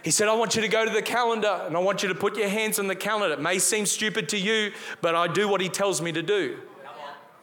He 0.03 0.11
said, 0.11 0.27
I 0.27 0.33
want 0.33 0.55
you 0.55 0.61
to 0.61 0.67
go 0.67 0.85
to 0.85 0.91
the 0.91 1.01
calendar 1.01 1.63
and 1.65 1.75
I 1.75 1.79
want 1.79 2.03
you 2.03 2.09
to 2.09 2.15
put 2.15 2.37
your 2.37 2.47
hands 2.47 2.79
on 2.79 2.87
the 2.87 2.95
calendar. 2.95 3.33
It 3.33 3.41
may 3.41 3.59
seem 3.59 3.85
stupid 3.85 4.29
to 4.29 4.37
you, 4.37 4.71
but 5.01 5.15
I 5.15 5.27
do 5.27 5.47
what 5.49 5.61
he 5.61 5.67
tells 5.67 6.01
me 6.01 6.11
to 6.11 6.21
do. 6.21 6.59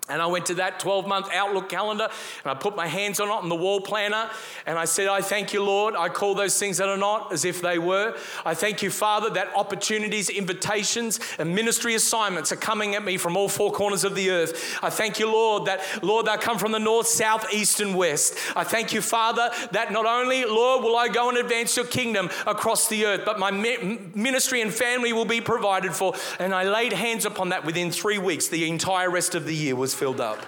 And 0.08 0.22
I 0.22 0.26
went 0.26 0.46
to 0.46 0.54
that 0.54 0.78
12 0.78 1.08
month 1.08 1.28
Outlook 1.32 1.68
calendar 1.68 2.08
and 2.44 2.50
I 2.50 2.54
put 2.54 2.76
my 2.76 2.86
hands 2.86 3.18
on 3.18 3.28
it 3.28 3.32
on 3.32 3.48
the 3.48 3.56
wall 3.56 3.80
planner 3.80 4.30
and 4.64 4.78
I 4.78 4.84
said, 4.84 5.08
I 5.08 5.20
thank 5.20 5.52
you, 5.52 5.64
Lord. 5.64 5.96
I 5.96 6.08
call 6.08 6.36
those 6.36 6.58
things 6.58 6.78
that 6.78 6.88
are 6.88 6.96
not 6.96 7.32
as 7.32 7.44
if 7.44 7.60
they 7.60 7.78
were. 7.78 8.16
I 8.44 8.54
thank 8.54 8.82
you, 8.82 8.90
Father, 8.90 9.30
that 9.30 9.48
opportunities, 9.56 10.30
invitations, 10.30 11.18
and 11.40 11.54
ministry 11.56 11.96
assignments 11.96 12.52
are 12.52 12.56
coming 12.56 12.94
at 12.94 13.04
me 13.04 13.16
from 13.16 13.36
all 13.36 13.48
four 13.48 13.72
corners 13.72 14.04
of 14.04 14.14
the 14.14 14.30
earth. 14.30 14.78
I 14.80 14.90
thank 14.90 15.18
you, 15.18 15.26
Lord, 15.26 15.64
that, 15.64 15.80
Lord, 16.04 16.26
they 16.26 16.36
come 16.36 16.58
from 16.58 16.70
the 16.70 16.78
north, 16.78 17.08
south, 17.08 17.52
east, 17.52 17.80
and 17.80 17.96
west. 17.96 18.36
I 18.54 18.62
thank 18.62 18.92
you, 18.92 19.02
Father, 19.02 19.50
that 19.72 19.90
not 19.90 20.06
only, 20.06 20.44
Lord, 20.44 20.84
will 20.84 20.96
I 20.96 21.08
go 21.08 21.28
and 21.28 21.38
advance 21.38 21.76
your 21.76 21.86
kingdom 21.86 22.30
across 22.46 22.88
the 22.88 23.06
earth, 23.06 23.22
but 23.24 23.40
my 23.40 23.50
ministry 23.50 24.62
and 24.62 24.72
family 24.72 25.12
will 25.12 25.24
be 25.24 25.40
provided 25.40 25.92
for. 25.94 26.14
And 26.38 26.54
I 26.54 26.62
laid 26.62 26.92
hands 26.92 27.24
upon 27.24 27.48
that 27.48 27.64
within 27.64 27.90
three 27.90 28.18
weeks. 28.18 28.46
The 28.46 28.68
entire 28.68 29.10
rest 29.10 29.34
of 29.34 29.46
the 29.46 29.54
year 29.54 29.74
was 29.74 29.95
filled 29.96 30.20
up. 30.20 30.38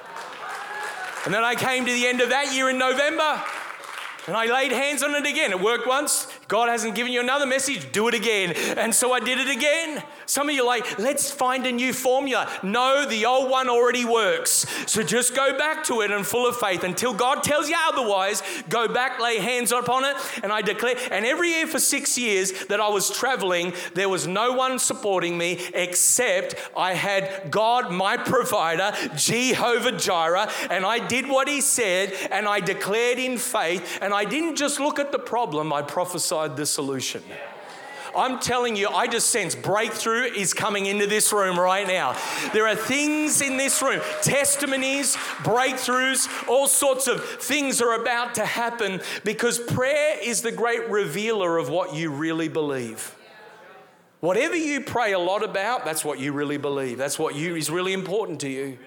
And 1.24 1.34
then 1.34 1.42
I 1.42 1.54
came 1.54 1.86
to 1.86 1.92
the 1.92 2.06
end 2.06 2.20
of 2.20 2.28
that 2.28 2.54
year 2.54 2.70
in 2.70 2.78
November 2.78 3.42
and 4.26 4.36
I 4.36 4.46
laid 4.46 4.72
hands 4.72 5.02
on 5.02 5.14
it 5.14 5.26
again. 5.26 5.50
It 5.50 5.60
worked 5.60 5.86
once. 5.86 6.26
God 6.48 6.70
hasn't 6.70 6.94
given 6.94 7.12
you 7.12 7.20
another 7.20 7.44
message, 7.44 7.92
do 7.92 8.08
it 8.08 8.14
again. 8.14 8.52
And 8.78 8.94
so 8.94 9.12
I 9.12 9.20
did 9.20 9.38
it 9.38 9.54
again. 9.54 10.02
Some 10.24 10.48
of 10.48 10.54
you 10.54 10.64
like, 10.64 10.98
let's 10.98 11.30
find 11.30 11.66
a 11.66 11.72
new 11.72 11.92
formula. 11.92 12.50
No, 12.62 13.04
the 13.06 13.26
old 13.26 13.50
one 13.50 13.68
already 13.68 14.06
works. 14.06 14.64
So 14.86 15.02
just 15.02 15.36
go 15.36 15.58
back 15.58 15.84
to 15.84 16.00
it 16.00 16.10
and 16.10 16.26
full 16.26 16.48
of 16.48 16.56
faith 16.56 16.84
until 16.84 17.12
God 17.12 17.42
tells 17.42 17.68
you 17.68 17.76
otherwise. 17.78 18.42
Go 18.70 18.88
back, 18.88 19.20
lay 19.20 19.38
hands 19.38 19.72
upon 19.72 20.04
it, 20.04 20.16
and 20.42 20.50
I 20.50 20.62
declare. 20.62 20.96
And 21.10 21.26
every 21.26 21.50
year 21.50 21.66
for 21.66 21.78
six 21.78 22.16
years 22.16 22.52
that 22.66 22.80
I 22.80 22.88
was 22.88 23.10
traveling, 23.10 23.74
there 23.92 24.08
was 24.08 24.26
no 24.26 24.52
one 24.52 24.78
supporting 24.78 25.36
me 25.36 25.60
except 25.74 26.54
I 26.74 26.94
had 26.94 27.50
God, 27.50 27.92
my 27.92 28.16
provider, 28.16 28.92
Jehovah 29.16 29.92
Jireh, 29.92 30.50
and 30.70 30.86
I 30.86 31.06
did 31.06 31.28
what 31.28 31.46
He 31.46 31.60
said, 31.60 32.14
and 32.30 32.48
I 32.48 32.60
declared 32.60 33.18
in 33.18 33.36
faith, 33.36 33.98
and 34.00 34.14
I 34.14 34.24
didn't 34.24 34.56
just 34.56 34.80
look 34.80 34.98
at 34.98 35.12
the 35.12 35.18
problem, 35.18 35.74
I 35.74 35.82
prophesied 35.82 36.37
the 36.46 36.66
solution. 36.66 37.22
I'm 38.16 38.38
telling 38.38 38.76
you, 38.76 38.88
I 38.88 39.06
just 39.06 39.30
sense 39.30 39.54
breakthrough 39.54 40.24
is 40.24 40.54
coming 40.54 40.86
into 40.86 41.06
this 41.06 41.32
room 41.32 41.58
right 41.58 41.86
now. 41.86 42.16
There 42.52 42.66
are 42.66 42.74
things 42.74 43.40
in 43.40 43.56
this 43.56 43.80
room, 43.82 44.00
testimonies, 44.22 45.16
breakthroughs, 45.44 46.28
all 46.48 46.66
sorts 46.66 47.06
of 47.06 47.24
things 47.24 47.80
are 47.80 48.00
about 48.00 48.34
to 48.36 48.44
happen 48.44 49.00
because 49.24 49.58
prayer 49.58 50.18
is 50.22 50.42
the 50.42 50.52
great 50.52 50.88
revealer 50.88 51.58
of 51.58 51.68
what 51.68 51.94
you 51.94 52.10
really 52.10 52.48
believe. 52.48 53.14
Whatever 54.20 54.56
you 54.56 54.80
pray 54.80 55.12
a 55.12 55.18
lot 55.18 55.44
about, 55.44 55.84
that's 55.84 56.04
what 56.04 56.18
you 56.18 56.32
really 56.32 56.56
believe. 56.56 56.98
That's 56.98 57.18
what 57.18 57.36
you 57.36 57.54
is 57.54 57.70
really 57.70 57.92
important 57.92 58.40
to 58.40 58.48
you. 58.48 58.78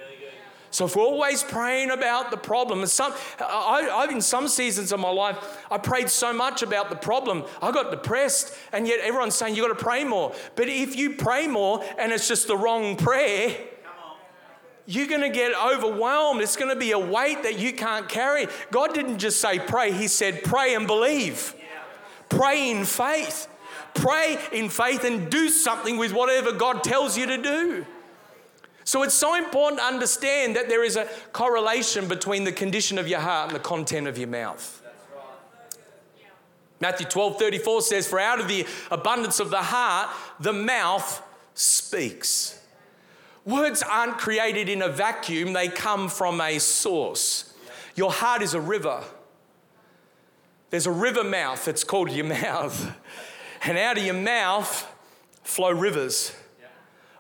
So 0.72 0.86
if 0.86 0.96
we're 0.96 1.04
always 1.04 1.44
praying 1.44 1.92
about 1.92 2.32
the 2.32 2.38
problem, 2.38 2.80
and 2.80 2.90
some, 2.90 3.14
I, 3.40 3.90
I, 3.94 4.12
in 4.12 4.22
some 4.22 4.48
seasons 4.48 4.94
of 4.94 5.02
my 5.02 5.10
life, 5.10 5.38
I 5.70 5.78
prayed 5.78 6.10
so 6.10 6.32
much 6.32 6.64
about 6.64 6.90
the 6.90 6.96
problem, 6.96 7.44
I 7.62 7.72
got 7.72 7.92
depressed, 7.92 8.56
and 8.72 8.88
yet 8.88 9.02
everyone's 9.02 9.36
saying 9.36 9.56
you 9.56 9.62
got 9.62 9.78
to 9.78 9.84
pray 9.84 10.06
more. 10.06 10.34
But 10.56 10.70
if 10.70 10.96
you 10.96 11.16
pray 11.16 11.48
more 11.48 11.84
and 11.98 12.14
it's 12.14 12.28
just 12.28 12.48
the 12.48 12.56
wrong 12.56 12.96
prayer, 12.96 13.58
you're 14.86 15.08
going 15.08 15.22
to 15.22 15.30
get 15.30 15.54
overwhelmed. 15.54 16.42
It's 16.42 16.56
going 16.56 16.74
to 16.74 16.80
be 16.80 16.92
a 16.92 17.00
weight 17.00 17.44
that 17.44 17.60
you 17.60 17.74
can't 17.74 18.10
carry. 18.10 18.48
God 18.72 18.94
didn't 18.94 19.20
just 19.20 19.40
say 19.40 19.60
pray, 19.60 19.92
He 19.92 20.08
said 20.08 20.44
pray 20.44 20.74
and 20.74 20.88
believe. 20.88 21.54
Pray 22.30 22.72
in 22.72 22.86
faith. 22.86 23.48
Pray 23.94 24.38
in 24.54 24.70
faith 24.70 25.04
and 25.04 25.30
do 25.30 25.50
something 25.50 25.98
with 25.98 26.14
whatever 26.14 26.54
God 26.54 26.82
tells 26.82 27.18
you 27.18 27.26
to 27.26 27.38
do. 27.38 27.86
So 28.92 29.04
it's 29.04 29.16
so 29.16 29.36
important 29.36 29.80
to 29.80 29.86
understand 29.86 30.58
that 30.58 30.68
there 30.68 30.84
is 30.84 30.98
a 30.98 31.08
correlation 31.32 32.10
between 32.10 32.44
the 32.44 32.52
condition 32.52 32.98
of 32.98 33.08
your 33.08 33.22
heart 33.22 33.48
and 33.48 33.56
the 33.56 33.64
content 33.64 34.06
of 34.06 34.18
your 34.18 34.28
mouth. 34.28 34.84
Matthew 36.82 37.08
12 37.08 37.40
34 37.40 37.82
says, 37.84 38.06
For 38.06 38.20
out 38.20 38.42
of 38.42 38.50
the 38.50 38.68
abundance 38.92 39.40
of 39.40 39.50
the 39.50 39.62
heart, 39.62 40.10
the 40.42 40.52
mouth 40.52 41.24
speaks. 41.54 42.62
Words 43.46 43.82
aren't 43.82 44.18
created 44.18 44.68
in 44.68 44.82
a 44.82 44.90
vacuum, 44.90 45.54
they 45.54 45.70
come 45.70 46.10
from 46.10 46.42
a 46.42 46.60
source. 46.60 47.54
Your 47.96 48.12
heart 48.12 48.42
is 48.42 48.54
a 48.54 48.60
river. 48.60 49.06
There's 50.70 50.86
a 50.86 50.92
river 50.92 51.24
mouth, 51.24 51.66
it's 51.70 51.86
called 51.86 52.12
your 52.12 52.26
mouth. 52.42 52.94
And 53.64 53.78
out 53.78 53.98
of 53.98 54.04
your 54.04 54.16
mouth 54.16 54.86
flow 55.44 55.72
rivers 55.72 56.36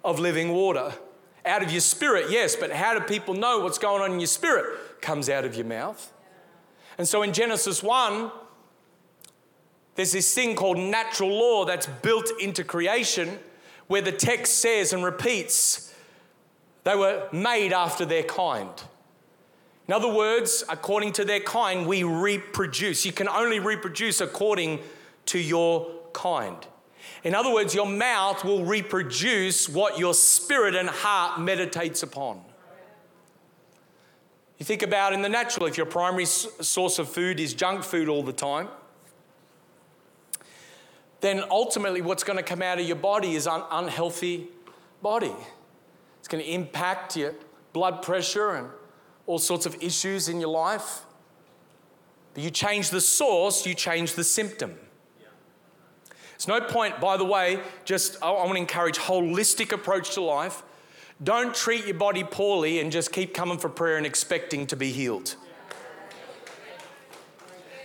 of 0.04 0.20
living 0.20 0.50
water. 0.52 0.96
Out 1.46 1.64
of 1.64 1.72
your 1.72 1.82
spirit, 1.82 2.30
yes, 2.30 2.56
but 2.56 2.72
how 2.72 2.94
do 2.94 3.00
people 3.00 3.34
know 3.34 3.60
what's 3.60 3.80
going 3.80 4.02
on 4.02 4.12
in 4.12 4.20
your 4.20 4.28
spirit? 4.28 5.02
Comes 5.02 5.30
out 5.30 5.44
of 5.44 5.56
your 5.56 5.66
mouth. 5.66 6.14
And 6.98 7.08
so 7.08 7.24
in 7.24 7.34
Genesis 7.34 7.82
1, 7.82 8.32
there's 9.96 10.12
this 10.12 10.34
thing 10.34 10.56
called 10.56 10.78
natural 10.78 11.30
law 11.30 11.66
that's 11.66 11.88
built 11.88 12.30
into 12.40 12.64
creation 12.64 13.40
where 13.88 14.02
the 14.02 14.12
text 14.12 14.60
says 14.60 14.94
and 14.94 15.04
repeats 15.04 15.94
they 16.84 16.96
were 16.96 17.28
made 17.32 17.74
after 17.74 18.06
their 18.06 18.24
kind. 18.24 18.70
In 19.88 19.94
other 19.94 20.12
words, 20.12 20.64
according 20.70 21.14
to 21.14 21.26
their 21.26 21.40
kind, 21.40 21.86
we 21.86 22.04
reproduce. 22.04 23.06
You 23.06 23.12
can 23.12 23.28
only 23.28 23.60
reproduce 23.60 24.22
according 24.22 24.80
to 25.28 25.40
your 25.40 25.92
kind. 26.14 26.58
In 27.24 27.36
other 27.36 27.52
words, 27.54 27.76
your 27.76 27.86
mouth 27.86 28.44
will 28.44 28.66
reproduce 28.66 29.70
what 29.70 30.00
your 30.00 30.14
spirit 30.14 30.76
and 30.76 30.90
heart 30.90 31.40
meditates 31.40 32.04
upon. 32.04 32.42
You 34.58 34.66
think 34.66 34.84
about 34.84 35.14
in 35.14 35.22
the 35.22 35.30
natural, 35.30 35.66
if 35.66 35.78
your 35.78 35.88
primary 35.88 36.26
source 36.26 37.00
of 37.00 37.10
food 37.10 37.40
is 37.40 37.54
junk 37.54 37.84
food 37.84 38.08
all 38.08 38.22
the 38.22 38.34
time, 38.34 38.70
then 41.22 41.44
ultimately 41.50 42.02
what's 42.02 42.24
going 42.24 42.38
to 42.38 42.44
come 42.44 42.62
out 42.62 42.80
of 42.80 42.86
your 42.86 42.96
body 42.96 43.36
is 43.36 43.48
an 43.48 43.64
unhealthy 43.72 44.50
body. 45.02 45.34
It's 46.20 46.28
going 46.28 46.44
to 46.44 46.50
impact 46.50 47.18
your 47.18 47.34
blood 47.74 48.02
pressure 48.02 48.52
and 48.52 48.68
all 49.26 49.40
sorts 49.40 49.66
of 49.66 49.82
issues 49.82 50.30
in 50.30 50.40
your 50.40 50.50
life. 50.50 51.06
But 52.34 52.44
you 52.44 52.50
change 52.50 52.90
the 52.90 53.02
source, 53.02 53.66
you 53.66 53.74
change 53.74 54.14
the 54.14 54.24
symptom. 54.24 54.78
It's 56.42 56.48
no 56.48 56.60
point, 56.60 57.00
by 57.00 57.18
the 57.18 57.24
way, 57.24 57.60
just 57.86 58.18
I 58.24 58.32
want 58.32 58.54
to 58.54 58.58
encourage 58.58 58.98
holistic 58.98 59.72
approach 59.72 60.16
to 60.16 60.22
life. 60.22 60.64
Don't 61.24 61.54
treat 61.54 61.86
your 61.86 61.94
body 61.94 62.24
poorly 62.24 62.80
and 62.80 62.92
just 62.92 63.12
keep 63.12 63.36
coming 63.36 63.60
for 63.60 63.70
prayer 63.70 63.98
and 63.98 64.08
expecting 64.08 64.66
to 64.66 64.76
be 64.76 64.92
healed. 64.92 65.36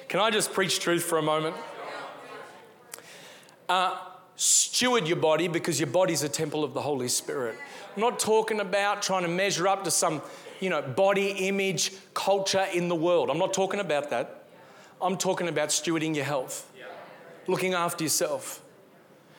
Can 0.08 0.20
I 0.20 0.30
just 0.30 0.54
preach 0.54 0.80
truth 0.80 1.04
for 1.04 1.18
a 1.18 1.22
moment? 1.22 1.54
Uh, 3.68 3.98
steward 4.36 5.06
your 5.06 5.18
body 5.18 5.48
because 5.48 5.78
your 5.78 5.90
body's 5.90 6.22
a 6.22 6.28
temple 6.30 6.64
of 6.64 6.72
the 6.72 6.80
Holy 6.80 7.08
Spirit. 7.08 7.58
I'm 7.94 8.00
not 8.00 8.18
talking 8.18 8.60
about 8.60 9.02
trying 9.02 9.24
to 9.24 9.28
measure 9.28 9.68
up 9.68 9.84
to 9.84 9.90
some, 9.90 10.22
you 10.60 10.70
know, 10.70 10.80
body 10.80 11.28
image 11.46 11.92
culture 12.14 12.66
in 12.72 12.88
the 12.88 12.96
world. 12.96 13.28
I'm 13.28 13.36
not 13.36 13.52
talking 13.52 13.80
about 13.80 14.08
that. 14.08 14.44
I'm 15.02 15.18
talking 15.18 15.48
about 15.48 15.68
stewarding 15.68 16.14
your 16.14 16.24
health 16.24 16.66
looking 17.46 17.74
after 17.74 18.04
yourself. 18.04 18.62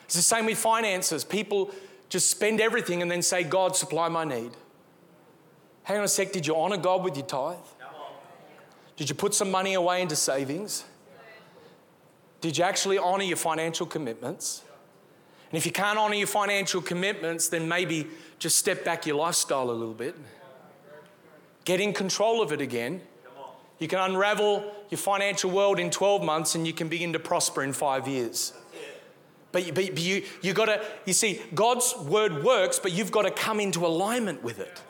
It's 0.04 0.14
the 0.14 0.22
same 0.22 0.46
with 0.46 0.58
finances. 0.58 1.24
People 1.24 1.70
just 2.08 2.30
spend 2.30 2.60
everything 2.60 3.02
and 3.02 3.10
then 3.10 3.22
say, 3.22 3.44
God, 3.44 3.76
supply 3.76 4.08
my 4.08 4.24
need. 4.24 4.52
Hang 5.82 5.98
on 5.98 6.04
a 6.04 6.08
sec, 6.08 6.32
did 6.32 6.46
you 6.46 6.56
honor 6.56 6.76
God 6.76 7.02
with 7.02 7.16
your 7.16 7.26
tithe? 7.26 7.56
Did 8.96 9.08
you 9.08 9.14
put 9.14 9.34
some 9.34 9.50
money 9.50 9.74
away 9.74 10.02
into 10.02 10.16
savings? 10.16 10.84
Did 12.40 12.58
you 12.58 12.64
actually 12.64 12.98
honor 12.98 13.24
your 13.24 13.36
financial 13.36 13.86
commitments? 13.86 14.62
And 15.50 15.56
if 15.56 15.64
you 15.64 15.72
can't 15.72 15.98
honor 15.98 16.14
your 16.14 16.26
financial 16.26 16.82
commitments, 16.82 17.48
then 17.48 17.68
maybe 17.68 18.06
just 18.38 18.56
step 18.56 18.84
back 18.84 19.06
your 19.06 19.16
lifestyle 19.16 19.70
a 19.70 19.72
little 19.72 19.94
bit. 19.94 20.14
Get 21.64 21.80
in 21.80 21.92
control 21.92 22.42
of 22.42 22.52
it 22.52 22.60
again. 22.60 23.00
You 23.78 23.86
can 23.86 23.98
unravel 23.98 24.72
your 24.90 24.98
financial 24.98 25.50
world 25.50 25.78
in 25.78 25.90
12 25.90 26.22
months 26.22 26.54
and 26.54 26.66
you 26.66 26.72
can 26.72 26.88
begin 26.88 27.12
to 27.12 27.18
prosper 27.18 27.62
in 27.62 27.72
five 27.72 28.08
years. 28.08 28.52
But, 29.52 29.66
you, 29.66 29.72
but 29.72 29.98
you, 29.98 30.24
you 30.42 30.52
got 30.52 30.66
to, 30.66 30.84
you 31.06 31.12
see, 31.12 31.40
God's 31.54 31.94
word 31.96 32.44
works, 32.44 32.78
but 32.78 32.92
you've 32.92 33.12
got 33.12 33.22
to 33.22 33.30
come 33.30 33.60
into 33.60 33.86
alignment 33.86 34.42
with 34.42 34.58
it. 34.58 34.82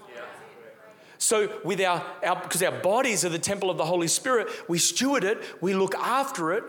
So, 1.18 1.52
with 1.64 1.80
our, 1.80 2.04
our, 2.24 2.40
because 2.42 2.62
our 2.62 2.80
bodies 2.80 3.24
are 3.24 3.28
the 3.28 3.40
temple 3.40 3.70
of 3.70 3.76
the 3.76 3.84
Holy 3.84 4.06
Spirit, 4.06 4.48
we 4.68 4.78
steward 4.78 5.24
it, 5.24 5.42
we 5.60 5.74
look 5.74 5.94
after 5.96 6.52
it, 6.52 6.62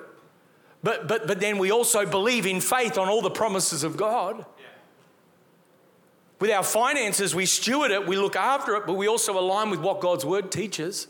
but, 0.82 1.07
but, 1.07 1.28
but 1.28 1.39
then 1.39 1.59
we 1.59 1.72
also 1.72 2.05
believe 2.05 2.45
in 2.47 2.59
faith 2.59 2.97
on 2.97 3.09
all 3.09 3.22
the 3.22 3.30
promises 3.30 3.84
of 3.84 3.95
God. 3.95 4.45
With 6.39 6.49
our 6.51 6.63
finances, 6.63 7.36
we 7.36 7.45
steward 7.45 7.91
it, 7.91 8.07
we 8.07 8.15
look 8.15 8.36
after 8.36 8.76
it, 8.76 8.88
but 8.88 8.93
we 8.93 9.07
also 9.07 9.38
align 9.38 9.70
with 9.70 9.82
what 9.82 9.99
God's 9.99 10.26
word 10.26 10.51
teaches 10.51 11.07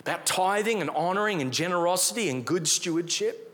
about 0.00 0.26
tithing 0.26 0.80
and 0.80 0.90
honoring 0.90 1.40
and 1.40 1.52
generosity 1.52 2.28
and 2.28 2.44
good 2.44 2.66
stewardship. 2.66 3.46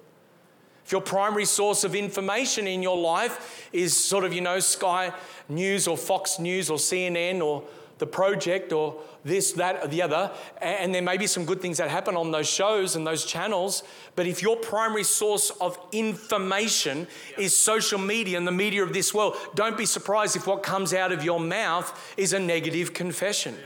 If 0.85 0.93
your 0.93 1.01
primary 1.01 1.45
source 1.45 1.83
of 1.83 1.97
information 1.97 2.69
in 2.69 2.81
your 2.81 2.97
life 2.97 3.69
is 3.73 3.97
sort 3.97 4.25
of, 4.25 4.33
you 4.33 4.41
know, 4.41 4.61
Sky 4.61 5.13
News 5.49 5.89
or 5.89 5.97
Fox 5.97 6.39
News 6.39 6.71
or 6.71 6.79
CNN 6.79 7.43
or 7.43 7.65
the 7.99 8.07
project 8.07 8.73
or 8.73 9.01
this, 9.25 9.53
that, 9.53 9.83
or 9.83 9.89
the 9.89 10.03
other, 10.03 10.31
and 10.63 10.95
there 10.95 11.03
may 11.03 11.17
be 11.17 11.27
some 11.27 11.45
good 11.45 11.61
things 11.61 11.79
that 11.79 11.91
happen 11.91 12.17
on 12.17 12.31
those 12.31 12.49
shows 12.49 12.95
and 12.95 13.05
those 13.05 13.25
channels, 13.25 13.83
but 14.15 14.27
if 14.27 14.43
your 14.43 14.57
primary 14.57 15.03
source 15.03 15.51
of 15.61 15.77
information 15.91 17.09
is 17.37 17.59
social 17.59 17.99
media 17.99 18.39
and 18.39 18.47
the 18.47 18.53
media 18.53 18.85
of 18.85 18.93
this 18.93 19.13
world, 19.13 19.35
don't 19.57 19.77
be 19.77 19.87
surprised 19.87 20.37
if 20.37 20.47
what 20.47 20.63
comes 20.63 20.95
out 20.95 21.11
of 21.11 21.25
your 21.25 21.41
mouth 21.41 22.15
is 22.17 22.33
a 22.33 22.39
negative 22.39 22.95
confession. 22.95 23.57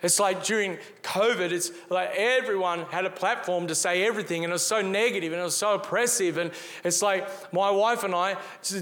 It's 0.00 0.20
like 0.20 0.44
during 0.44 0.78
COVID, 1.02 1.50
it's 1.50 1.72
like 1.90 2.10
everyone 2.16 2.80
had 2.90 3.04
a 3.04 3.10
platform 3.10 3.66
to 3.66 3.74
say 3.74 4.06
everything, 4.06 4.44
and 4.44 4.52
it 4.52 4.54
was 4.54 4.64
so 4.64 4.80
negative 4.80 5.32
and 5.32 5.40
it 5.40 5.44
was 5.44 5.56
so 5.56 5.74
oppressive. 5.74 6.38
And 6.38 6.52
it's 6.84 7.02
like 7.02 7.52
my 7.52 7.70
wife 7.70 8.04
and 8.04 8.14
I 8.14 8.36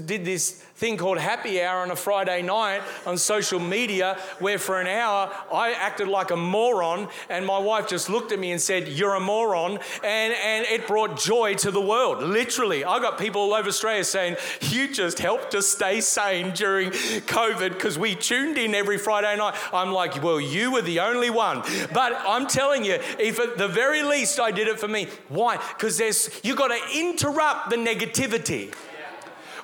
did 0.05 0.25
this 0.25 0.63
thing 0.77 0.95
called 0.95 1.17
happy 1.17 1.59
hour 1.59 1.81
on 1.81 1.89
a 1.89 1.95
Friday 1.95 2.43
night 2.43 2.83
on 3.07 3.17
social 3.17 3.59
media, 3.59 4.15
where 4.37 4.59
for 4.59 4.79
an 4.79 4.85
hour 4.85 5.33
I 5.51 5.71
acted 5.71 6.07
like 6.07 6.29
a 6.29 6.35
moron, 6.35 7.07
and 7.29 7.47
my 7.47 7.57
wife 7.57 7.87
just 7.87 8.11
looked 8.11 8.31
at 8.31 8.37
me 8.37 8.51
and 8.51 8.61
said, 8.61 8.87
You're 8.87 9.15
a 9.15 9.19
moron. 9.19 9.79
And, 10.03 10.33
and 10.33 10.65
it 10.67 10.85
brought 10.85 11.19
joy 11.19 11.55
to 11.55 11.71
the 11.71 11.81
world. 11.81 12.21
Literally, 12.21 12.85
I 12.85 12.99
got 12.99 13.17
people 13.17 13.41
all 13.41 13.55
over 13.55 13.69
Australia 13.69 14.03
saying, 14.03 14.35
You 14.61 14.93
just 14.93 15.17
helped 15.17 15.55
us 15.55 15.65
stay 15.65 15.99
sane 15.99 16.51
during 16.51 16.91
COVID 16.91 17.69
because 17.69 17.97
we 17.97 18.13
tuned 18.13 18.59
in 18.59 18.75
every 18.75 18.99
Friday 18.99 19.35
night. 19.35 19.55
I'm 19.73 19.91
like, 19.91 20.21
Well, 20.21 20.39
you 20.39 20.71
were 20.71 20.83
the 20.83 20.99
only 20.99 21.31
one. 21.31 21.63
But 21.91 22.13
I'm 22.27 22.45
telling 22.45 22.85
you, 22.85 22.99
if 23.17 23.39
at 23.39 23.57
the 23.57 23.67
very 23.67 24.03
least 24.03 24.39
I 24.39 24.51
did 24.51 24.67
it 24.67 24.79
for 24.79 24.87
me, 24.87 25.07
why? 25.27 25.57
Because 25.75 25.97
there's 25.97 26.29
you 26.43 26.55
got 26.55 26.67
to 26.67 26.99
interrupt 26.99 27.71
the 27.71 27.77
negativity. 27.77 28.71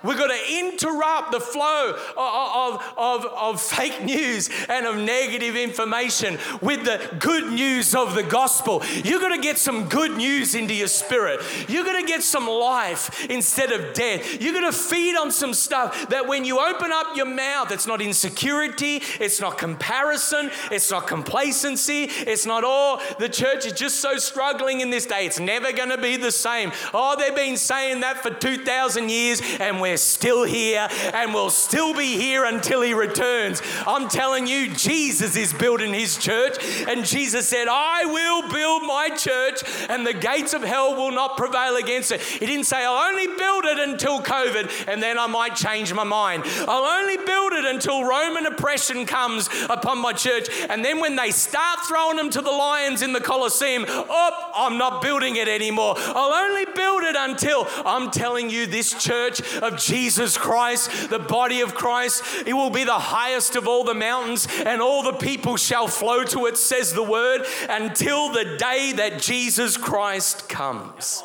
We've 0.03 0.17
got 0.17 0.27
to 0.27 0.59
interrupt 0.59 1.31
the 1.31 1.39
flow 1.39 1.97
of, 2.17 2.83
of, 2.97 3.25
of, 3.25 3.61
fake 3.61 4.03
news 4.03 4.49
and 4.67 4.85
of 4.85 4.97
negative 4.97 5.55
information 5.55 6.37
with 6.61 6.83
the 6.83 7.15
good 7.19 7.53
news 7.53 7.95
of 7.95 8.13
the 8.13 8.23
gospel. 8.23 8.83
You're 9.03 9.21
going 9.21 9.35
to 9.35 9.41
get 9.41 9.57
some 9.57 9.87
good 9.87 10.17
news 10.17 10.55
into 10.55 10.73
your 10.73 10.87
spirit. 10.87 11.39
You're 11.69 11.85
going 11.85 12.01
to 12.03 12.07
get 12.07 12.21
some 12.21 12.47
life 12.47 13.25
instead 13.29 13.71
of 13.71 13.93
death. 13.93 14.41
You're 14.41 14.51
going 14.53 14.69
to 14.69 14.77
feed 14.77 15.15
on 15.15 15.31
some 15.31 15.53
stuff 15.53 16.09
that 16.09 16.27
when 16.27 16.43
you 16.43 16.59
open 16.59 16.91
up 16.91 17.15
your 17.15 17.25
mouth, 17.25 17.71
it's 17.71 17.87
not 17.87 18.01
insecurity, 18.01 19.01
it's 19.21 19.39
not 19.39 19.57
comparison, 19.57 20.51
it's 20.69 20.91
not 20.91 21.07
complacency, 21.07 22.03
it's 22.03 22.45
not, 22.45 22.63
oh, 22.65 23.01
the 23.19 23.29
church 23.29 23.65
is 23.65 23.73
just 23.73 24.01
so 24.01 24.17
struggling 24.17 24.81
in 24.81 24.89
this 24.89 25.05
day. 25.05 25.25
It's 25.25 25.39
never 25.39 25.71
going 25.71 25.89
to 25.89 25.97
be 25.97 26.17
the 26.17 26.31
same. 26.31 26.73
Oh, 26.93 27.15
they've 27.17 27.33
been 27.33 27.55
saying 27.55 28.01
that 28.01 28.17
for 28.17 28.31
2,000 28.31 29.09
years 29.09 29.41
and 29.61 29.79
we're 29.79 29.92
we're 29.93 29.97
still 29.97 30.43
here 30.43 30.87
and 31.13 31.35
will 31.35 31.51
still 31.51 31.93
be 31.93 32.17
here 32.17 32.45
until 32.45 32.81
he 32.81 32.95
returns. 32.95 33.61
I'm 33.85 34.09
telling 34.09 34.47
you, 34.47 34.73
Jesus 34.73 35.35
is 35.35 35.53
building 35.53 35.93
his 35.93 36.17
church, 36.17 36.57
and 36.87 37.05
Jesus 37.05 37.47
said, 37.47 37.67
I 37.69 38.05
will 38.05 38.51
build 38.51 38.81
my 38.81 39.09
church, 39.15 39.61
and 39.89 40.03
the 40.03 40.15
gates 40.15 40.53
of 40.53 40.63
hell 40.63 40.95
will 40.95 41.11
not 41.11 41.37
prevail 41.37 41.75
against 41.75 42.11
it. 42.11 42.21
He 42.21 42.47
didn't 42.47 42.65
say, 42.65 42.83
I'll 42.83 43.07
only 43.11 43.27
build 43.27 43.65
it 43.65 43.77
until 43.77 44.19
COVID, 44.19 44.87
and 44.87 45.03
then 45.03 45.19
I 45.19 45.27
might 45.27 45.55
change 45.55 45.93
my 45.93 46.03
mind. 46.03 46.43
I'll 46.67 46.99
only 46.99 47.17
build 47.17 47.53
it 47.53 47.65
until 47.65 48.03
Roman 48.03 48.47
oppression 48.47 49.05
comes 49.05 49.47
upon 49.69 49.99
my 49.99 50.13
church, 50.13 50.47
and 50.69 50.83
then 50.83 50.99
when 51.01 51.15
they 51.17 51.29
start 51.29 51.81
throwing 51.87 52.17
them 52.17 52.31
to 52.31 52.41
the 52.41 52.49
lions 52.49 53.03
in 53.03 53.13
the 53.13 53.21
Colosseum, 53.21 53.85
oh, 53.87 54.51
I'm 54.55 54.79
not 54.79 55.03
building 55.03 55.35
it 55.35 55.47
anymore. 55.47 55.93
I'll 55.97 56.33
only 56.33 56.65
build 56.65 57.03
it 57.03 57.15
until 57.15 57.67
I'm 57.85 58.09
telling 58.09 58.49
you, 58.49 58.65
this 58.65 58.91
church 58.93 59.39
of 59.57 59.82
Jesus 59.85 60.37
Christ, 60.37 61.09
the 61.09 61.19
body 61.19 61.61
of 61.61 61.75
Christ. 61.75 62.23
It 62.45 62.53
will 62.53 62.69
be 62.69 62.83
the 62.83 62.93
highest 62.93 63.55
of 63.55 63.67
all 63.67 63.83
the 63.83 63.93
mountains, 63.93 64.47
and 64.65 64.81
all 64.81 65.03
the 65.03 65.13
people 65.13 65.57
shall 65.57 65.87
flow 65.87 66.23
to 66.25 66.45
it, 66.45 66.57
says 66.57 66.93
the 66.93 67.03
word, 67.03 67.45
until 67.69 68.31
the 68.31 68.57
day 68.57 68.93
that 68.93 69.21
Jesus 69.21 69.77
Christ 69.77 70.49
comes. 70.49 71.23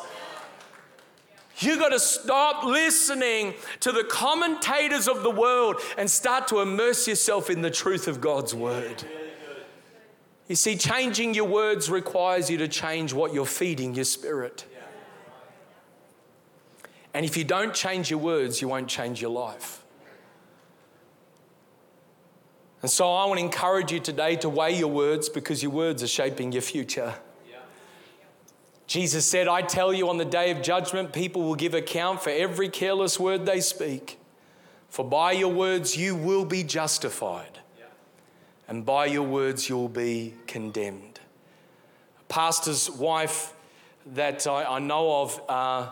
You 1.59 1.77
got 1.77 1.89
to 1.89 1.99
stop 1.99 2.63
listening 2.63 3.53
to 3.81 3.91
the 3.91 4.05
commentators 4.05 5.07
of 5.07 5.23
the 5.23 5.31
world 5.31 5.75
and 5.97 6.09
start 6.09 6.47
to 6.49 6.61
immerse 6.61 7.07
yourself 7.07 7.49
in 7.49 7.61
the 7.61 7.71
truth 7.71 8.07
of 8.07 8.21
God's 8.21 8.55
word. 8.55 9.03
You 10.47 10.55
see, 10.55 10.77
changing 10.77 11.33
your 11.33 11.45
words 11.45 11.91
requires 11.91 12.49
you 12.49 12.57
to 12.57 12.67
change 12.67 13.13
what 13.13 13.33
you're 13.33 13.45
feeding 13.45 13.93
your 13.93 14.05
spirit. 14.05 14.65
And 17.13 17.25
if 17.25 17.35
you 17.35 17.43
don't 17.43 17.73
change 17.73 18.09
your 18.09 18.19
words, 18.19 18.61
you 18.61 18.67
won't 18.67 18.87
change 18.87 19.21
your 19.21 19.31
life. 19.31 19.83
And 22.81 22.89
so 22.89 23.13
I 23.13 23.25
want 23.25 23.39
to 23.39 23.45
encourage 23.45 23.91
you 23.91 23.99
today 23.99 24.35
to 24.37 24.49
weigh 24.49 24.77
your 24.77 24.87
words 24.87 25.27
because 25.27 25.61
your 25.61 25.71
words 25.71 26.01
are 26.01 26.07
shaping 26.07 26.51
your 26.51 26.61
future. 26.61 27.15
Jesus 28.87 29.23
said, 29.23 29.47
I 29.47 29.61
tell 29.61 29.93
you, 29.93 30.09
on 30.09 30.17
the 30.17 30.25
day 30.25 30.49
of 30.49 30.63
judgment, 30.63 31.13
people 31.13 31.43
will 31.43 31.55
give 31.55 31.75
account 31.75 32.23
for 32.23 32.31
every 32.31 32.69
careless 32.69 33.19
word 33.19 33.45
they 33.45 33.59
speak. 33.59 34.17
For 34.89 35.05
by 35.05 35.33
your 35.33 35.53
words 35.53 35.95
you 35.95 36.15
will 36.15 36.43
be 36.43 36.63
justified, 36.63 37.59
and 38.67 38.83
by 38.83 39.05
your 39.05 39.21
words 39.21 39.69
you'll 39.69 39.89
be 39.89 40.33
condemned. 40.47 41.19
A 42.19 42.23
pastor's 42.23 42.89
wife 42.89 43.53
that 44.07 44.47
I, 44.47 44.63
I 44.63 44.79
know 44.79 45.21
of 45.21 45.41
uh, 45.47 45.89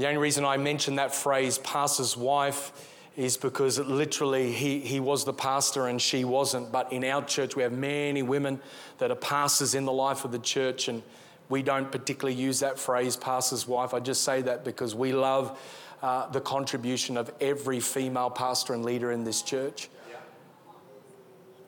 the 0.00 0.08
only 0.08 0.18
reason 0.18 0.46
I 0.46 0.56
mention 0.56 0.96
that 0.96 1.14
phrase, 1.14 1.58
pastor's 1.58 2.16
wife, 2.16 2.72
is 3.18 3.36
because 3.36 3.78
literally 3.78 4.50
he, 4.50 4.80
he 4.80 4.98
was 4.98 5.26
the 5.26 5.32
pastor 5.34 5.88
and 5.88 6.00
she 6.00 6.24
wasn't. 6.24 6.72
But 6.72 6.90
in 6.90 7.04
our 7.04 7.22
church, 7.22 7.54
we 7.54 7.62
have 7.64 7.72
many 7.72 8.22
women 8.22 8.60
that 8.96 9.10
are 9.10 9.16
pastors 9.16 9.74
in 9.74 9.84
the 9.84 9.92
life 9.92 10.24
of 10.24 10.32
the 10.32 10.38
church, 10.38 10.88
and 10.88 11.02
we 11.50 11.62
don't 11.62 11.92
particularly 11.92 12.40
use 12.40 12.60
that 12.60 12.78
phrase, 12.78 13.14
pastor's 13.14 13.68
wife. 13.68 13.92
I 13.92 14.00
just 14.00 14.22
say 14.22 14.40
that 14.42 14.64
because 14.64 14.94
we 14.94 15.12
love 15.12 15.60
uh, 16.02 16.30
the 16.30 16.40
contribution 16.40 17.18
of 17.18 17.30
every 17.38 17.78
female 17.78 18.30
pastor 18.30 18.72
and 18.72 18.82
leader 18.82 19.12
in 19.12 19.24
this 19.24 19.42
church. 19.42 19.90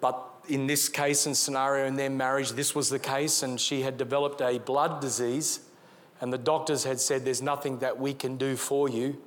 But 0.00 0.18
in 0.48 0.66
this 0.66 0.88
case 0.88 1.26
and 1.26 1.36
scenario 1.36 1.86
in 1.86 1.96
their 1.96 2.08
marriage, 2.08 2.52
this 2.52 2.74
was 2.74 2.88
the 2.88 2.98
case, 2.98 3.42
and 3.42 3.60
she 3.60 3.82
had 3.82 3.98
developed 3.98 4.40
a 4.40 4.58
blood 4.58 5.02
disease 5.02 5.60
and 6.22 6.32
the 6.32 6.38
doctors 6.38 6.84
had 6.84 7.00
said, 7.00 7.26
There's 7.26 7.42
nothing 7.42 7.80
that 7.80 7.98
we 7.98 8.14
can 8.14 8.38
do 8.38 8.56
for 8.56 8.88
you. 8.88 9.20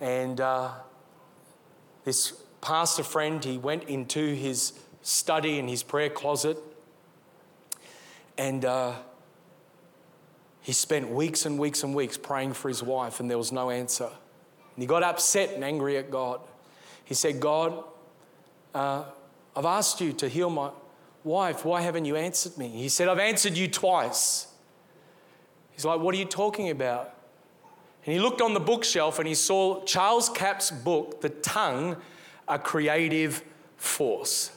And 0.00 0.40
uh, 0.40 0.70
this 2.04 2.32
pastor 2.60 3.04
friend, 3.04 3.44
he 3.44 3.58
went 3.58 3.84
into 3.84 4.34
his 4.34 4.72
study 5.02 5.58
in 5.58 5.68
his 5.68 5.84
prayer 5.84 6.10
closet 6.10 6.58
and 8.38 8.64
uh, 8.64 8.94
he 10.60 10.72
spent 10.72 11.10
weeks 11.10 11.46
and 11.46 11.58
weeks 11.58 11.82
and 11.82 11.94
weeks 11.94 12.16
praying 12.16 12.54
for 12.54 12.68
his 12.68 12.82
wife, 12.82 13.20
and 13.20 13.30
there 13.30 13.38
was 13.38 13.52
no 13.52 13.70
answer. 13.70 14.04
And 14.04 14.82
he 14.82 14.86
got 14.86 15.02
upset 15.02 15.54
and 15.54 15.62
angry 15.62 15.96
at 15.96 16.10
God. 16.10 16.40
He 17.04 17.14
said, 17.14 17.40
God, 17.40 17.84
uh, 18.74 19.04
I've 19.54 19.64
asked 19.64 20.00
you 20.00 20.12
to 20.14 20.28
heal 20.28 20.50
my 20.50 20.70
wife. 21.24 21.64
Why 21.64 21.82
haven't 21.82 22.04
you 22.04 22.16
answered 22.16 22.58
me? 22.58 22.68
He 22.68 22.88
said, 22.88 23.08
I've 23.08 23.18
answered 23.18 23.56
you 23.56 23.68
twice. 23.68 24.48
He's 25.76 25.84
like, 25.84 26.00
What 26.00 26.14
are 26.14 26.18
you 26.18 26.24
talking 26.24 26.70
about? 26.70 27.14
And 28.04 28.12
he 28.14 28.20
looked 28.20 28.40
on 28.40 28.54
the 28.54 28.60
bookshelf 28.60 29.18
and 29.18 29.28
he 29.28 29.34
saw 29.34 29.84
Charles 29.84 30.28
Capps' 30.28 30.70
book, 30.70 31.20
The 31.20 31.28
Tongue, 31.28 31.96
A 32.48 32.58
Creative 32.58 33.42
Force. 33.76 34.52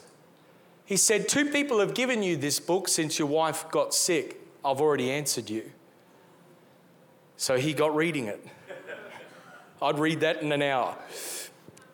He 0.84 0.96
said, 0.96 1.28
Two 1.28 1.50
people 1.50 1.78
have 1.78 1.94
given 1.94 2.22
you 2.22 2.36
this 2.36 2.58
book 2.58 2.88
since 2.88 3.18
your 3.18 3.28
wife 3.28 3.70
got 3.70 3.94
sick. 3.94 4.40
I've 4.64 4.80
already 4.80 5.10
answered 5.10 5.50
you. 5.50 5.70
So 7.36 7.56
he 7.56 7.72
got 7.72 7.94
reading 7.94 8.26
it. 8.26 8.44
I'd 9.82 9.98
read 9.98 10.20
that 10.20 10.42
in 10.42 10.52
an 10.52 10.62
hour. 10.62 10.96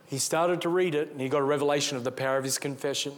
He 0.07 0.19
started 0.19 0.61
to 0.63 0.69
read 0.69 0.95
it 0.95 1.11
and 1.11 1.21
he 1.21 1.29
got 1.29 1.39
a 1.39 1.45
revelation 1.45 1.97
of 1.97 2.05
the 2.05 2.13
power 2.13 2.37
of 2.37 2.45
his 2.45 2.59
confession. 2.59 3.13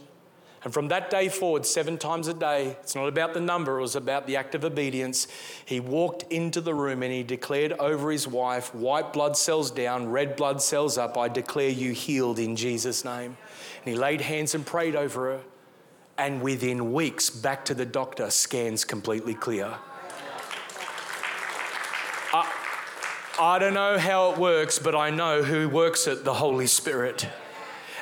And 0.63 0.73
from 0.73 0.89
that 0.89 1.09
day 1.09 1.29
forward, 1.29 1.65
seven 1.65 1.97
times 1.97 2.27
a 2.27 2.33
day, 2.33 2.77
it's 2.81 2.93
not 2.93 3.07
about 3.07 3.33
the 3.33 3.39
number, 3.39 3.77
it 3.77 3.81
was 3.81 3.95
about 3.95 4.27
the 4.27 4.35
act 4.35 4.55
of 4.55 4.65
obedience. 4.65 5.27
He 5.63 5.79
walked 5.79 6.23
into 6.31 6.59
the 6.59 6.73
room 6.73 7.01
and 7.01 7.13
he 7.13 7.23
declared 7.23 7.71
over 7.73 8.11
his 8.11 8.27
wife, 8.27 8.75
white 8.75 9.13
blood 9.13 9.37
cells 9.37 9.71
down, 9.71 10.09
red 10.09 10.35
blood 10.35 10.61
cells 10.61 10.97
up, 10.97 11.17
I 11.17 11.29
declare 11.29 11.69
you 11.69 11.93
healed 11.93 12.39
in 12.39 12.57
Jesus' 12.57 13.05
name. 13.05 13.37
And 13.77 13.93
he 13.93 13.95
laid 13.95 14.19
hands 14.21 14.53
and 14.53 14.65
prayed 14.65 14.95
over 14.95 15.31
her. 15.31 15.41
And 16.17 16.41
within 16.41 16.91
weeks, 16.91 17.29
back 17.29 17.63
to 17.65 17.73
the 17.73 17.85
doctor, 17.85 18.29
scans 18.29 18.83
completely 18.83 19.35
clear. 19.35 19.75
I, 22.33 22.53
I 23.39 23.59
don't 23.59 23.73
know 23.73 23.97
how 23.97 24.33
it 24.33 24.37
works, 24.37 24.77
but 24.77 24.93
I 24.93 25.09
know 25.09 25.43
who 25.43 25.69
works 25.69 26.07
it 26.07 26.25
the 26.25 26.33
Holy 26.33 26.67
Spirit. 26.67 27.25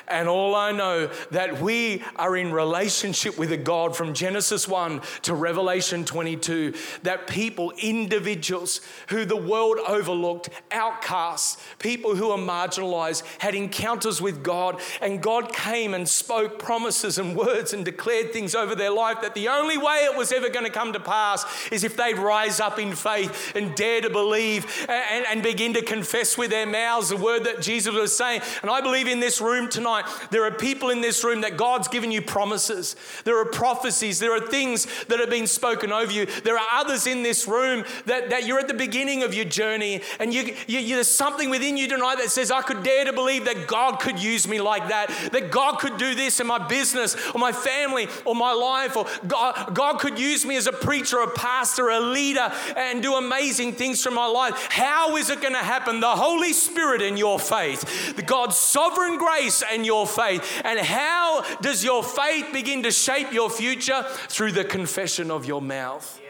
And 0.08 0.30
all 0.30 0.56
I 0.56 0.72
know 0.72 1.10
that 1.32 1.62
we 1.62 2.02
are 2.16 2.38
in 2.38 2.54
relationship 2.54 3.38
with 3.38 3.52
a 3.52 3.58
God 3.58 3.96
from 3.96 4.14
Genesis 4.14 4.66
1 4.68 5.02
to 5.24 5.34
Revelation 5.34 6.06
22, 6.06 6.74
that 7.04 7.28
people, 7.28 7.74
individuals 7.82 8.80
who 9.10 9.26
the 9.26 9.36
world 9.36 9.80
overlooked, 9.86 10.50
outcasts, 10.72 11.62
people 11.80 12.16
who 12.16 12.32
are 12.32 12.38
marginalized, 12.38 13.24
had 13.40 13.54
encounters 13.54 14.22
with 14.22 14.44
God, 14.44 14.80
and 15.02 15.22
God 15.22 15.52
came 15.54 15.94
and 15.94 16.08
spoke 16.08 16.58
promises 16.58 17.18
and 17.18 17.36
words 17.36 17.74
and 17.74 17.84
declared 17.84 18.32
things 18.32 18.56
over 18.56 18.76
their 18.76 18.92
life 18.92 19.22
that 19.22 19.36
the 19.36 19.50
only 19.50 19.78
way 19.78 20.08
it 20.10 20.18
was 20.18 20.32
ever 20.32 20.48
going 20.48 20.66
to 20.66 20.72
come 20.72 20.94
to 20.94 21.00
pass 21.02 21.46
is 21.72 21.84
if 21.84 21.98
they'd 21.98 22.18
rise 22.18 22.62
up 22.62 22.80
in 22.80 22.96
faith 22.96 23.54
and 23.56 23.76
dare 23.76 24.02
to 24.02 24.10
believe 24.10 24.86
and, 24.88 25.26
and 25.26 25.44
begin 25.44 25.74
to 25.74 25.82
confess 25.82 26.38
with 26.38 26.50
their 26.50 26.66
mouths 26.66 27.10
the 27.10 27.18
word 27.18 27.44
that 27.44 27.62
Jesus 27.62 27.94
was 27.94 28.16
saying. 28.16 28.42
And 28.62 28.72
I 28.72 28.80
believe 28.80 29.08
in 29.08 29.20
this 29.20 29.42
room 29.42 29.68
tonight 29.68 29.97
tonight, 29.98 30.28
there 30.32 30.46
are 30.46 30.52
people 30.52 30.90
in 30.90 31.02
this 31.02 31.24
room 31.24 31.42
that 31.42 31.58
God's 31.58 31.88
given 31.88 32.12
you 32.12 32.22
promises. 32.22 32.96
There 33.24 33.40
are 33.40 33.46
prophecies. 33.46 34.20
There 34.20 34.34
are 34.34 34.40
things 34.40 34.88
that 35.06 35.20
have 35.20 35.30
been 35.30 35.48
spoken 35.48 35.92
over 35.92 36.12
you. 36.12 36.26
There 36.26 36.58
are 36.58 36.68
others 36.80 37.08
in 37.08 37.24
this 37.24 37.48
room 37.48 37.86
that, 38.06 38.30
that 38.30 38.46
you're 38.46 38.60
at 38.60 38.68
the 38.68 38.74
beginning 38.74 39.24
of 39.24 39.34
your 39.34 39.46
journey 39.46 40.02
and 40.20 40.34
you, 40.34 40.56
you, 40.68 40.80
you, 40.80 40.96
there's 40.96 41.08
something 41.08 41.50
within 41.50 41.78
you 41.78 41.88
tonight 41.88 42.16
that 42.16 42.30
says, 42.30 42.52
I 42.52 42.62
could 42.62 42.84
dare 42.84 43.06
to 43.06 43.14
believe 43.14 43.46
that 43.46 43.68
God 43.68 44.00
could 44.00 44.20
use 44.20 44.48
me 44.48 44.62
like 44.62 44.90
that, 44.90 45.10
that 45.32 45.52
God 45.52 45.80
could 45.80 45.98
do 45.98 46.16
this 46.16 46.40
in 46.40 46.48
my 46.48 46.66
business 46.68 47.16
or 47.34 47.40
my 47.40 47.52
family 47.52 48.08
or 48.26 48.36
my 48.36 48.52
life, 48.52 48.96
or 48.96 49.06
God, 49.28 49.74
God 49.74 50.00
could 50.00 50.20
use 50.20 50.46
me 50.46 50.56
as 50.58 50.68
a 50.68 50.72
preacher, 50.72 51.20
a 51.20 51.30
pastor, 51.32 51.90
a 51.90 52.00
leader, 52.00 52.52
and 52.76 53.02
do 53.02 53.16
amazing 53.16 53.74
things 53.74 54.04
for 54.04 54.12
my 54.12 54.26
life. 54.26 54.68
How 54.70 55.16
is 55.18 55.30
it 55.30 55.42
going 55.42 55.54
to 55.54 55.60
happen? 55.60 56.00
The 56.00 56.08
Holy 56.08 56.54
Spirit 56.54 57.02
in 57.02 57.18
your 57.18 57.40
faith, 57.40 58.16
the 58.16 58.22
God's 58.22 58.58
sovereign 58.58 59.18
grace 59.18 59.64
and 59.70 59.86
your 59.88 60.06
faith. 60.06 60.62
And 60.64 60.80
how 60.80 61.44
does 61.62 61.84
your 61.84 62.04
faith 62.04 62.54
begin 62.54 62.84
to 62.84 62.92
shape 62.92 63.34
your 63.34 63.50
future? 63.50 64.04
Through 64.30 64.52
the 64.52 64.64
confession 64.64 65.32
of 65.32 65.46
your 65.46 65.62
mouth. 65.62 66.22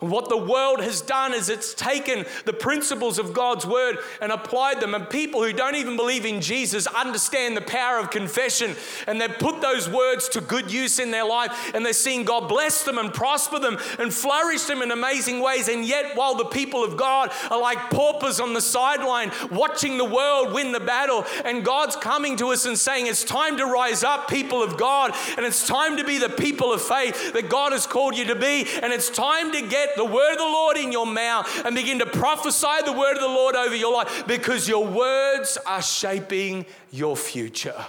What 0.00 0.28
the 0.28 0.36
world 0.36 0.80
has 0.80 1.00
done 1.00 1.34
is 1.34 1.48
it's 1.48 1.74
taken 1.74 2.24
the 2.44 2.52
principles 2.52 3.18
of 3.18 3.32
God's 3.32 3.66
word 3.66 3.98
and 4.20 4.32
applied 4.32 4.80
them. 4.80 4.94
And 4.94 5.08
people 5.08 5.42
who 5.42 5.52
don't 5.52 5.76
even 5.76 5.96
believe 5.96 6.24
in 6.24 6.40
Jesus 6.40 6.86
understand 6.88 7.56
the 7.56 7.62
power 7.62 7.98
of 7.98 8.10
confession 8.10 8.74
and 9.06 9.20
they've 9.20 9.38
put 9.38 9.60
those 9.60 9.88
words 9.88 10.28
to 10.30 10.40
good 10.40 10.70
use 10.70 10.98
in 10.98 11.10
their 11.10 11.26
life 11.26 11.72
and 11.74 11.84
they're 11.84 11.92
seeing 11.92 12.24
God 12.24 12.48
bless 12.48 12.84
them 12.84 12.98
and 12.98 13.12
prosper 13.12 13.58
them 13.58 13.78
and 13.98 14.12
flourish 14.12 14.64
them 14.64 14.82
in 14.82 14.90
amazing 14.90 15.40
ways. 15.40 15.68
And 15.68 15.84
yet, 15.84 16.16
while 16.16 16.34
the 16.34 16.44
people 16.44 16.84
of 16.84 16.96
God 16.96 17.32
are 17.50 17.60
like 17.60 17.90
paupers 17.90 18.40
on 18.40 18.54
the 18.54 18.60
sideline 18.60 19.32
watching 19.50 19.98
the 19.98 20.04
world 20.04 20.52
win 20.52 20.72
the 20.72 20.80
battle, 20.80 21.24
and 21.44 21.64
God's 21.64 21.96
coming 21.96 22.36
to 22.36 22.48
us 22.48 22.66
and 22.66 22.78
saying, 22.78 23.06
It's 23.06 23.24
time 23.24 23.56
to 23.58 23.66
rise 23.66 24.04
up, 24.04 24.28
people 24.28 24.62
of 24.62 24.76
God, 24.76 25.14
and 25.36 25.44
it's 25.44 25.66
time 25.66 25.96
to 25.96 26.04
be 26.04 26.18
the 26.18 26.28
people 26.28 26.72
of 26.72 26.82
faith 26.82 27.32
that 27.32 27.48
God 27.48 27.72
has 27.72 27.86
called 27.86 28.16
you 28.16 28.26
to 28.26 28.34
be, 28.34 28.66
and 28.82 28.92
it's 28.92 29.10
time 29.10 29.52
to 29.52 29.62
get 29.62 29.87
get 29.88 29.96
the 29.96 30.04
word 30.04 30.32
of 30.32 30.38
the 30.38 30.44
Lord 30.44 30.76
in 30.76 30.92
your 30.92 31.06
mouth 31.06 31.64
and 31.64 31.74
begin 31.74 31.98
to 32.00 32.06
prophesy 32.06 32.82
the 32.84 32.92
word 32.92 33.16
of 33.16 33.22
the 33.22 33.28
Lord 33.28 33.56
over 33.56 33.74
your 33.74 33.92
life 33.92 34.26
because 34.26 34.68
your 34.68 34.86
words 34.86 35.58
are 35.66 35.82
shaping 35.82 36.66
your 36.90 37.16
future. 37.16 37.86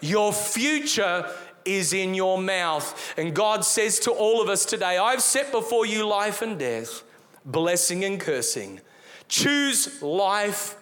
Your 0.00 0.32
future 0.32 1.30
is 1.64 1.92
in 1.92 2.14
your 2.14 2.38
mouth. 2.38 3.14
And 3.16 3.34
God 3.34 3.64
says 3.64 4.00
to 4.00 4.10
all 4.10 4.42
of 4.42 4.48
us 4.48 4.64
today, 4.64 4.98
I've 4.98 5.22
set 5.22 5.52
before 5.52 5.86
you 5.86 6.06
life 6.06 6.42
and 6.42 6.58
death, 6.58 7.02
blessing 7.44 8.04
and 8.04 8.20
cursing. 8.20 8.80
Choose 9.28 10.02
life 10.02 10.76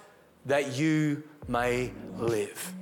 that 0.47 0.72
you 0.72 1.22
may 1.47 1.93
live. 2.16 2.74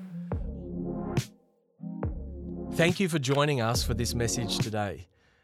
Thank 2.75 3.01
you 3.01 3.09
for 3.09 3.19
joining 3.19 3.61
us 3.61 3.83
for 3.83 3.95
this 3.95 4.15
message 4.15 4.59
today. 4.59 5.09